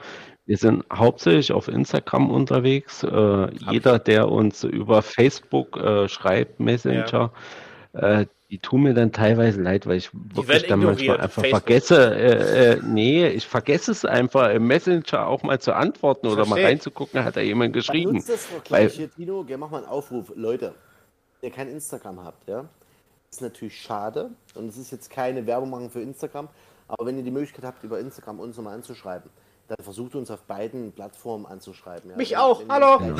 wir 0.45 0.57
sind 0.57 0.83
hauptsächlich 0.91 1.51
auf 1.53 1.67
Instagram 1.67 2.29
unterwegs. 2.29 3.03
Äh, 3.03 3.53
jeder, 3.71 3.99
der 3.99 4.29
uns 4.29 4.63
über 4.63 5.01
Facebook 5.01 5.77
äh, 5.77 6.09
schreibt, 6.09 6.59
Messenger, 6.59 7.31
äh, 7.93 8.25
die 8.49 8.59
tun 8.59 8.83
mir 8.83 8.93
dann 8.93 9.11
teilweise 9.11 9.61
leid, 9.61 9.87
weil 9.87 9.97
ich 9.97 10.09
wirklich 10.13 10.67
dann 10.67 10.81
manchmal 10.81 11.19
einfach 11.21 11.41
Facebook. 11.41 11.61
vergesse, 11.61 12.15
äh, 12.15 12.73
äh, 12.73 12.79
nee, 12.83 13.27
ich 13.27 13.47
vergesse 13.47 13.91
es 13.91 14.05
einfach 14.05 14.51
im 14.51 14.67
Messenger 14.67 15.25
auch 15.25 15.41
mal 15.43 15.59
zu 15.59 15.73
antworten 15.73 16.27
oder 16.27 16.45
mal 16.45 16.61
reinzugucken, 16.61 17.23
hat 17.23 17.35
da 17.35 17.41
jemand 17.41 17.73
geschrieben. 17.73 18.13
Nutzt 18.13 18.29
das 18.29 18.47
doch 18.49 18.69
Weil- 18.69 18.87
gleich 18.87 18.93
hier, 18.95 19.11
Tino. 19.11 19.45
Mach 19.57 19.71
mal 19.71 19.77
einen 19.77 19.87
Aufruf. 19.87 20.31
Leute, 20.35 20.75
ihr 21.41 21.51
kein 21.51 21.69
Instagram 21.69 22.23
habt, 22.23 22.47
ja, 22.47 22.65
ist 23.31 23.41
natürlich 23.41 23.81
schade. 23.81 24.29
Und 24.53 24.67
es 24.67 24.77
ist 24.77 24.91
jetzt 24.91 25.09
keine 25.09 25.47
Werbung 25.47 25.69
machen 25.69 25.89
für 25.89 26.01
Instagram. 26.01 26.49
Aber 26.87 27.05
wenn 27.05 27.17
ihr 27.17 27.23
die 27.23 27.31
Möglichkeit 27.31 27.65
habt, 27.65 27.83
über 27.83 27.99
Instagram 27.99 28.39
uns 28.39 28.57
nochmal 28.57 28.75
anzuschreiben, 28.75 29.31
dann 29.67 29.77
versucht 29.83 30.15
uns 30.15 30.29
auf 30.29 30.41
beiden 30.43 30.91
Plattformen 30.91 31.45
anzuschreiben. 31.45 32.11
Ja. 32.11 32.17
Mich 32.17 32.31
Wenn- 32.31 32.37
auch, 32.37 32.59
wenn 32.61 32.71
hallo. 32.71 33.15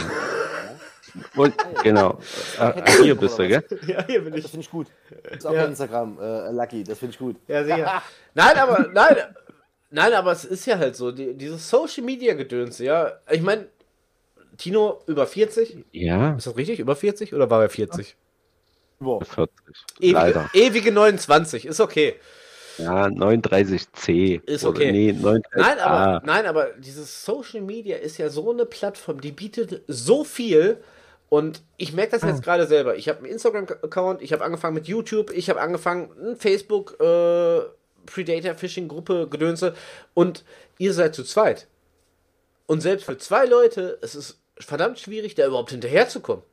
Und 1.36 1.54
genau, 1.84 2.18
äh, 2.60 2.91
hier 3.02 3.16
bist 3.16 3.38
du, 3.38 3.48
gell? 3.48 3.64
Ja, 3.88 4.06
hier 4.06 4.22
bin 4.24 4.34
Das 4.34 4.46
ich. 4.46 4.52
finde 4.52 4.66
ich 4.66 4.72
gut. 4.72 4.88
Das 5.24 5.38
ist 5.39 5.46
auch 5.46 5.54
Ja. 5.54 5.66
Instagram, 5.66 6.18
äh, 6.20 6.52
Lucky. 6.52 6.84
Das 6.84 6.98
finde 7.00 7.14
ich 7.14 7.20
gut. 7.20 7.36
Ja, 7.48 7.64
sicher. 7.64 8.02
Nein, 8.34 8.58
aber, 8.58 8.88
nein, 8.94 9.18
nein, 9.91 10.14
aber 10.14 10.32
es 10.32 10.46
ist 10.46 10.66
ja 10.66 10.78
halt 10.78 10.96
so, 10.96 11.12
die, 11.12 11.34
dieses 11.36 11.70
Social 11.70 12.04
Media 12.04 12.34
Gedöns, 12.34 12.80
ja. 12.80 13.14
Ich 13.30 13.41
meine, 13.41 13.68
Tino 14.58 15.02
über 15.08 15.28
40, 15.28 15.86
Ja, 15.91 16.36
ist 16.36 16.48
das 16.48 16.56
richtig? 16.56 16.80
Über 16.80 16.96
40 16.96 17.34
oder 17.34 17.50
war 17.50 17.62
er 17.62 17.70
40? 17.70 18.16
Boah. 19.00 19.24
40. 19.24 19.52
Ewige, 20.00 20.14
Leider. 20.14 20.50
ewige 20.54 20.91
29, 20.91 21.66
ist 21.66 21.80
okay. 21.80 22.16
Ja, 22.78 23.05
39C. 23.05 24.41
Ist 24.45 24.65
Oder 24.65 24.78
okay. 24.78 24.91
nee, 24.91 25.11
39A. 25.11 25.41
Nein, 25.55 25.80
aber, 25.80 26.21
nein, 26.26 26.45
aber 26.45 26.69
dieses 26.78 27.24
Social 27.26 27.61
Media 27.61 27.97
ist 27.97 28.17
ja 28.17 28.30
so 28.30 28.51
eine 28.51 28.65
Plattform, 28.65 29.21
die 29.21 29.32
bietet 29.32 29.82
so 29.88 30.24
viel. 30.24 30.78
Und 31.30 31.63
ich 31.78 31.93
merke 31.93 32.11
das 32.11 32.24
Ah. 32.24 32.28
jetzt 32.30 32.43
gerade 32.43 32.67
selber. 32.67 32.95
Ich 32.95 33.09
habe 33.09 33.19
einen 33.19 33.28
Instagram-Account, 33.28 34.21
ich 34.21 34.34
habe 34.34 34.43
angefangen 34.43 34.76
mit 34.76 34.88
YouTube, 34.88 35.32
ich 35.32 35.49
habe 35.49 35.61
angefangen, 35.61 36.09
ein 36.21 36.36
Facebook 36.38 36.99
äh, 36.99 37.61
Predator 38.05 38.53
Fishing 38.55 38.88
Gruppe 38.88 39.28
Gedönse 39.30 39.74
und 40.13 40.43
ihr 40.78 40.93
seid 40.93 41.15
zu 41.15 41.24
zweit. 41.24 41.67
Und 42.67 42.82
selbst 42.82 43.05
für 43.05 43.17
zwei 43.17 43.45
Leute, 43.45 43.97
es 44.01 44.13
ist 44.13 44.39
verdammt 44.59 44.99
schwierig, 44.99 45.34
da 45.36 45.47
überhaupt 45.47 45.71
hinterherzukommen. 45.71 46.43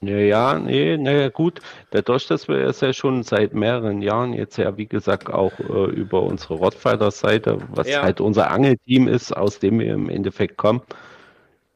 Ja, 0.00 0.16
ja, 0.18 0.58
nee, 0.60 0.96
naja, 0.96 1.28
gut. 1.28 1.60
Dadurch, 1.90 2.28
dass 2.28 2.46
wir 2.46 2.58
es 2.58 2.80
ja 2.80 2.92
schon 2.92 3.24
seit 3.24 3.52
mehreren 3.52 4.00
Jahren 4.00 4.32
jetzt 4.32 4.56
ja, 4.56 4.76
wie 4.76 4.86
gesagt, 4.86 5.28
auch 5.28 5.58
äh, 5.58 5.90
über 5.90 6.22
unsere 6.22 6.54
Rottweiler-Seite, 6.54 7.58
was 7.72 7.88
Ja. 7.88 8.02
halt 8.02 8.20
unser 8.20 8.50
Angelteam 8.50 9.08
ist, 9.08 9.32
aus 9.36 9.58
dem 9.58 9.80
wir 9.80 9.92
im 9.94 10.08
Endeffekt 10.08 10.56
kommen, 10.56 10.82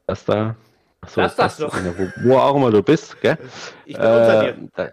dass 0.07 0.23
da, 0.23 0.55
achso, 1.01 1.21
Lass 1.21 1.35
das 1.35 1.57
doch. 1.57 1.73
wo, 1.97 2.09
wo 2.15 2.37
auch 2.37 2.55
immer 2.55 2.71
du 2.71 2.81
bist, 2.81 3.19
gell? 3.19 3.37
Ich 3.85 3.97
bin 3.97 4.05
unter 4.05 4.39
Äh, 4.41 4.53
dir. 4.53 4.69
da, 4.75 4.89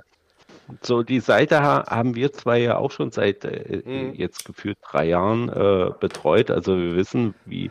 so, 0.83 1.03
die 1.03 1.21
Seite 1.21 1.61
ha 1.62 1.85
haben 1.89 2.14
wir 2.14 2.33
zwei 2.33 2.59
ja 2.61 2.77
auch 2.79 2.91
schon 2.91 3.11
seit 3.11 3.45
äh, 3.45 3.83
Mhm. 3.85 4.14
jetzt 4.14 4.45
gefühlt 4.45 4.79
drei 4.89 5.07
Jahren 5.07 5.49
äh, 5.49 5.91
betreut. 6.01 6.51
Also 6.51 6.77
wir 6.77 6.97
wissen, 6.97 7.35
wie 7.47 7.71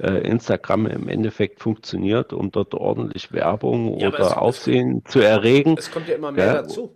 äh, 0.00 0.18
Instagram 0.28 0.86
im 0.86 1.08
Endeffekt 1.08 1.60
funktioniert, 1.60 2.32
um 2.32 2.50
dort 2.50 2.74
ordentlich 2.74 3.32
Werbung 3.32 3.98
Ja, 3.98 4.08
es- 4.08 4.14
oder 4.14 4.24
es- 4.26 4.32
Aufsehen 4.32 5.02
zu 5.06 5.20
erregen. 5.20 5.76
Es 5.78 5.90
kommt 5.90 6.08
ja 6.08 6.14
immer 6.14 6.30
mehr 6.32 6.46
Ja. 6.46 6.52
dazu. 6.54 6.94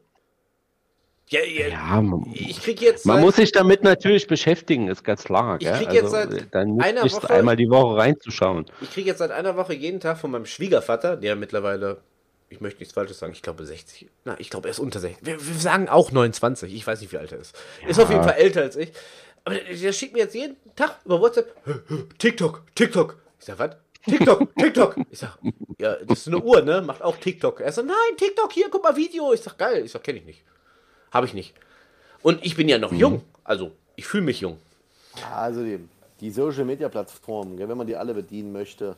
Ja, 1.28 1.40
ja, 1.40 1.68
Ja, 1.68 2.02
man, 2.02 2.26
ich 2.34 2.60
krieg 2.60 2.82
jetzt 2.82 3.06
man 3.06 3.16
seit- 3.16 3.24
muss 3.24 3.36
sich 3.36 3.52
damit 3.52 3.82
natürlich 3.84 4.26
beschäftigen, 4.26 4.88
ist 4.88 5.02
ganz 5.02 5.24
klar. 5.24 5.56
Ich 5.60 5.72
krieg 5.72 5.90
jetzt 5.92 6.14
also, 6.14 6.30
seit 6.30 6.54
dann 6.54 6.78
einer 6.80 7.04
Woche- 7.10 7.30
einmal 7.30 7.56
die 7.56 7.70
Woche 7.70 7.96
reinzuschauen. 7.96 8.66
Ich 8.82 8.90
kriege 8.92 9.08
jetzt 9.08 9.18
seit 9.18 9.30
einer 9.30 9.56
Woche 9.56 9.72
jeden 9.72 9.98
Tag 9.98 10.18
von 10.18 10.30
meinem 10.30 10.44
Schwiegervater, 10.44 11.16
der 11.16 11.34
mittlerweile, 11.36 12.02
ich 12.52 12.60
möchte 12.60 12.80
nichts 12.80 12.94
Falsches 12.94 13.18
sagen, 13.18 13.32
ich 13.32 13.42
glaube 13.42 13.64
60. 13.64 14.08
Na, 14.24 14.38
ich 14.38 14.50
glaube, 14.50 14.68
er 14.68 14.72
ist 14.72 14.78
unter 14.78 15.00
60. 15.00 15.26
Wir, 15.26 15.44
wir 15.44 15.54
sagen 15.54 15.88
auch 15.88 16.12
29. 16.12 16.72
Ich 16.72 16.86
weiß 16.86 17.00
nicht, 17.00 17.12
wie 17.12 17.16
alt 17.16 17.32
er 17.32 17.38
ist. 17.38 17.56
Ist 17.86 17.98
auf 17.98 18.10
jeden 18.10 18.22
Fall 18.22 18.34
älter 18.34 18.60
als 18.60 18.76
ich. 18.76 18.92
Aber 19.44 19.54
der, 19.56 19.74
der 19.74 19.92
schickt 19.92 20.12
mir 20.12 20.20
jetzt 20.20 20.34
jeden 20.34 20.56
Tag 20.76 20.98
über 21.04 21.20
WhatsApp 21.20 21.56
TikTok, 22.18 22.62
TikTok. 22.74 23.16
Ich 23.40 23.46
sag, 23.46 23.58
was? 23.58 23.76
TikTok, 24.06 24.54
TikTok. 24.58 24.96
Ich 25.10 25.18
sag, 25.18 25.38
ja, 25.78 25.96
das 25.96 26.20
ist 26.20 26.28
eine 26.28 26.42
Uhr, 26.42 26.60
ne? 26.62 26.82
Macht 26.82 27.02
auch 27.02 27.16
TikTok. 27.16 27.60
Er 27.60 27.72
sagt, 27.72 27.88
nein, 27.88 28.16
TikTok, 28.16 28.52
hier, 28.52 28.68
guck 28.70 28.82
mal 28.82 28.94
Video. 28.96 29.32
Ich 29.32 29.40
sag, 29.40 29.56
geil. 29.56 29.84
Ich 29.84 29.92
sag, 29.92 30.04
kenne 30.04 30.18
ich 30.18 30.24
nicht. 30.24 30.42
Habe 31.10 31.26
ich 31.26 31.34
nicht. 31.34 31.54
Und 32.22 32.44
ich 32.44 32.54
bin 32.54 32.68
ja 32.68 32.78
noch 32.78 32.92
jung. 32.92 33.22
Also, 33.44 33.72
ich 33.96 34.06
fühle 34.06 34.24
mich 34.24 34.40
jung. 34.40 34.58
Also, 35.34 35.64
die, 35.64 35.78
die 36.20 36.30
Social 36.30 36.64
Media 36.64 36.88
Plattformen, 36.88 37.58
wenn 37.58 37.76
man 37.76 37.86
die 37.86 37.96
alle 37.96 38.14
bedienen 38.14 38.52
möchte, 38.52 38.96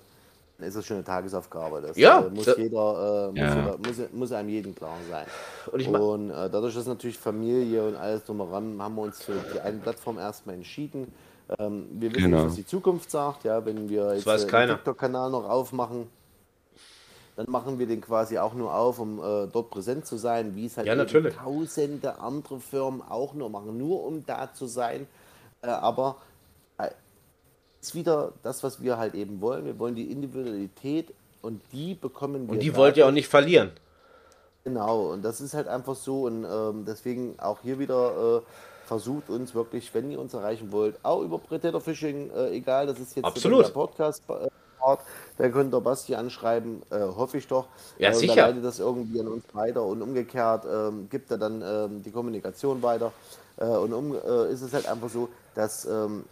ist 0.59 0.76
das 0.76 0.86
schon 0.86 0.96
eine 0.98 1.05
Tagesaufgabe. 1.05 1.80
Das 1.80 1.96
Ja, 1.96 2.20
äh, 2.26 2.30
muss 2.30 2.44
da- 2.46 2.57
jeder, 2.57 3.28
äh, 3.28 3.32
muss, 3.32 3.38
Ja. 3.40 3.55
jeder 3.57 3.78
muss, 3.78 4.12
muss 4.12 4.32
einem 4.32 4.48
jeden 4.48 4.74
klar 4.74 4.96
sein. 5.11 5.26
Und 5.72 5.80
ich 5.80 5.88
ma- 5.90 5.98
Und 5.98 6.30
äh, 6.30 6.48
dadurch, 6.50 6.74
dass 6.74 6.86
natürlich 6.86 7.18
Familie 7.18 7.86
und 7.86 7.96
alles 7.96 8.24
drumheran, 8.24 8.80
haben 8.80 8.94
wir 8.94 9.02
uns 9.02 9.22
für 9.22 9.34
die 9.52 9.61
eine 9.61 9.78
Plattform 9.78 10.18
erstmal 10.18 10.55
entschieden. 10.55 11.12
Ähm, 11.59 11.86
wir 11.90 12.11
wissen 12.12 12.30
Genau. 12.30 12.36
nicht, 12.38 12.46
was 12.46 12.55
die 12.55 12.66
Zukunft 12.66 13.11
sagt, 13.11 13.44
ja, 13.44 13.64
wenn 13.66 13.88
wir 13.88 14.14
jetzt 14.14 14.26
äh, 14.26 14.46
den. 14.46 14.68
TikTok-Kanal 14.76 15.30
noch 15.30 15.48
aufmachen, 15.48 16.09
dann 17.36 17.46
machen 17.48 17.78
wir 17.80 17.86
den 17.86 18.00
quasi 18.00 18.38
auch 18.38 18.55
nur 18.55 18.72
auf, 18.72 19.00
um 19.00 19.18
äh, 19.18 19.48
dort 19.48 19.70
präsent 19.70 20.07
zu 20.07 20.16
sein, 20.16 20.55
wie 20.55 20.66
es 20.66 20.76
halt 20.76 20.86
Ja, 20.86 20.94
tausende 21.30 22.18
andere 22.20 22.61
Firmen 22.61 23.02
auch 23.02 23.34
nur 23.34 23.50
machen, 23.50 23.76
nur 23.76 24.05
um 24.05 24.24
da 24.24 24.52
zu 24.55 24.66
sein. 24.66 25.07
Äh, 25.62 25.66
aber 25.68 26.16
ist 27.85 27.95
wieder 27.95 28.32
das, 28.43 28.62
was 28.62 28.82
wir 28.82 28.97
halt 28.97 29.14
eben 29.14 29.43
wollen. 29.43 29.66
Wir 29.66 29.78
wollen 29.78 29.95
die 29.95 30.11
Individualität 30.11 31.12
und 31.43 31.61
die 31.70 31.95
bekommen 31.95 32.47
wir. 32.47 32.55
Und 32.55 32.61
die 32.61 32.74
wollt 32.74 32.97
ihr 32.97 33.07
auch 33.07 33.12
nicht 33.12 33.28
verlieren. 33.28 33.72
Genau, 34.64 35.12
und 35.12 35.22
das 35.22 35.43
ist 35.43 35.53
halt 35.53 35.68
einfach 35.68 35.95
so 35.95 36.22
und 36.22 36.47
ähm, 36.51 36.87
deswegen 36.87 37.39
auch 37.39 37.59
hier 37.62 37.78
wieder 37.78 38.39
äh, 38.39 38.87
versucht 38.87 39.28
uns 39.28 39.55
wirklich, 39.55 39.93
wenn 39.93 40.11
ihr 40.11 40.18
uns 40.18 40.32
erreichen 40.32 40.72
wollt, 40.72 40.97
auch 41.03 41.20
über 41.20 41.39
Predator 41.39 41.82
Fishing, 41.82 42.30
äh, 42.30 42.57
egal, 42.57 42.87
das 42.87 42.99
ist 42.99 43.14
jetzt 43.14 43.26
Absolut. 43.26 43.66
der 43.66 43.72
Podcast 43.72 44.22
äh, 44.30 44.49
Part, 44.78 45.01
da 45.37 45.51
könnt 45.51 45.74
ihr 45.74 45.80
Basti 45.82 46.14
anschreiben, 46.14 46.82
äh, 46.89 47.01
hoffe 47.01 47.37
ich 47.37 47.47
doch. 47.47 47.66
Ja, 47.99 48.09
äh, 48.09 48.12
und 48.14 48.18
sicher. 48.20 48.35
Dann 48.37 48.49
leitet 48.49 48.64
das 48.64 48.78
irgendwie 48.78 49.20
an 49.20 49.28
uns 49.28 49.45
weiter 49.53 49.82
und 49.82 50.01
umgekehrt 50.01 50.64
ähm, 50.64 51.09
gibt 51.11 51.30
er 51.30 51.37
dann 51.37 51.61
ähm, 51.61 52.03
die 52.03 52.11
Kommunikation 52.11 52.82
weiter. 52.82 53.12
Äh, 53.59 53.66
und 53.66 53.93
um 53.93 54.14
äh, 54.14 54.51
ist 54.51 54.62
es 54.62 54.72
halt 54.72 54.89
einfach 54.89 55.11
so, 55.11 55.28
dass 55.55 55.85
ähm, 55.85 56.24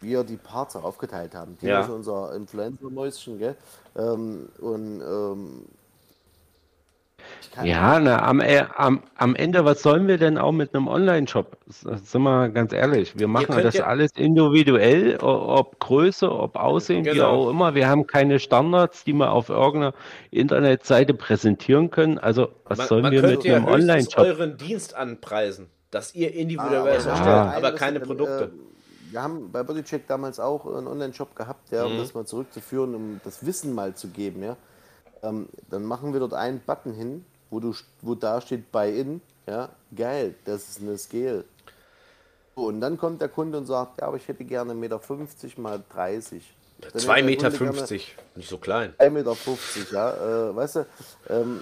wir 0.00 0.24
die 0.24 0.36
Parts 0.36 0.76
auch 0.76 0.84
aufgeteilt 0.84 1.34
haben. 1.34 1.58
Timo 1.58 1.72
Ja. 1.72 1.80
ist 1.80 1.90
unser 1.90 2.34
Influencer-Mäuschen, 2.34 3.38
gell? 3.38 3.54
Ähm, 3.96 4.48
und 4.60 5.00
ähm, 5.02 5.66
Ja, 7.62 8.00
na, 8.00 8.22
am, 8.22 8.40
äh, 8.40 8.64
am, 8.76 9.02
am 9.16 9.34
Ende, 9.34 9.64
was 9.64 9.82
sollen 9.82 10.06
wir 10.08 10.16
denn 10.18 10.38
auch 10.38 10.52
mit 10.52 10.74
einem 10.74 10.88
Online-Shop? 10.88 11.56
Sind 11.68 12.22
wir 12.22 12.48
ganz 12.48 12.72
ehrlich. 12.72 13.18
Wir 13.18 13.28
machen 13.28 13.56
das 13.62 13.74
ja- 13.74 13.84
alles 13.86 14.12
individuell, 14.16 15.16
ob 15.20 15.78
Größe, 15.80 16.30
ob 16.30 16.56
Aussehen, 16.56 17.04
wie 17.04 17.10
Genau. 17.10 17.28
auch 17.46 17.50
immer. 17.50 17.74
Wir 17.74 17.88
haben 17.88 18.06
keine 18.06 18.38
Standards, 18.38 19.04
die 19.04 19.12
wir 19.12 19.32
auf 19.32 19.48
irgendeiner 19.48 19.92
Internetseite 20.30 21.12
präsentieren 21.12 21.90
können. 21.90 22.18
Also, 22.18 22.48
was 22.64 22.78
Man, 22.78 22.86
sollen 22.88 23.02
man 23.02 23.12
wir 23.12 23.22
mit 23.22 23.44
ja 23.44 23.56
einem 23.56 23.66
Online-Shop? 23.66 24.24
euren 24.24 24.56
Dienst 24.56 24.94
anpreisen, 24.96 25.68
dass 25.90 26.14
ihr 26.14 26.32
individuell 26.34 26.84
wir 26.84 26.90
erstellt, 26.92 27.16
haben 27.18 27.50
aber 27.56 27.68
ein 27.68 27.74
keine 27.76 28.00
Produkte. 28.00 28.44
Äh, 28.44 28.79
wir 29.10 29.22
haben 29.22 29.50
bei 29.50 29.62
Bodycheck 29.62 30.06
damals 30.06 30.38
auch 30.40 30.66
einen 30.66 30.86
Online-Shop 30.86 31.34
gehabt, 31.34 31.70
ja, 31.70 31.84
um 31.84 31.94
Mhm. 31.94 31.98
das 31.98 32.14
mal 32.14 32.26
zurückzuführen, 32.26 32.94
um 32.94 33.20
das 33.24 33.44
Wissen 33.44 33.74
mal 33.74 33.94
zu 33.94 34.08
geben. 34.08 34.42
Ja. 34.42 34.56
Ähm, 35.22 35.48
dann 35.70 35.84
machen 35.84 36.12
wir 36.12 36.20
dort 36.20 36.34
einen 36.34 36.60
Button 36.60 36.92
hin, 36.92 37.24
wo, 37.50 37.60
du, 37.60 37.74
wo 38.02 38.14
da 38.14 38.40
steht 38.40 38.70
Buy 38.72 38.98
In. 39.00 39.20
Ja. 39.46 39.70
Geil, 39.94 40.34
das 40.44 40.68
ist 40.68 40.80
eine 40.80 40.96
Scale. 40.98 41.44
So, 42.56 42.66
und 42.66 42.80
dann 42.80 42.96
kommt 42.98 43.20
der 43.20 43.28
Kunde 43.28 43.58
und 43.58 43.66
sagt, 43.66 44.00
ja, 44.00 44.06
aber 44.06 44.16
ich 44.16 44.26
hätte 44.28 44.44
gerne 44.44 44.72
1,50 44.72 44.76
Meter 44.76 45.00
mal 45.60 45.82
30. 45.92 46.54
Dann 46.80 46.92
hätte 46.92 46.98
2,50 47.06 47.14
der 47.14 47.24
Meter, 47.24 47.50
Kunde 47.50 47.72
gerne 47.72 48.00
nicht 48.36 48.48
so 48.48 48.58
klein. 48.58 48.94
1,50 48.98 49.10
Meter, 49.10 49.36
ja. 49.92 50.50
Äh, 50.50 50.56
weißt 50.56 50.76
du, 50.76 50.86
ähm, 51.28 51.60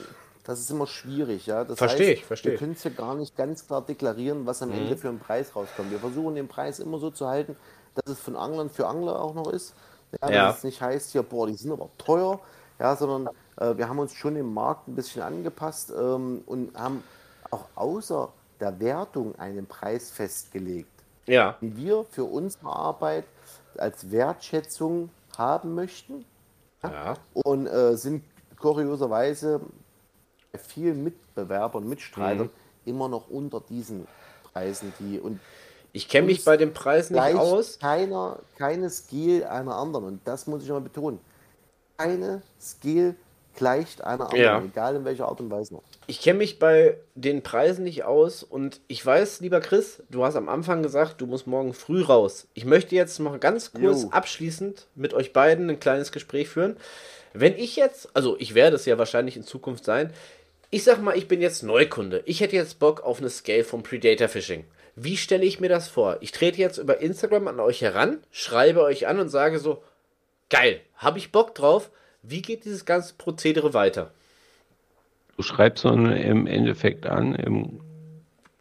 das 0.49 0.61
ist 0.61 0.71
immer 0.71 0.87
schwierig, 0.87 1.45
ja. 1.45 1.63
Das 1.63 1.77
Versteh 1.77 2.13
heißt, 2.13 2.21
ich, 2.21 2.25
versteh 2.25 2.53
Wir 2.53 2.57
können 2.57 2.73
es 2.73 2.83
ja 2.83 2.89
gar 2.89 3.15
nicht 3.15 3.37
ganz 3.37 3.67
klar 3.67 3.83
deklarieren, 3.83 4.47
was 4.47 4.63
am 4.63 4.73
Ende 4.73 4.97
für 4.97 5.11
einen 5.11 5.19
Preis 5.19 5.55
rauskommt. 5.55 5.91
Wir 5.91 5.99
versuchen 5.99 6.37
den 6.37 6.49
Preis 6.49 6.79
immer 6.79 6.99
so 6.99 7.11
zu 7.11 7.29
halten, 7.29 7.55
dass 7.95 8.15
es 8.15 8.19
von 8.19 8.35
Anglern 8.35 8.71
für 8.71 8.87
Angler 8.87 9.21
auch 9.21 9.35
noch 9.35 9.53
ist. 9.53 9.75
Ja, 10.23 10.31
Ja. 10.31 10.47
Dass 10.47 10.59
es 10.59 10.65
nicht 10.65 10.81
heißt, 10.81 11.13
ja, 11.13 11.21
boah, 11.21 11.47
die 11.47 11.53
sind 11.53 11.71
aber 11.71 11.91
teuer, 11.99 12.41
ja, 12.79 12.97
sondern 12.97 13.29
äh, 13.59 13.77
wir 13.77 13.91
haben 13.91 13.99
uns 13.99 14.15
schon 14.15 14.37
dem 14.37 14.55
Markt 14.55 14.89
ein 14.89 14.95
bisschen 14.95 15.21
angepasst 15.21 15.93
ähm, 15.95 16.41
und 16.47 16.75
haben 16.75 17.05
auch 17.51 17.67
außer 17.75 18.33
der 18.59 18.81
Wertung 18.81 19.39
einen 19.39 19.67
Preis 19.67 20.11
festgelegt 20.11 20.89
Ja, 21.27 21.59
die 21.61 21.77
wir 21.77 22.07
für 22.11 22.25
unsere 22.25 22.71
Arbeit 22.75 23.25
als 23.77 24.11
Wertschätzung 24.11 25.11
haben 25.37 25.75
möchten 25.75 26.25
ja. 26.83 27.17
und 27.35 27.67
äh, 27.67 27.99
sind 27.99 28.25
kurioserweise 28.59 29.61
vielen 30.57 31.05
Mitbewerbern, 31.05 31.89
Mitstreitern 31.89 32.47
Mhm. 32.47 32.51
immer 32.91 33.09
noch 33.09 33.29
unter 33.29 33.61
diesen 33.61 34.07
Preisen, 34.53 34.93
die 35.01 35.19
und 35.21 35.41
Ich 35.93 36.09
kenne 36.09 36.27
mich 36.27 36.45
bei 36.45 36.57
den 36.57 36.73
Preisen 36.73 37.15
nicht 37.15 37.37
aus. 37.37 37.79
keiner, 37.79 38.39
keine 38.57 38.89
Skill 38.91 39.45
einer 39.45 39.75
anderen 39.77 40.05
und 40.07 40.21
das 40.25 40.47
muss 40.47 40.63
ich 40.63 40.69
mal 40.71 40.81
betonen. 40.81 41.19
Keine 41.97 42.43
Skill 42.61 43.15
gleicht 43.57 44.03
einer 44.05 44.25
anderen, 44.27 44.41
Ja. 44.41 44.63
egal 44.63 44.97
in 44.97 45.05
welcher 45.05 45.27
Art 45.27 45.41
und 45.41 45.51
Weise 45.51 45.75
noch. 45.75 45.83
Ich 46.07 46.21
kenne 46.21 46.39
mich 46.39 46.59
bei 46.61 46.97
den 47.17 47.43
Preisen 47.43 47.83
nicht 47.85 48.05
aus 48.05 48.43
und 48.45 48.81
ich 48.87 49.05
weiß, 49.05 49.41
lieber 49.41 49.61
Chris, 49.61 50.01
du 50.09 50.25
hast 50.25 50.37
am 50.37 50.49
Anfang 50.49 50.83
gesagt, 50.83 51.21
du 51.21 51.27
musst 51.27 51.47
morgen 51.49 51.75
früh 51.75 52.03
raus. 52.03 52.47
Ich 52.55 52.65
möchte 52.65 52.95
jetzt 52.95 53.19
noch 53.19 53.39
ganz 53.41 53.73
kurz 53.73 54.05
Jo. 54.05 54.09
abschließend 54.11 54.87
mit 54.95 55.13
euch 55.13 55.33
beiden 55.33 55.69
ein 55.69 55.81
kleines 55.81 56.13
Gespräch 56.13 56.49
führen. 56.49 56.77
Wenn 57.41 57.57
ich 57.57 57.77
jetzt, 57.77 58.09
also 58.15 58.37
ich 58.39 58.55
werde 58.55 58.77
es 58.77 58.85
ja 58.85 58.99
wahrscheinlich 58.99 59.37
in 59.37 59.45
Zukunft 59.45 59.85
sein, 59.85 60.13
ich 60.71 60.83
sag 60.83 61.01
mal, 61.01 61.17
ich 61.17 61.29
bin 61.29 61.41
jetzt 61.41 61.63
Neukunde. 61.63 62.23
Ich 62.27 62.41
hätte 62.41 62.57
jetzt 62.57 62.79
Bock 62.79 63.01
auf 63.03 63.21
eine 63.21 63.31
Scale 63.31 63.65
vom 63.65 63.83
Predator 63.83 64.29
Fishing. 64.29 64.65
Wie 64.97 65.17
stelle 65.17 65.45
ich 65.45 65.61
mir 65.61 65.69
das 65.69 65.89
vor? 65.89 66.19
Ich 66.21 66.33
trete 66.33 66.59
jetzt 66.59 66.79
über 66.79 67.01
Instagram 67.01 67.47
an 67.47 67.61
euch 67.61 67.81
heran, 67.81 68.19
schreibe 68.33 68.83
euch 68.83 69.07
an 69.07 69.21
und 69.21 69.29
sage 69.29 69.61
so, 69.61 69.83
geil, 70.51 70.81
habe 70.97 71.19
ich 71.19 71.31
Bock 71.31 71.55
drauf. 71.55 71.91
Wie 72.23 72.43
geht 72.43 72.65
dieses 72.65 72.85
ganze 72.85 73.15
Prozedere 73.15 73.73
weiter? 73.73 74.11
Du 75.37 75.45
schreibst 75.45 75.83
so 75.83 75.91
im 75.91 76.49
Endeffekt 76.49 77.07
an, 77.07 77.37
im, 77.37 77.81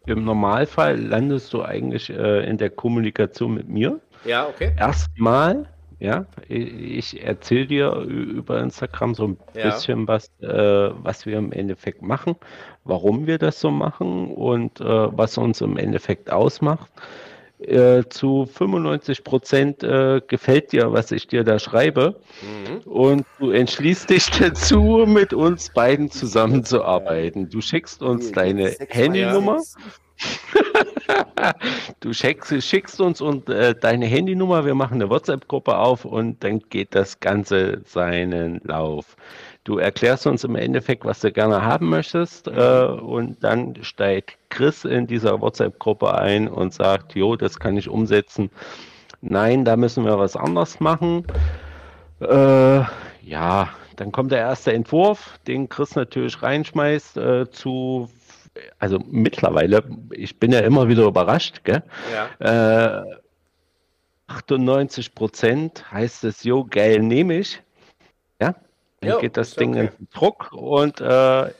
im 0.06 0.24
Normalfall 0.24 0.96
landest 1.00 1.52
du 1.52 1.62
eigentlich 1.62 2.10
äh, 2.10 2.48
in 2.48 2.56
der 2.56 2.70
Kommunikation 2.70 3.54
mit 3.54 3.68
mir. 3.68 3.98
Ja, 4.24 4.46
okay. 4.46 4.72
Erstmal, 4.78 5.68
ja, 6.00 6.26
ich, 6.48 7.22
erzähle 7.22 7.66
dir 7.66 7.92
über 7.92 8.60
Instagram 8.60 9.14
so 9.14 9.28
ein 9.28 9.36
Ja. 9.54 9.70
bisschen 9.70 10.06
was, 10.06 10.30
äh, 10.40 10.48
was 10.48 11.26
wir 11.26 11.38
im 11.38 11.52
Endeffekt 11.52 12.02
machen, 12.02 12.36
warum 12.84 13.26
wir 13.26 13.38
das 13.38 13.60
so 13.60 13.70
machen 13.70 14.32
und 14.32 14.80
äh, 14.80 14.84
was 14.84 15.38
uns 15.38 15.60
im 15.60 15.76
Endeffekt 15.76 16.30
ausmacht. 16.30 16.90
Äh, 17.58 18.04
zu 18.08 18.46
95 18.46 19.24
Prozent 19.24 19.82
äh, 19.82 20.20
gefällt 20.28 20.70
dir, 20.70 20.92
was 20.92 21.10
ich 21.10 21.26
dir 21.26 21.42
da 21.42 21.58
schreibe. 21.58 22.20
Und 22.84 23.26
du 23.40 23.50
entschließt 23.50 24.08
dich 24.08 24.30
dazu, 24.38 25.04
mit 25.06 25.32
uns 25.32 25.70
beiden 25.70 26.08
zusammenzuarbeiten. 26.08 27.50
Du 27.50 27.60
schickst 27.60 28.00
uns 28.00 28.30
deine 28.30 28.76
Handynummer. 28.88 29.60
Du 32.00 32.12
schickst, 32.12 32.62
schickst 32.62 33.00
uns 33.00 33.20
und 33.20 33.48
äh, 33.48 33.74
deine 33.74 34.06
Handynummer, 34.06 34.64
wir 34.64 34.74
machen 34.74 34.94
eine 34.94 35.10
WhatsApp-Gruppe 35.10 35.76
auf 35.76 36.04
und 36.04 36.42
dann 36.44 36.60
geht 36.70 36.94
das 36.94 37.20
Ganze 37.20 37.80
seinen 37.84 38.60
Lauf. 38.64 39.16
Du 39.64 39.78
erklärst 39.78 40.26
uns 40.26 40.44
im 40.44 40.56
Endeffekt, 40.56 41.04
was 41.04 41.20
du 41.20 41.32
gerne 41.32 41.62
haben 41.62 41.88
möchtest 41.88 42.48
äh, 42.48 42.84
und 42.84 43.42
dann 43.42 43.76
steigt 43.82 44.38
Chris 44.48 44.84
in 44.84 45.06
dieser 45.06 45.40
WhatsApp-Gruppe 45.40 46.14
ein 46.14 46.48
und 46.48 46.72
sagt, 46.72 47.14
jo, 47.14 47.36
das 47.36 47.58
kann 47.58 47.76
ich 47.76 47.88
umsetzen. 47.88 48.50
Nein, 49.20 49.64
da 49.64 49.76
müssen 49.76 50.04
wir 50.04 50.18
was 50.18 50.36
anderes 50.36 50.80
machen. 50.80 51.26
Äh, 52.20 52.82
ja, 53.22 53.68
dann 53.96 54.12
kommt 54.12 54.32
der 54.32 54.38
erste 54.38 54.72
Entwurf, 54.72 55.38
den 55.46 55.68
Chris 55.68 55.96
natürlich 55.96 56.40
reinschmeißt 56.42 57.16
äh, 57.16 57.50
zu, 57.50 58.08
also 58.78 58.98
mittlerweile, 59.10 59.82
ich 60.12 60.38
bin 60.38 60.52
ja 60.52 60.60
immer 60.60 60.88
wieder 60.88 61.04
überrascht, 61.04 61.62
gell? 61.64 61.82
Ja. 62.40 63.02
Äh, 63.02 63.16
98 64.26 65.14
Prozent 65.14 65.90
heißt 65.90 66.24
es, 66.24 66.44
jo, 66.44 66.64
geil, 66.68 67.00
nehme 67.00 67.38
ich. 67.38 67.62
Ja, 68.40 68.54
dann 69.00 69.10
Jo, 69.10 69.18
geht 69.20 69.36
das 69.36 69.54
Ding 69.54 69.70
okay. 69.70 69.80
in 69.80 69.86
den 69.98 70.08
Druck 70.12 70.52
und 70.52 71.00
äh, 71.00 71.50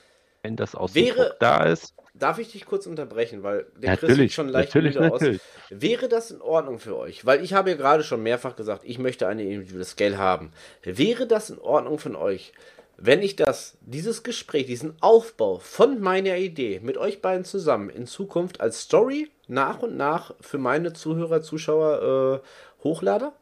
wenn 0.42 0.56
das 0.56 0.74
aus 0.74 0.92
dem 0.92 1.06
Wäre- 1.06 1.28
Druck 1.30 1.36
da 1.40 1.64
ist, 1.64 1.94
Darf 2.14 2.40
ich 2.40 2.50
dich 2.50 2.66
kurz 2.66 2.86
unterbrechen, 2.86 3.44
weil 3.44 3.66
der 3.76 3.96
Chris 3.96 4.00
sieht 4.00 4.08
natürlich, 4.08 4.34
schon 4.34 4.48
leicht 4.48 4.70
natürlich, 4.74 4.96
müde 4.96 5.12
aus. 5.12 5.20
natürlich. 5.20 5.40
Wäre 5.70 6.08
das 6.08 6.32
in 6.32 6.40
Ordnung 6.40 6.80
für 6.80 6.96
euch? 6.96 7.24
Weil 7.24 7.44
ich 7.44 7.52
habe 7.54 7.70
ja 7.70 7.76
gerade 7.76 8.02
schon 8.02 8.24
mehrfach 8.24 8.56
gesagt, 8.56 8.82
ich 8.84 8.98
möchte 8.98 9.28
eine 9.28 9.44
individuelle 9.44 9.84
Scale 9.84 10.18
haben. 10.18 10.50
Wäre 10.82 11.28
das 11.28 11.50
in 11.50 11.60
Ordnung 11.60 12.00
von 12.00 12.16
euch, 12.16 12.52
wenn 13.00 13.22
ich 13.22 13.36
das, 13.36 13.78
dieses 13.80 14.24
Gespräch, 14.24 14.66
diesen 14.66 14.94
Aufbau 15.00 15.58
von 15.60 16.00
meiner 16.00 16.36
Idee 16.36 16.80
mit 16.82 16.96
euch 16.98 17.22
beiden 17.22 17.44
zusammen 17.44 17.90
in 17.90 18.06
Zukunft 18.06 18.60
als 18.60 18.80
Story 18.82 19.30
nach 19.46 19.80
und 19.82 19.96
nach 19.96 20.34
für 20.40 20.58
meine 20.58 20.92
Zuhörer, 20.92 21.40
Zuschauer 21.40 22.42
äh, 22.42 22.84
hochlade? 22.84 23.32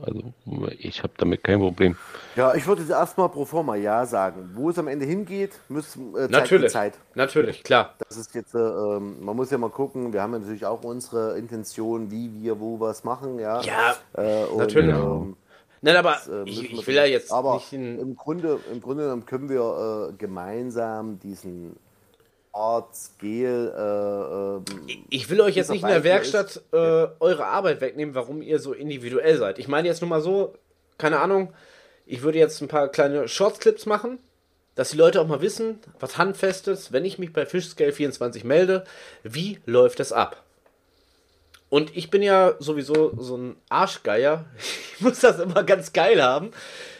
Also 0.00 0.32
ich 0.78 1.02
habe 1.02 1.12
damit 1.18 1.44
kein 1.44 1.58
Problem. 1.58 1.96
Ja, 2.36 2.54
ich 2.54 2.66
würde 2.66 2.82
erstmal 2.88 3.28
pro 3.28 3.44
forma 3.44 3.76
ja 3.76 4.06
sagen. 4.06 4.50
Wo 4.54 4.70
es 4.70 4.78
am 4.78 4.88
Ende 4.88 5.04
hingeht, 5.04 5.60
müssen 5.68 6.16
äh, 6.16 6.28
Natürlich. 6.28 6.72
Zeit. 6.72 6.94
Natürlich, 7.14 7.62
klar. 7.62 7.94
Das 7.98 8.16
ist 8.16 8.34
jetzt, 8.34 8.54
äh, 8.54 8.58
ähm, 8.58 9.22
man 9.22 9.36
muss 9.36 9.50
ja 9.50 9.58
mal 9.58 9.70
gucken, 9.70 10.12
wir 10.12 10.22
haben 10.22 10.32
ja 10.32 10.38
natürlich 10.38 10.64
auch 10.64 10.82
unsere 10.82 11.36
Intention, 11.36 12.10
wie 12.10 12.32
wir 12.40 12.58
wo 12.58 12.80
was 12.80 13.04
machen, 13.04 13.38
ja. 13.38 13.60
Ja, 13.60 13.96
Äh, 14.14 14.44
und, 14.46 14.58
natürlich. 14.58 14.94
ähm, 14.94 15.36
Nein, 15.82 15.96
aber 15.96 16.12
das, 16.12 16.28
äh, 16.28 16.42
ich, 16.46 16.72
ich 16.72 16.86
will 16.86 16.94
ja 16.94 17.04
jetzt 17.04 17.32
aber 17.32 17.54
nicht 17.54 17.72
in, 17.72 17.98
im 17.98 18.16
Grunde, 18.16 18.58
im 18.72 18.80
Grunde 18.80 19.02
genommen 19.04 19.26
können 19.26 19.48
wir 19.48 20.10
äh, 20.10 20.16
gemeinsam 20.16 21.18
diesen 21.18 21.76
Art 22.52 22.94
Scale 22.94 24.62
äh, 24.68 24.72
ähm, 24.72 25.04
Ich 25.10 25.28
will 25.30 25.40
euch 25.40 25.56
jetzt 25.56 25.70
nicht 25.70 25.82
in 25.82 25.88
der 25.88 26.04
Werkstatt 26.04 26.56
ist- 26.56 26.62
äh, 26.72 27.08
eure 27.20 27.46
Arbeit 27.46 27.80
wegnehmen, 27.80 28.14
warum 28.14 28.42
ihr 28.42 28.58
so 28.58 28.72
individuell 28.72 29.36
seid. 29.38 29.58
Ich 29.58 29.68
meine 29.68 29.88
jetzt 29.88 30.00
nur 30.02 30.08
mal 30.10 30.20
so, 30.20 30.54
keine 30.98 31.18
Ahnung, 31.20 31.52
ich 32.06 32.22
würde 32.22 32.38
jetzt 32.38 32.60
ein 32.60 32.68
paar 32.68 32.88
kleine 32.88 33.26
Shortclips 33.26 33.86
machen, 33.86 34.18
dass 34.74 34.90
die 34.90 34.96
Leute 34.96 35.20
auch 35.20 35.26
mal 35.26 35.40
wissen, 35.40 35.80
was 35.98 36.16
handfestes, 36.18 36.92
wenn 36.92 37.04
ich 37.04 37.18
mich 37.18 37.32
bei 37.32 37.44
Fishscale 37.46 37.92
24 37.92 38.44
melde, 38.44 38.84
wie 39.22 39.58
läuft 39.66 39.98
es 40.00 40.12
ab? 40.12 40.42
Und 41.72 41.96
ich 41.96 42.10
bin 42.10 42.20
ja 42.20 42.54
sowieso 42.58 43.14
so 43.18 43.34
ein 43.38 43.56
Arschgeier. 43.70 44.44
Ich 44.94 45.00
muss 45.00 45.20
das 45.20 45.40
immer 45.40 45.64
ganz 45.64 45.92
geil 45.92 46.22
haben. 46.22 46.50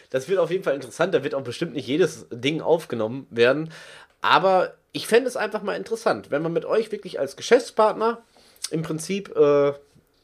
Das 0.09 0.27
wird 0.27 0.39
auf 0.39 0.51
jeden 0.51 0.63
Fall 0.63 0.73
interessant. 0.73 1.13
Da 1.13 1.23
wird 1.23 1.35
auch 1.35 1.43
bestimmt 1.43 1.73
nicht 1.73 1.87
jedes 1.87 2.25
Ding 2.31 2.59
aufgenommen 2.59 3.27
werden. 3.29 3.71
Aber 4.19 4.73
ich 4.91 5.07
fände 5.07 5.29
es 5.29 5.37
einfach 5.37 5.61
mal 5.61 5.77
interessant, 5.77 6.31
wenn 6.31 6.41
man 6.41 6.51
mit 6.51 6.65
euch 6.65 6.91
wirklich 6.91 7.19
als 7.19 7.37
Geschäftspartner 7.37 8.23
im 8.71 8.81
Prinzip 8.81 9.33
äh, 9.37 9.73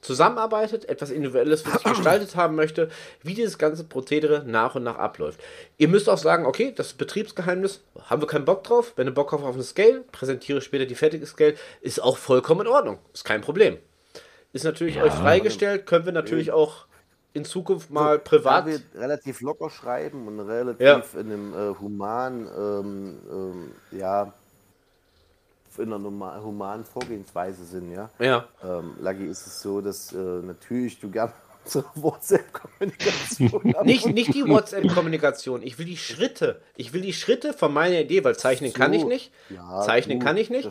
zusammenarbeitet, 0.02 0.90
etwas 0.90 1.12
Individuelles 1.12 1.62
für 1.62 1.72
sich 1.72 1.84
gestaltet 1.96 2.36
haben 2.36 2.56
möchte, 2.56 2.90
wie 3.22 3.36
dieses 3.36 3.60
ganze 3.60 3.84
Prozedere 3.84 4.44
nach 4.46 4.74
und 4.76 4.84
nach 4.84 4.98
abläuft. 4.98 5.40
Ihr 5.78 5.88
müsst 5.90 6.10
auch 6.10 6.18
sagen, 6.18 6.48
okay, 6.48 6.74
das 6.76 6.94
Betriebsgeheimnis, 6.94 7.82
haben 8.10 8.22
wir 8.22 8.28
keinen 8.28 8.46
Bock 8.46 8.64
drauf. 8.64 8.94
Wenn 8.96 9.06
du 9.06 9.14
Bock 9.14 9.32
hast 9.32 9.44
auf 9.44 9.54
eine 9.54 9.64
Scale, 9.64 10.04
präsentiere 10.12 10.60
später 10.60 10.88
die 10.88 10.96
fertige 10.96 11.28
Scale, 11.28 11.54
ist 11.82 12.02
auch 12.02 12.18
vollkommen 12.18 12.62
in 12.62 12.68
Ordnung. 12.68 12.98
Ist 13.14 13.24
kein 13.24 13.42
Problem. 13.42 13.78
Ist 14.54 14.64
natürlich 14.66 14.96
Ja. 14.96 15.04
euch 15.04 15.14
freigestellt, 15.14 15.86
können 15.86 16.06
wir 16.06 16.12
natürlich 16.12 16.52
auch 16.52 16.86
in 17.34 17.46
Zukunft 17.46 17.92
mal 17.92 18.18
Da 18.18 18.24
privat. 18.24 18.66
wir 18.66 18.80
relativ 18.96 19.42
locker 19.42 19.70
schreiben 19.70 20.28
und 20.28 20.40
relativ 20.40 20.82
Ja. 20.82 21.04
in 21.14 21.32
einem 21.32 21.54
äh, 21.54 21.76
human, 21.80 22.48
ähm, 22.58 23.20
ähm, 23.32 23.72
ja, 23.92 24.34
in 25.78 25.86
einer 25.86 26.00
norma- 26.00 26.42
humanen 26.44 26.84
Vorgehensweise 26.84 27.64
sind, 27.64 27.92
ja. 27.94 28.10
Ja. 28.20 28.48
Ähm, 28.64 28.96
Lucky 29.00 29.26
ist 29.28 29.46
es 29.48 29.62
so, 29.62 29.80
dass 29.80 30.12
äh, 30.12 30.18
natürlich 30.18 31.00
du 31.00 31.10
gerne 31.10 31.32
unsere 31.64 31.86
WhatsApp-Kommunikation 31.96 33.76
Nicht, 33.86 34.08
nicht 34.08 34.34
die 34.34 34.46
WhatsApp-Kommunikation. 34.48 35.62
Ich 35.62 35.78
will 35.78 35.86
die 35.86 35.96
Schritte. 35.98 36.60
Ich 36.76 36.92
will 36.92 37.02
die 37.02 37.14
Schritte 37.14 37.54
von 37.54 37.72
meiner 37.72 38.00
Idee, 38.00 38.24
weil 38.24 38.36
zeichnen 38.36 38.74
kann 38.74 38.94
ich 38.94 39.06
nicht. 39.06 39.32
Ja, 39.50 39.82
zeichnen 39.82 40.20
du, 40.20 40.26
kann 40.26 40.36
ich 40.38 40.50
nicht. 40.50 40.70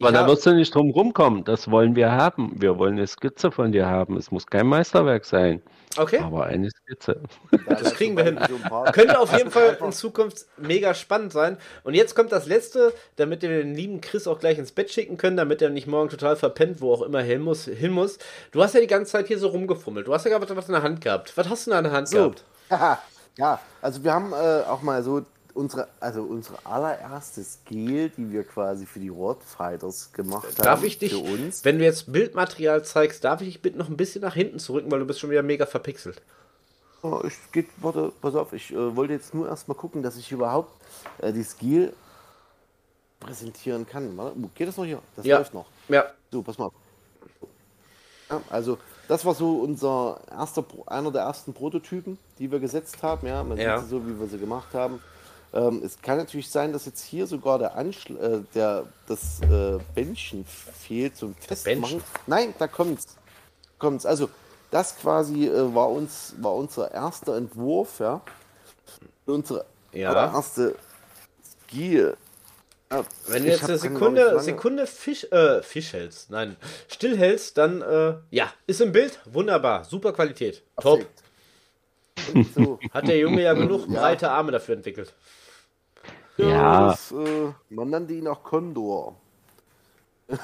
Aber 0.00 0.10
da 0.12 0.26
wirst 0.26 0.44
du 0.44 0.52
nicht 0.52 0.74
drum 0.74 0.90
rumkommen. 0.90 1.44
Das 1.44 1.70
wollen 1.70 1.94
wir 1.94 2.10
haben. 2.10 2.60
Wir 2.60 2.78
wollen 2.78 2.94
eine 2.94 3.06
Skizze 3.06 3.52
von 3.52 3.70
dir 3.70 3.86
haben. 3.86 4.16
Es 4.16 4.30
muss 4.32 4.46
kein 4.46 4.66
Meisterwerk 4.66 5.24
sein, 5.24 5.62
okay, 5.96 6.18
aber 6.18 6.46
eine 6.46 6.68
Skizze. 6.70 7.20
das 7.68 7.94
kriegen 7.94 8.16
wir 8.16 8.24
hin. 8.24 8.38
Könnte 8.92 9.18
auf 9.18 9.36
jeden 9.36 9.52
Fall 9.52 9.78
in 9.80 9.92
Zukunft 9.92 10.46
mega 10.56 10.94
spannend 10.94 11.32
sein. 11.32 11.58
Und 11.84 11.94
jetzt 11.94 12.16
kommt 12.16 12.32
das 12.32 12.46
Letzte, 12.46 12.92
damit 13.16 13.42
wir 13.42 13.50
den 13.50 13.74
lieben 13.74 14.00
Chris 14.00 14.26
auch 14.26 14.40
gleich 14.40 14.58
ins 14.58 14.72
Bett 14.72 14.90
schicken 14.90 15.16
können, 15.16 15.36
damit 15.36 15.62
er 15.62 15.70
nicht 15.70 15.86
morgen 15.86 16.08
total 16.08 16.34
verpennt, 16.34 16.80
wo 16.80 16.92
auch 16.92 17.02
immer 17.02 17.22
hin 17.22 17.40
muss. 17.40 17.66
Hin 17.66 17.92
muss. 17.92 18.18
Du 18.50 18.62
hast 18.62 18.74
ja 18.74 18.80
die 18.80 18.88
ganze 18.88 19.12
Zeit 19.12 19.28
hier 19.28 19.38
so 19.38 19.48
rumgefummelt. 19.48 20.08
Du 20.08 20.12
hast 20.12 20.24
ja 20.24 20.36
gerade 20.36 20.56
was 20.56 20.66
in 20.66 20.72
der 20.72 20.82
Hand 20.82 21.00
gehabt. 21.02 21.36
Was 21.36 21.48
hast 21.48 21.66
du 21.66 21.70
denn 21.70 21.78
in 21.78 21.84
der 21.84 21.92
Hand 21.92 22.08
So, 22.08 22.16
gehabt? 22.16 22.44
ja, 23.38 23.60
also 23.80 24.02
wir 24.02 24.12
haben 24.12 24.32
äh, 24.32 24.62
auch 24.68 24.82
mal 24.82 25.04
so 25.04 25.22
unsere, 25.54 25.88
also 26.00 26.22
unsere 26.24 26.64
allererste 26.66 27.42
Skill, 27.42 28.10
die 28.10 28.30
wir 28.32 28.44
quasi 28.44 28.86
für 28.86 28.98
die 29.00 29.08
Roadfighters 29.08 30.12
gemacht 30.12 30.44
haben. 30.44 30.64
Darf 30.64 30.82
ich 30.82 30.98
dich, 30.98 31.12
Für 31.12 31.18
uns. 31.18 31.64
wenn 31.64 31.78
du 31.78 31.84
jetzt 31.84 32.12
Bildmaterial 32.12 32.84
zeigst, 32.84 33.24
darf 33.24 33.40
ich 33.40 33.48
dich 33.48 33.62
bitten, 33.62 33.78
noch 33.78 33.88
ein 33.88 33.96
bisschen 33.96 34.20
nach 34.22 34.34
hinten 34.34 34.58
zu 34.58 34.72
rücken, 34.74 34.90
weil 34.90 34.98
du 35.00 35.06
bist 35.06 35.20
schon 35.20 35.30
wieder 35.30 35.42
mega 35.42 35.64
verpixelt. 35.66 36.20
Oh, 37.02 37.20
ich 37.26 37.34
geht, 37.52 37.68
warte, 37.78 38.12
pass 38.20 38.34
auf, 38.34 38.52
ich 38.52 38.72
äh, 38.72 38.96
wollte 38.96 39.12
jetzt 39.12 39.34
nur 39.34 39.48
erstmal 39.48 39.76
gucken, 39.76 40.02
dass 40.02 40.16
ich 40.16 40.32
überhaupt 40.32 40.72
äh, 41.18 41.32
die 41.32 41.44
Skill 41.44 41.92
präsentieren 43.20 43.86
kann. 43.86 44.16
Warte, 44.16 44.38
geht 44.54 44.68
das 44.68 44.76
noch 44.76 44.84
hier? 44.84 45.00
Das 45.16 45.24
Ja. 45.26 45.38
läuft 45.38 45.54
noch. 45.54 45.66
Ja, 45.88 46.06
So, 46.30 46.42
pass 46.42 46.58
mal. 46.58 46.66
auf. 46.66 46.72
Ja, 48.30 48.40
also, 48.48 48.78
das 49.06 49.24
war 49.24 49.34
so 49.34 49.60
unser 49.60 50.20
erster, 50.30 50.64
einer 50.86 51.10
der 51.10 51.22
ersten 51.22 51.52
Prototypen, 51.52 52.18
die 52.38 52.50
wir 52.50 52.58
gesetzt 52.58 53.02
haben. 53.02 53.26
Ja, 53.26 53.44
man 53.44 53.58
Ja. 53.58 53.78
sieht 53.78 53.86
sie 53.86 53.90
so, 53.90 54.06
wie 54.06 54.18
wir 54.18 54.26
sie 54.26 54.38
gemacht 54.38 54.72
haben. 54.72 55.00
Ähm, 55.54 55.82
es 55.84 56.02
kann 56.02 56.18
natürlich 56.18 56.50
sein, 56.50 56.72
dass 56.72 56.84
jetzt 56.84 57.04
hier 57.04 57.28
sogar 57.28 57.60
der 57.60 57.76
Anschl 57.76 58.16
äh, 58.16 58.40
der, 58.54 58.86
das 59.06 59.40
äh, 59.42 59.78
Bändchen 59.94 60.44
fehlt 60.44 61.16
zum 61.16 61.34
Festmachen. 61.36 62.02
Nein, 62.26 62.54
da 62.58 62.66
kommt's. 62.66 63.16
kommt's. 63.78 64.04
Also, 64.04 64.28
das 64.72 64.98
quasi 64.98 65.46
äh, 65.46 65.74
war, 65.74 65.90
uns, 65.90 66.34
war 66.40 66.54
unser 66.54 66.90
erster 66.90 67.36
Entwurf, 67.36 68.00
ja. 68.00 68.20
Unsere 69.26 69.64
Ja. 69.92 70.10
allererste 70.10 70.74
Skill. 71.68 72.16
Ja, 72.90 73.04
Wenn 73.28 73.44
du 73.44 73.50
jetzt 73.50 73.64
eine 73.64 73.78
Sekunde, 73.78 74.40
Sekunde 74.40 74.86
Fisch, 74.88 75.24
äh, 75.30 75.62
Fisch 75.62 75.92
hältst, 75.92 76.30
nein, 76.30 76.56
still 76.88 77.16
hältst, 77.16 77.56
dann, 77.58 77.80
äh, 77.80 78.14
ja, 78.30 78.52
ist 78.66 78.80
im 78.80 78.92
Bild, 78.92 79.20
wunderbar, 79.24 79.84
super 79.84 80.12
Qualität, 80.12 80.62
top. 80.80 81.06
So. 82.54 82.78
Hat 82.92 83.08
der 83.08 83.18
Junge 83.18 83.42
ja 83.42 83.54
genug 83.54 83.86
breite 83.88 84.30
Arme 84.30 84.52
dafür 84.52 84.76
entwickelt. 84.76 85.12
Ja. 86.36 86.88
Das, 86.88 87.12
äh, 87.12 87.52
man 87.70 87.90
nannte 87.90 88.14
ihn 88.14 88.26
auch 88.26 88.42
Condor. 88.42 89.16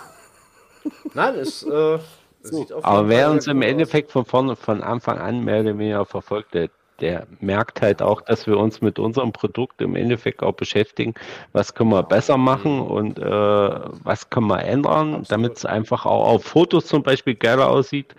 Nein, 1.14 1.34
es, 1.34 1.62
äh, 1.62 1.98
es 2.42 2.50
sieht 2.50 2.72
auf 2.72 2.84
Aber 2.84 3.08
wer 3.08 3.30
uns 3.30 3.46
im. 3.46 3.62
Endeffekt 3.62 4.12
von 4.12 4.24
vorne, 4.24 4.56
von 4.56 4.82
Anfang 4.82 5.18
an 5.18 5.44
mehr 5.44 5.60
oder 5.60 5.78
weniger 5.78 6.04
verfolgt, 6.04 6.54
der, 6.54 6.70
der 7.00 7.26
merkt 7.40 7.82
halt 7.82 8.02
auch, 8.02 8.22
dass 8.22 8.46
wir 8.46 8.58
uns 8.58 8.80
mit 8.80 8.98
unserem 8.98 9.32
Produkt 9.32 9.80
im 9.80 9.96
Endeffekt 9.96 10.42
auch 10.42 10.52
beschäftigen. 10.52 11.14
Was 11.52 11.74
können 11.74 11.90
wir 11.90 12.02
besser 12.02 12.36
machen 12.36 12.80
und 12.80 13.18
äh, 13.18 13.22
was 13.24 14.30
können 14.30 14.46
wir 14.48 14.62
ändern, 14.62 15.24
damit 15.28 15.56
es 15.56 15.64
einfach 15.64 16.06
auch 16.06 16.28
auf 16.28 16.44
Fotos 16.44 16.86
zum 16.86 17.02
Beispiel 17.02 17.34
geiler 17.34 17.68
aussieht. 17.68 18.14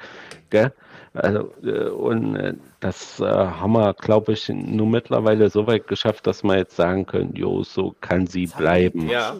Gell? 0.49 0.73
Also, 1.13 1.51
äh, 1.63 1.89
und 1.89 2.35
äh, 2.37 2.53
das 2.79 3.19
äh, 3.19 3.25
haben 3.25 3.73
wir, 3.73 3.93
glaube 3.95 4.31
ich, 4.31 4.47
nur 4.47 4.87
mittlerweile 4.87 5.49
so 5.49 5.67
weit 5.67 5.87
geschafft, 5.87 6.25
dass 6.25 6.41
wir 6.43 6.57
jetzt 6.57 6.77
sagen 6.77 7.05
können, 7.05 7.33
jo, 7.35 7.63
so 7.63 7.93
kann 7.99 8.27
sie 8.27 8.47
bleiben. 8.47 9.09
Ja. 9.09 9.35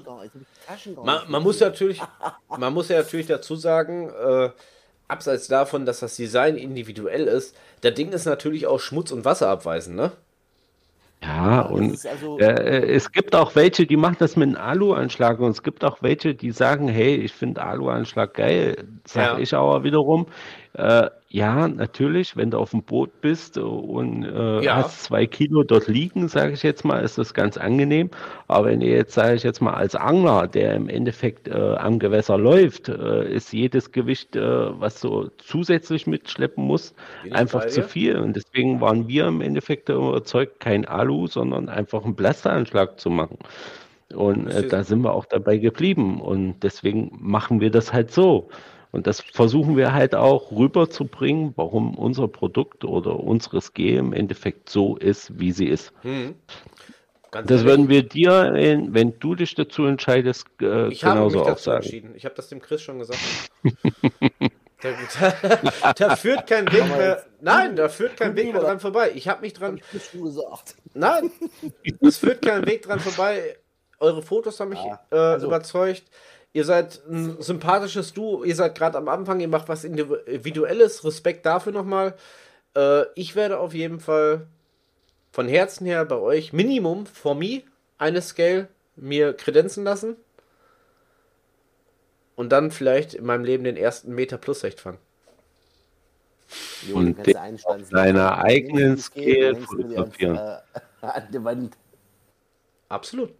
Man, 1.03 1.19
man 1.29 1.43
muss 1.43 1.59
ja 1.61 1.67
natürlich, 1.67 2.01
man 2.57 2.73
muss 2.73 2.89
ja 2.89 2.97
natürlich 2.97 3.27
dazu 3.27 3.55
sagen, 3.55 4.09
äh, 4.09 4.49
abseits 5.07 5.47
davon, 5.47 5.85
dass 5.85 6.01
das 6.01 6.15
Design 6.17 6.57
individuell 6.57 7.27
ist, 7.27 7.55
der 7.83 7.91
Ding 7.91 8.11
ist 8.11 8.25
natürlich 8.25 8.67
auch 8.67 8.79
Schmutz- 8.79 9.11
und 9.11 9.23
Wasser 9.23 9.47
abweisen, 9.49 9.95
ne? 9.95 10.11
Ja, 11.23 11.63
das 11.63 11.71
und 11.71 12.05
also- 12.07 12.39
äh, 12.39 12.93
es 12.93 13.11
gibt 13.11 13.35
auch 13.35 13.55
welche, 13.55 13.85
die 13.85 13.97
machen 13.97 14.15
das 14.19 14.35
mit 14.35 14.47
einem 14.49 14.57
Alu-Anschlag 14.57 15.39
und 15.39 15.51
es 15.51 15.61
gibt 15.61 15.83
auch 15.83 16.01
welche, 16.01 16.33
die 16.33 16.51
sagen, 16.51 16.87
hey, 16.87 17.15
ich 17.15 17.31
finde 17.31 17.61
Alu-Anschlag 17.61 18.33
geil. 18.33 18.75
Sag 19.05 19.33
Ja. 19.33 19.37
ich 19.37 19.53
aber 19.53 19.83
wiederum, 19.83 20.25
äh, 20.73 21.09
ja, 21.27 21.67
natürlich, 21.67 22.37
wenn 22.37 22.51
du 22.51 22.57
auf 22.57 22.71
dem 22.71 22.83
Boot 22.83 23.21
bist 23.21 23.57
und 23.57 24.23
äh, 24.23 24.63
Ja. 24.63 24.77
hast 24.77 25.03
zwei 25.03 25.25
Kilo 25.25 25.63
dort 25.63 25.87
liegen, 25.87 26.27
sage 26.27 26.53
ich 26.53 26.63
jetzt 26.63 26.85
mal, 26.85 27.03
ist 27.03 27.17
das 27.17 27.33
ganz 27.33 27.57
angenehm. 27.57 28.09
Aber 28.47 28.67
wenn 28.67 28.81
ihr 28.81 28.91
jetzt, 28.95 29.13
sage 29.13 29.35
ich 29.35 29.43
jetzt 29.43 29.61
mal, 29.61 29.73
als 29.73 29.95
Angler, 29.95 30.47
der 30.47 30.75
im 30.75 30.87
Endeffekt 30.89 31.47
äh, 31.47 31.53
am 31.53 31.99
Gewässer 31.99 32.37
läuft, 32.37 32.89
äh, 32.89 33.29
ist 33.33 33.51
jedes 33.53 33.91
Gewicht, 33.91 34.35
äh, 34.35 34.79
was 34.79 35.01
du 35.01 35.29
zusätzlich 35.37 36.07
mitschleppen 36.07 36.63
musst, 36.65 36.95
Bin 37.23 37.33
einfach 37.33 37.65
zu 37.67 37.83
viel. 37.83 38.17
Und 38.17 38.35
deswegen 38.35 38.79
waren 38.81 39.07
wir 39.07 39.27
im 39.27 39.41
Endeffekt 39.41 39.89
überzeugt, 39.89 40.59
kein 40.59 40.85
Alu, 40.85 41.27
sondern 41.27 41.69
einfach 41.69 42.03
einen 42.05 42.15
Blasteranschlag 42.15 42.99
zu 42.99 43.09
machen. 43.09 43.37
Und 44.13 44.47
äh, 44.47 44.67
da 44.67 44.83
sind 44.83 45.01
wir 45.01 45.13
auch 45.13 45.25
dabei 45.25 45.57
geblieben. 45.57 46.21
Und 46.21 46.59
deswegen 46.61 47.11
machen 47.19 47.61
wir 47.61 47.71
das 47.71 47.93
halt 47.93 48.11
so. 48.11 48.49
Und 48.91 49.07
das 49.07 49.21
versuchen 49.21 49.77
wir 49.77 49.93
halt 49.93 50.15
auch 50.15 50.51
rüberzubringen, 50.51 51.53
warum 51.55 51.95
unser 51.95 52.27
Produkt 52.27 52.83
oder 52.83 53.19
unsere 53.19 53.61
Skill 53.61 53.95
im 53.97 54.13
Endeffekt 54.13 54.69
so 54.69 54.97
ist, 54.97 55.39
wie 55.39 55.51
sie 55.51 55.67
ist. 55.67 55.93
Hm. 56.01 56.35
Ganz 57.31 57.47
Das 57.47 57.61
ehrlich, 57.61 57.69
würden 57.69 57.89
wir 57.89 58.03
dir, 58.03 58.53
in, 58.55 58.93
wenn 58.93 59.17
du 59.19 59.35
dich 59.35 59.55
dazu 59.55 59.85
entscheidest, 59.85 60.47
äh, 60.61 60.89
ich 60.89 61.05
habe 61.05 61.15
genauso 61.15 61.37
mich 61.37 61.45
auch 61.45 61.51
dazu 61.51 61.63
sagen. 61.63 61.83
entschieden. 61.83 62.13
Ich 62.15 62.25
habe 62.25 62.35
das 62.35 62.49
dem 62.49 62.61
Chris 62.61 62.81
schon 62.81 62.99
gesagt. 62.99 63.19
da, 64.81 64.89
da, 65.81 65.93
da 65.97 66.15
führt 66.17 66.45
kein 66.47 66.69
Weg 66.69 66.85
mehr. 66.89 67.23
Nein, 67.39 67.77
da 67.77 67.87
führt 67.87 68.17
kein 68.17 68.35
Weg 68.35 68.51
mehr 68.51 68.61
dran 68.61 68.81
vorbei. 68.81 69.11
Ich 69.15 69.29
habe 69.29 69.41
mich 69.41 69.53
dran. 69.53 69.79
Nein, 70.93 71.31
es 72.01 72.17
führt 72.17 72.41
kein 72.41 72.65
Weg 72.65 72.81
dran 72.81 72.99
vorbei. 72.99 73.57
Eure 73.99 74.21
Fotos 74.21 74.59
haben 74.59 74.69
mich 74.69 74.83
äh, 75.11 75.15
also- 75.15 75.47
überzeugt. 75.47 76.03
Ihr 76.53 76.65
seid 76.65 77.01
ein 77.07 77.41
sympathisches 77.41 78.13
Duo. 78.13 78.43
Ihr 78.43 78.55
seid 78.55 78.75
gerade 78.75 78.97
am 78.97 79.07
Anfang. 79.07 79.39
Ihr 79.39 79.47
macht 79.47 79.69
was 79.69 79.83
Individuelles. 79.83 81.03
Respekt 81.05 81.45
dafür 81.45 81.71
nochmal. 81.71 82.15
Äh, 82.75 83.03
ich 83.15 83.35
werde 83.35 83.59
auf 83.59 83.73
jeden 83.73 83.99
Fall 83.99 84.47
von 85.31 85.47
Herzen 85.47 85.85
her 85.85 86.03
bei 86.05 86.17
euch 86.17 86.51
Minimum 86.51 87.05
for 87.05 87.35
me 87.35 87.61
eine 87.97 88.21
Scale 88.21 88.67
mir 88.97 89.33
kredenzen 89.33 89.83
lassen. 89.85 90.17
Und 92.35 92.49
dann 92.49 92.71
vielleicht 92.71 93.13
in 93.13 93.25
meinem 93.25 93.45
Leben 93.45 93.63
den 93.63 93.77
ersten 93.77 94.13
Meter 94.13 94.37
plus 94.37 94.63
Hecht 94.63 94.81
fangen. 94.81 94.97
Jo, 96.87 96.97
Und 96.97 97.25
den 97.25 97.33
du 97.33 97.67
auf 97.67 97.89
deiner 97.89 98.39
eigenen 98.39 98.95
du 98.95 99.01
Scale 99.01 99.53
du 99.53 99.61
fotografieren. 99.61 100.35
äh, 100.37 100.57
An 101.01 101.27
die 101.31 101.43
Wand. 101.43 101.77
Absolut. 102.89 103.33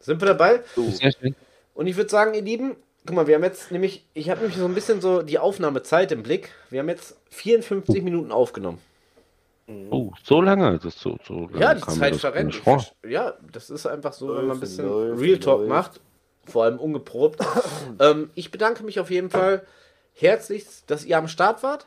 Sind 0.00 0.20
wir 0.20 0.28
dabei? 0.28 0.60
Sehr 0.76 1.12
schön. 1.12 1.34
Und 1.80 1.86
ich 1.86 1.96
würde 1.96 2.10
sagen, 2.10 2.34
ihr 2.34 2.42
Lieben, 2.42 2.76
guck 3.06 3.16
mal, 3.16 3.26
wir 3.26 3.36
haben 3.36 3.42
jetzt 3.42 3.72
nämlich, 3.72 4.04
ich 4.12 4.28
habe 4.28 4.40
nämlich 4.40 4.58
so 4.58 4.66
ein 4.66 4.74
bisschen 4.74 5.00
so 5.00 5.22
die 5.22 5.38
Aufnahmezeit 5.38 6.12
im 6.12 6.22
Blick. 6.22 6.50
Wir 6.68 6.80
haben 6.80 6.90
jetzt 6.90 7.16
54 7.30 8.02
Minuten 8.02 8.32
aufgenommen. 8.32 8.76
Oh, 9.88 10.12
so 10.22 10.42
lange? 10.42 10.74
Das 10.74 10.96
ist 10.96 11.00
so, 11.00 11.16
so 11.26 11.46
lange 11.46 11.58
Ja, 11.58 11.72
die 11.72 11.80
Zeit 11.80 12.16
verrennt. 12.16 12.60
Ja, 13.02 13.32
das 13.50 13.70
ist 13.70 13.86
einfach 13.86 14.12
so, 14.12 14.36
wenn 14.36 14.48
man 14.48 14.58
ein 14.58 14.60
bisschen 14.60 14.86
läuft, 14.86 15.22
Real 15.22 15.38
Talk 15.38 15.60
läuft. 15.60 15.70
macht, 15.70 16.00
vor 16.44 16.64
allem 16.64 16.78
ungeprobt. 16.78 17.40
ähm, 17.98 18.28
ich 18.34 18.50
bedanke 18.50 18.84
mich 18.84 19.00
auf 19.00 19.10
jeden 19.10 19.30
Fall 19.30 19.62
herzlichst, 20.12 20.90
dass 20.90 21.06
ihr 21.06 21.16
am 21.16 21.28
Start 21.28 21.62
wart, 21.62 21.86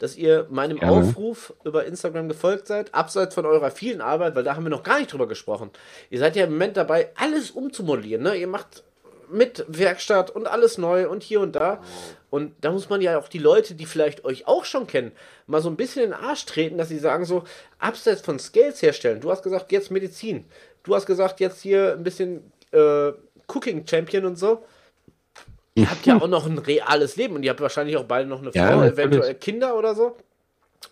dass 0.00 0.16
ihr 0.16 0.46
meinem 0.50 0.80
Gerne. 0.80 0.98
Aufruf 0.98 1.54
über 1.64 1.86
Instagram 1.86 2.28
gefolgt 2.28 2.66
seid, 2.66 2.92
abseits 2.92 3.34
von 3.34 3.46
eurer 3.46 3.70
vielen 3.70 4.02
Arbeit, 4.02 4.34
weil 4.34 4.44
da 4.44 4.54
haben 4.54 4.64
wir 4.64 4.70
noch 4.70 4.82
gar 4.82 4.98
nicht 4.98 5.10
drüber 5.10 5.28
gesprochen. 5.28 5.70
Ihr 6.10 6.18
seid 6.18 6.36
ja 6.36 6.44
im 6.44 6.52
Moment 6.52 6.76
dabei, 6.76 7.08
alles 7.16 7.52
umzumodellieren. 7.52 8.22
Ne? 8.22 8.36
Ihr 8.36 8.48
macht 8.48 8.84
mit 9.30 9.64
Werkstatt 9.68 10.30
und 10.30 10.46
alles 10.46 10.78
neu 10.78 11.08
und 11.08 11.22
hier 11.22 11.40
und 11.40 11.52
da. 11.56 11.82
Und 12.30 12.52
da 12.60 12.72
muss 12.72 12.88
man 12.88 13.00
ja 13.00 13.18
auch 13.18 13.28
die 13.28 13.38
Leute, 13.38 13.74
die 13.74 13.86
vielleicht 13.86 14.24
euch 14.24 14.46
auch 14.46 14.64
schon 14.64 14.86
kennen, 14.86 15.12
mal 15.46 15.60
so 15.60 15.68
ein 15.68 15.76
bisschen 15.76 16.02
in 16.04 16.10
den 16.10 16.18
Arsch 16.20 16.46
treten, 16.46 16.78
dass 16.78 16.88
sie 16.88 16.98
sagen 16.98 17.24
so, 17.24 17.44
abseits 17.78 18.22
von 18.22 18.38
Scales 18.38 18.82
herstellen. 18.82 19.20
Du 19.20 19.30
hast 19.30 19.42
gesagt, 19.42 19.70
jetzt 19.72 19.90
Medizin. 19.90 20.44
Du 20.82 20.94
hast 20.94 21.06
gesagt, 21.06 21.40
jetzt 21.40 21.62
hier 21.62 21.92
ein 21.92 22.02
bisschen 22.02 22.52
äh, 22.72 23.12
Cooking 23.46 23.86
Champion 23.86 24.24
und 24.24 24.36
so. 24.36 24.64
Ihr 25.76 25.90
habt 25.90 26.06
ja 26.06 26.20
auch 26.20 26.28
noch 26.28 26.46
ein 26.46 26.58
reales 26.58 27.16
Leben 27.16 27.34
und 27.34 27.42
ihr 27.42 27.50
habt 27.50 27.60
wahrscheinlich 27.60 27.96
auch 27.96 28.04
beide 28.04 28.28
noch 28.28 28.40
eine 28.40 28.50
Ja, 28.52 28.68
Frau, 28.68 28.76
natürlich. 28.80 28.98
eventuell 28.98 29.34
Kinder 29.34 29.76
oder 29.76 29.94
so. 29.94 30.16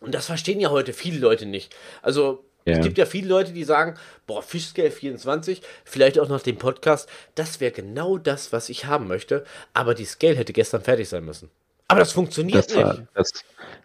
Und 0.01 0.14
das 0.14 0.26
verstehen 0.26 0.59
ja 0.59 0.70
heute 0.70 0.93
viele 0.93 1.18
Leute 1.18 1.47
nicht. 1.47 1.74
Also 2.03 2.45
Ja. 2.65 2.75
es 2.79 2.85
gibt 2.85 2.99
ja 2.99 3.07
viele 3.07 3.29
Leute, 3.29 3.53
die 3.53 3.65
sagen, 3.65 3.95
boah, 4.27 4.43
Fischscale 4.43 4.91
24, 4.91 5.63
vielleicht 5.85 6.19
auch 6.19 6.29
nach 6.29 6.43
dem 6.43 6.57
Podcast, 6.59 7.09
das 7.35 7.61
wäre 7.61 7.73
genau 7.73 8.19
das, 8.19 8.53
was 8.53 8.69
ich 8.69 8.87
haben 8.87 9.09
möchte, 9.09 9.45
aber 9.75 9.95
die 9.95 10.05
Scale 10.05 10.37
hätte 10.37 10.53
gestern 10.53 10.83
fertig 10.83 11.09
sein 11.09 11.25
müssen. 11.25 11.51
Aber 11.89 12.01
das 12.01 12.13
funktioniert 12.13 12.71
Das, 12.71 12.77
war, 12.77 12.93
nicht. 12.95 13.09
das, 13.15 13.31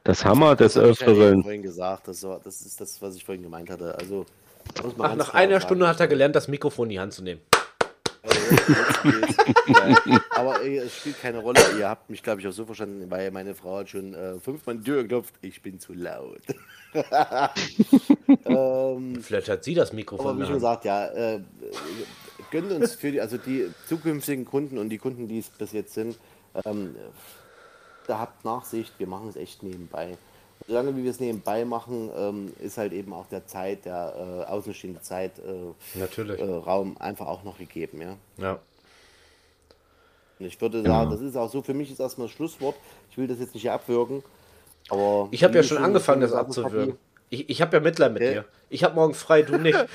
das 0.03 0.23
Hammer 0.25 0.55
des 0.55 0.73
Das 0.73 0.84
hab 0.84 0.91
ich 0.91 1.01
Öfteren. 1.01 1.41
vorhin 1.41 1.61
gesagt. 1.61 2.07
Das, 2.07 2.23
war, 2.23 2.39
das 2.43 2.61
ist 2.61 2.80
das, 2.80 3.01
was 3.01 3.15
ich 3.15 3.25
vorhin 3.25 3.43
gemeint 3.43 3.69
hatte. 3.69 3.95
Also, 3.97 4.25
da 4.75 4.84
muss 4.84 4.95
man 4.95 5.11
Ach, 5.11 5.15
nach 5.15 5.34
einer 5.34 5.59
Stunde 5.59 5.88
hat 5.88 5.99
er 5.99 6.07
gelernt, 6.07 6.36
das 6.36 6.47
Mikrofon 6.47 6.86
in 6.86 6.89
die 6.91 6.99
Hand 6.99 7.13
zu 7.13 7.23
nehmen. 7.23 7.41
Also. 8.24 8.39
Ja, 9.68 10.22
Aber 10.36 10.61
ey, 10.61 10.78
es 10.78 10.95
spielt 10.97 11.22
keine 11.22 11.39
Rolle. 11.39 11.59
Ihr 11.78 11.88
habt 11.88 12.09
mich, 12.09 12.24
glaube 12.24 12.41
ich, 12.41 12.47
auch 12.47 12.51
so 12.51 12.65
verstanden, 12.65 13.09
weil 13.09 13.32
meine 13.32 13.55
Frau 13.55 13.78
hat 13.78 13.89
schon 13.89 14.13
äh, 14.13 14.39
fünfmal 14.39 14.76
an 14.76 14.84
die 14.84 14.89
Tür 14.89 15.03
geklopft. 15.03 15.36
Ich 15.41 15.61
bin 15.61 15.80
zu 15.80 15.93
laut. 15.93 16.41
ähm, 18.45 19.22
Vielleicht 19.22 19.49
hat 19.49 19.63
sie 19.63 19.74
das 19.74 19.89
aber 19.89 19.97
Mikrofon 19.97 20.38
wie 20.38 20.41
in 20.41 20.45
schon 20.45 20.55
gesagt, 20.55 20.86
ja, 20.86 21.07
äh, 21.07 21.41
gönnt 22.51 22.72
uns 22.72 22.95
für 22.95 23.11
die, 23.11 23.22
also 23.22 23.38
die 23.38 23.72
zukünftigen 23.88 24.45
Kunden 24.45 24.78
und 24.78 24.89
die 24.89 24.97
Kunden, 24.97 25.28
die 25.28 25.39
es 25.39 25.49
bis 25.49 25.72
jetzt 25.72 25.93
sind, 25.93 26.18
ähm, 26.65 26.95
da 28.07 28.20
habt 28.20 28.45
Nachsicht, 28.45 28.93
wir 28.97 29.07
machen 29.07 29.30
es 29.30 29.36
echt 29.36 29.63
nebenbei. 29.63 30.18
Solange 30.68 30.95
wie 30.97 31.03
wir 31.03 31.11
es 31.11 31.20
nebenbei 31.20 31.63
machen, 31.63 32.09
ähm, 32.15 32.53
ist 32.59 32.78
halt 32.78 32.91
eben 32.91 33.13
auch 33.13 33.26
der 33.28 33.47
Zeit, 33.47 33.86
der 33.86 34.45
äh, 34.47 34.51
außenstehende 34.51 35.01
Zeit, 35.01 35.32
äh, 35.39 36.01
äh, 36.22 36.55
Raum 36.57 36.97
einfach 36.99 37.28
auch 37.28 37.43
noch 37.43 37.57
gegeben, 37.57 38.01
ja. 38.01 38.18
Ja. 38.38 38.59
Und 40.39 40.45
ich 40.45 40.59
würde 40.59 40.84
sagen, 40.84 41.09
das 41.09 41.22
ist 41.22 41.36
auch 41.36 41.49
so, 41.49 41.61
für 41.61 41.74
mich 41.74 41.89
ist 41.89 41.99
erstmal 41.99 42.28
das 42.28 42.36
Schlusswort. 42.36 42.76
Ich 43.09 43.18
will 43.18 43.28
das 43.28 43.39
jetzt 43.39 43.55
nicht 43.55 43.72
abwürgen, 43.72 44.24
aber. 44.89 45.30
Ich 45.32 45.43
habe 45.43 45.55
ja 45.55 45.63
schon 45.63 45.78
angefangen, 45.78 46.22
das 46.22 46.34
abzuwürgen. 46.34 46.97
Ich, 47.30 47.49
ich 47.49 47.61
habe 47.61 47.75
ja 47.78 47.82
Mitleid 47.82 48.13
mit 48.13 48.21
Ja. 48.23 48.32
dir. 48.32 48.45
Ich 48.69 48.84
habe 48.84 48.95
morgen 48.95 49.13
frei, 49.13 49.41
du 49.43 49.57
nicht. 49.57 49.78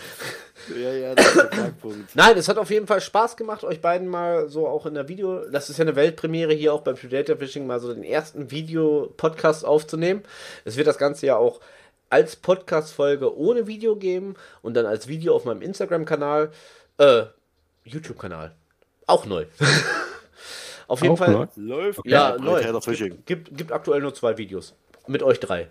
Ja, 0.69 0.93
ja, 0.93 1.15
das 1.17 1.27
ist 1.27 1.37
der 1.37 1.47
Knackpunkt. 1.51 2.15
Nein, 2.15 2.37
es 2.39 2.49
hat 2.49 2.57
auf 2.57 2.71
jeden 2.71 2.87
Fall 2.87 3.01
Spaß 3.01 3.37
gemacht, 3.37 3.65
euch 3.65 3.81
beiden 3.81 4.07
mal 4.07 4.49
so 4.49 4.69
auch 4.69 4.87
in 4.87 4.95
der 4.95 5.09
Video, 5.09 5.45
das 5.51 5.69
ist 5.69 5.79
ja 5.79 5.83
eine 5.83 5.97
Weltpremiere 5.97 6.53
hier 6.53 6.73
auch 6.73 6.83
beim 6.83 6.95
Predator 6.95 7.37
Fishing, 7.37 7.67
mal 7.67 7.81
so 7.81 7.93
den 7.93 8.05
ersten 8.05 8.53
Video-Podcast 8.53 9.65
aufzunehmen. 9.65 10.23
Es 10.65 10.77
wird 10.77 10.87
das 10.87 10.99
Ganze 10.99 11.27
ja 11.27 11.37
auch 11.37 11.59
als 12.11 12.37
Podcast-Folge 12.37 13.37
ohne 13.37 13.67
Video 13.67 13.97
geben 13.97 14.37
und 14.61 14.75
dann 14.75 14.87
als 14.87 15.09
Video 15.09 15.35
auf 15.35 15.45
meinem 15.45 15.63
Instagram-Kanal, 15.63 16.53
äh, 16.99 17.25
YouTube-Kanal. 17.85 18.55
Auch 19.09 19.27
neu. 19.27 19.47
auf 20.87 21.03
jeden 21.03 21.15
Auch 21.15 21.19
Fall. 21.19 21.33
neu? 21.33 21.47
Läuft 21.57 22.01
Ja, 22.05 22.37
bei 22.37 22.45
neu. 22.45 23.11
Gibt, 23.27 23.57
gibt 23.57 23.73
aktuell 23.73 24.01
nur 24.01 24.15
zwei 24.15 24.39
Videos. 24.39 24.75
Mit 25.09 25.25
euch 25.25 25.41
drei. 25.41 25.71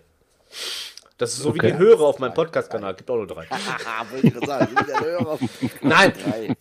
Das 1.22 1.34
ist 1.34 1.44
so 1.44 1.50
Okay. 1.50 1.68
wie 1.68 1.72
die 1.72 1.78
Hörer 1.78 2.00
auf 2.00 2.18
meinem 2.18 2.34
Podcast-Kanal. 2.34 2.94
Gibt 2.94 3.08
auch 3.08 3.14
nur 3.14 3.28
drei. 3.28 3.46
Haha, 3.46 4.04
wollte 4.10 4.26
ich 4.26 4.32
gerade 4.34 4.44
sagen, 4.46 4.68
ich 4.72 4.74
bin 4.74 4.86
der 4.88 5.00
Hörer. 5.00 5.38
Nein, 5.80 6.12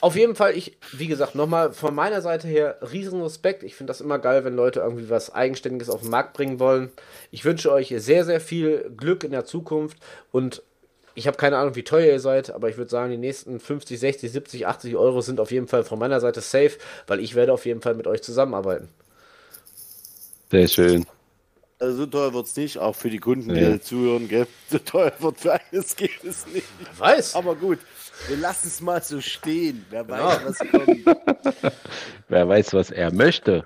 auf 0.01 0.15
jeden 0.15 0.35
Fall, 0.35 0.55
ich, 0.55 0.77
wie 0.91 1.07
gesagt, 1.07 1.33
nochmal 1.33 1.73
von 1.73 1.95
meiner 1.95 2.21
Seite 2.21 2.47
her 2.47 2.77
riesen 2.91 3.23
Respekt. 3.23 3.63
Ich 3.63 3.73
finde 3.73 3.89
das 3.89 4.01
immer 4.01 4.19
geil, 4.19 4.45
wenn 4.45 4.55
Leute 4.55 4.81
irgendwie 4.81 5.09
was 5.09 5.33
Eigenständiges 5.33 5.89
auf 5.89 6.01
den 6.01 6.11
Markt 6.11 6.33
bringen 6.33 6.59
wollen. 6.59 6.91
Ich 7.31 7.43
wünsche 7.43 7.71
euch 7.71 7.91
sehr, 7.97 8.23
sehr 8.23 8.39
viel 8.39 8.91
Glück 8.95 9.23
in 9.23 9.31
der 9.31 9.45
Zukunft 9.45 9.97
und 10.31 10.61
ich 11.15 11.25
habe 11.25 11.37
keine 11.37 11.57
Ahnung, 11.57 11.75
wie 11.75 11.83
teuer 11.83 12.05
ihr 12.05 12.19
seid, 12.19 12.51
aber 12.51 12.69
ich 12.69 12.77
würde 12.77 12.91
sagen, 12.91 13.09
die 13.09 13.17
nächsten 13.17 13.59
50, 13.59 13.99
60, 13.99 14.31
70, 14.31 14.67
80 14.67 14.95
Euro 14.95 15.21
sind 15.21 15.39
auf 15.39 15.49
jeden 15.49 15.67
Fall 15.67 15.83
von 15.83 15.97
meiner 15.97 16.19
Seite 16.19 16.39
safe, 16.39 16.73
weil 17.07 17.19
ich 17.19 17.33
werde 17.33 17.51
auf 17.51 17.65
jeden 17.65 17.81
Fall 17.81 17.95
mit 17.95 18.05
euch 18.05 18.21
zusammenarbeiten. 18.21 18.89
Sehr 20.51 20.67
schön. 20.67 21.07
Also 21.81 21.97
so 21.97 22.05
teuer 22.05 22.31
wird 22.33 22.45
es 22.45 22.55
nicht, 22.55 22.77
auch 22.77 22.95
für 22.95 23.09
die 23.09 23.17
Kunden, 23.17 23.53
die 23.53 23.59
Ja. 23.59 23.71
da 23.71 23.81
zuhören, 23.81 24.27
gell? 24.27 24.45
So 24.69 24.77
teuer 24.77 25.11
wird 25.19 25.39
für 25.39 25.53
eines 25.53 25.95
geht 25.95 26.23
es 26.23 26.45
nicht. 26.47 26.67
Wer 26.79 26.99
weiß. 26.99 27.35
Aber 27.35 27.55
gut, 27.55 27.79
wir 28.27 28.37
lassen 28.37 28.67
es 28.67 28.81
mal 28.81 29.01
so 29.01 29.19
stehen. 29.19 29.83
Wer 29.89 30.03
Genau. 30.03 30.27
weiß, 30.27 30.39
was 30.45 30.59
kommt. 30.59 31.73
Wer 32.29 32.47
weiß, 32.47 32.73
was 32.75 32.91
er 32.91 33.11
möchte. 33.11 33.65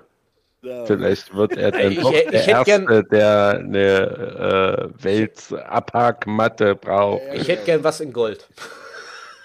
Ja. 0.62 0.86
Vielleicht 0.86 1.34
wird 1.34 1.56
er 1.58 1.70
dann 1.72 1.92
Ich- 1.92 2.00
doch 2.00 2.12
ich 2.12 2.24
der 2.30 2.40
hätte 2.40 2.64
gern- 2.64 2.82
Erste, 2.88 3.04
der 3.04 3.48
eine 3.60 4.90
äh, 4.98 5.04
Weltabhackmatte 5.04 6.74
braucht. 6.74 7.22
Ich 7.34 7.46
hätte 7.48 7.64
gern 7.66 7.84
was 7.84 8.00
in 8.00 8.12
Gold. 8.14 8.48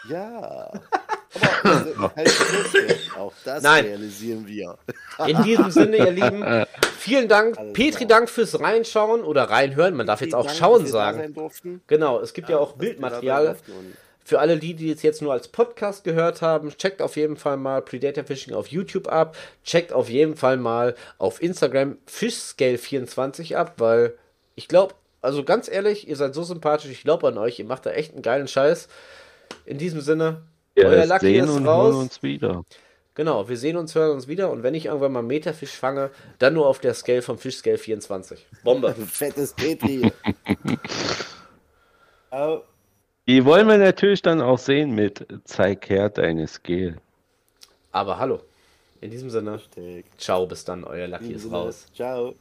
Ja. 0.09 0.71
Aber 1.33 1.63
also, 1.63 2.15
halt 2.15 2.29
Schlusswort. 2.29 3.17
auch 3.17 3.33
das 3.45 3.63
Nein. 3.63 3.85
realisieren 3.85 4.47
wir. 4.47 4.77
In 5.27 5.43
diesem 5.43 5.71
Sinne, 5.71 5.97
ihr 5.97 6.11
Lieben, 6.11 6.43
vielen 6.97 7.27
Dank. 7.27 7.57
Alles 7.57 7.73
Petri, 7.73 8.05
klar. 8.05 8.19
Dank 8.19 8.29
fürs 8.29 8.59
Reinschauen 8.59 9.23
oder 9.23 9.43
reinhören. 9.43 9.95
Man 9.95 10.07
darf 10.07 10.21
jetzt 10.21 10.35
auch 10.35 10.45
Dank, 10.45 10.57
schauen 10.57 10.85
sagen. 10.85 11.33
Genau, 11.87 12.19
es 12.19 12.33
gibt 12.33 12.49
ja, 12.49 12.57
auch 12.57 12.79
wir 12.79 12.95
da 12.95 13.09
sein 13.11 13.21
Bildmaterial. 13.21 13.55
Für 14.23 14.39
alle 14.39 14.57
die, 14.57 14.75
die 14.75 14.91
es 14.91 15.01
jetzt 15.01 15.21
nur 15.21 15.33
als 15.33 15.47
Podcast 15.47 16.03
gehört 16.03 16.41
haben, 16.41 16.69
checkt 16.77 17.01
auf 17.01 17.15
jeden 17.15 17.37
Fall 17.37 17.57
mal 17.57 17.81
Predator 17.81 18.23
Fishing 18.23 18.53
auf 18.53 18.67
YouTube 18.67 19.07
ab. 19.07 19.35
Checkt 19.63 19.91
auf 19.91 20.09
jeden 20.09 20.35
Fall 20.35 20.57
mal 20.57 20.95
auf 21.17 21.41
Instagram 21.41 21.97
Fishscale24 22.07 23.55
ab, 23.55 23.73
weil 23.77 24.15
ich 24.55 24.67
glaube, 24.67 24.93
also 25.21 25.43
ganz 25.43 25.67
ehrlich, 25.67 26.07
ihr 26.07 26.15
seid 26.15 26.35
so 26.35 26.43
sympathisch, 26.43 26.91
ich 26.91 27.03
glaube 27.03 27.27
an 27.27 27.37
euch, 27.37 27.59
ihr 27.59 27.65
macht 27.65 27.85
da 27.85 27.91
echt 27.91 28.13
einen 28.13 28.21
geilen 28.21 28.47
Scheiß. 28.47 28.87
In 29.65 29.77
diesem 29.77 30.01
Sinne, 30.01 30.43
euer 30.77 30.91
Wir 30.91 31.05
Lucky 31.05 31.25
sehen 31.25 31.45
ist 31.45 31.51
und 31.51 31.67
raus. 31.67 31.93
hören 31.93 32.01
uns 32.01 32.23
wieder. 32.23 32.63
Genau, 33.13 33.49
wir 33.49 33.57
sehen 33.57 33.75
uns, 33.75 33.93
hören 33.93 34.11
uns 34.11 34.27
wieder 34.27 34.51
und 34.51 34.63
wenn 34.63 34.73
ich 34.73 34.85
irgendwann 34.85 35.11
mal 35.11 35.21
Meterfisch 35.21 35.71
fange, 35.71 36.11
dann 36.39 36.53
nur 36.53 36.67
auf 36.67 36.79
der 36.79 36.93
Scale 36.93 37.21
vom 37.21 37.37
Fischscale 37.37 37.77
24. 37.77 38.45
Bombe. 38.63 38.93
fettes 39.07 39.53
Petri. 39.53 40.11
Au. 42.29 42.61
Die 43.27 43.45
wollen 43.45 43.67
wir 43.67 43.77
natürlich 43.77 44.21
dann 44.21 44.41
auch 44.41 44.57
sehen 44.57 44.95
mit 44.95 45.27
Zeig 45.43 45.89
her 45.89 46.09
deine 46.09 46.47
Skill. 46.47 46.97
Aber 47.91 48.17
hallo. 48.17 48.39
In 49.01 49.11
diesem 49.11 49.29
Sinne, 49.29 49.53
Hashtag. 49.53 50.05
ciao, 50.17 50.45
bis 50.45 50.63
dann, 50.63 50.83
euer 50.83 51.07
Lucky 51.07 51.33
ist 51.33 51.51
raus. 51.51 51.87
Ciao. 51.93 52.35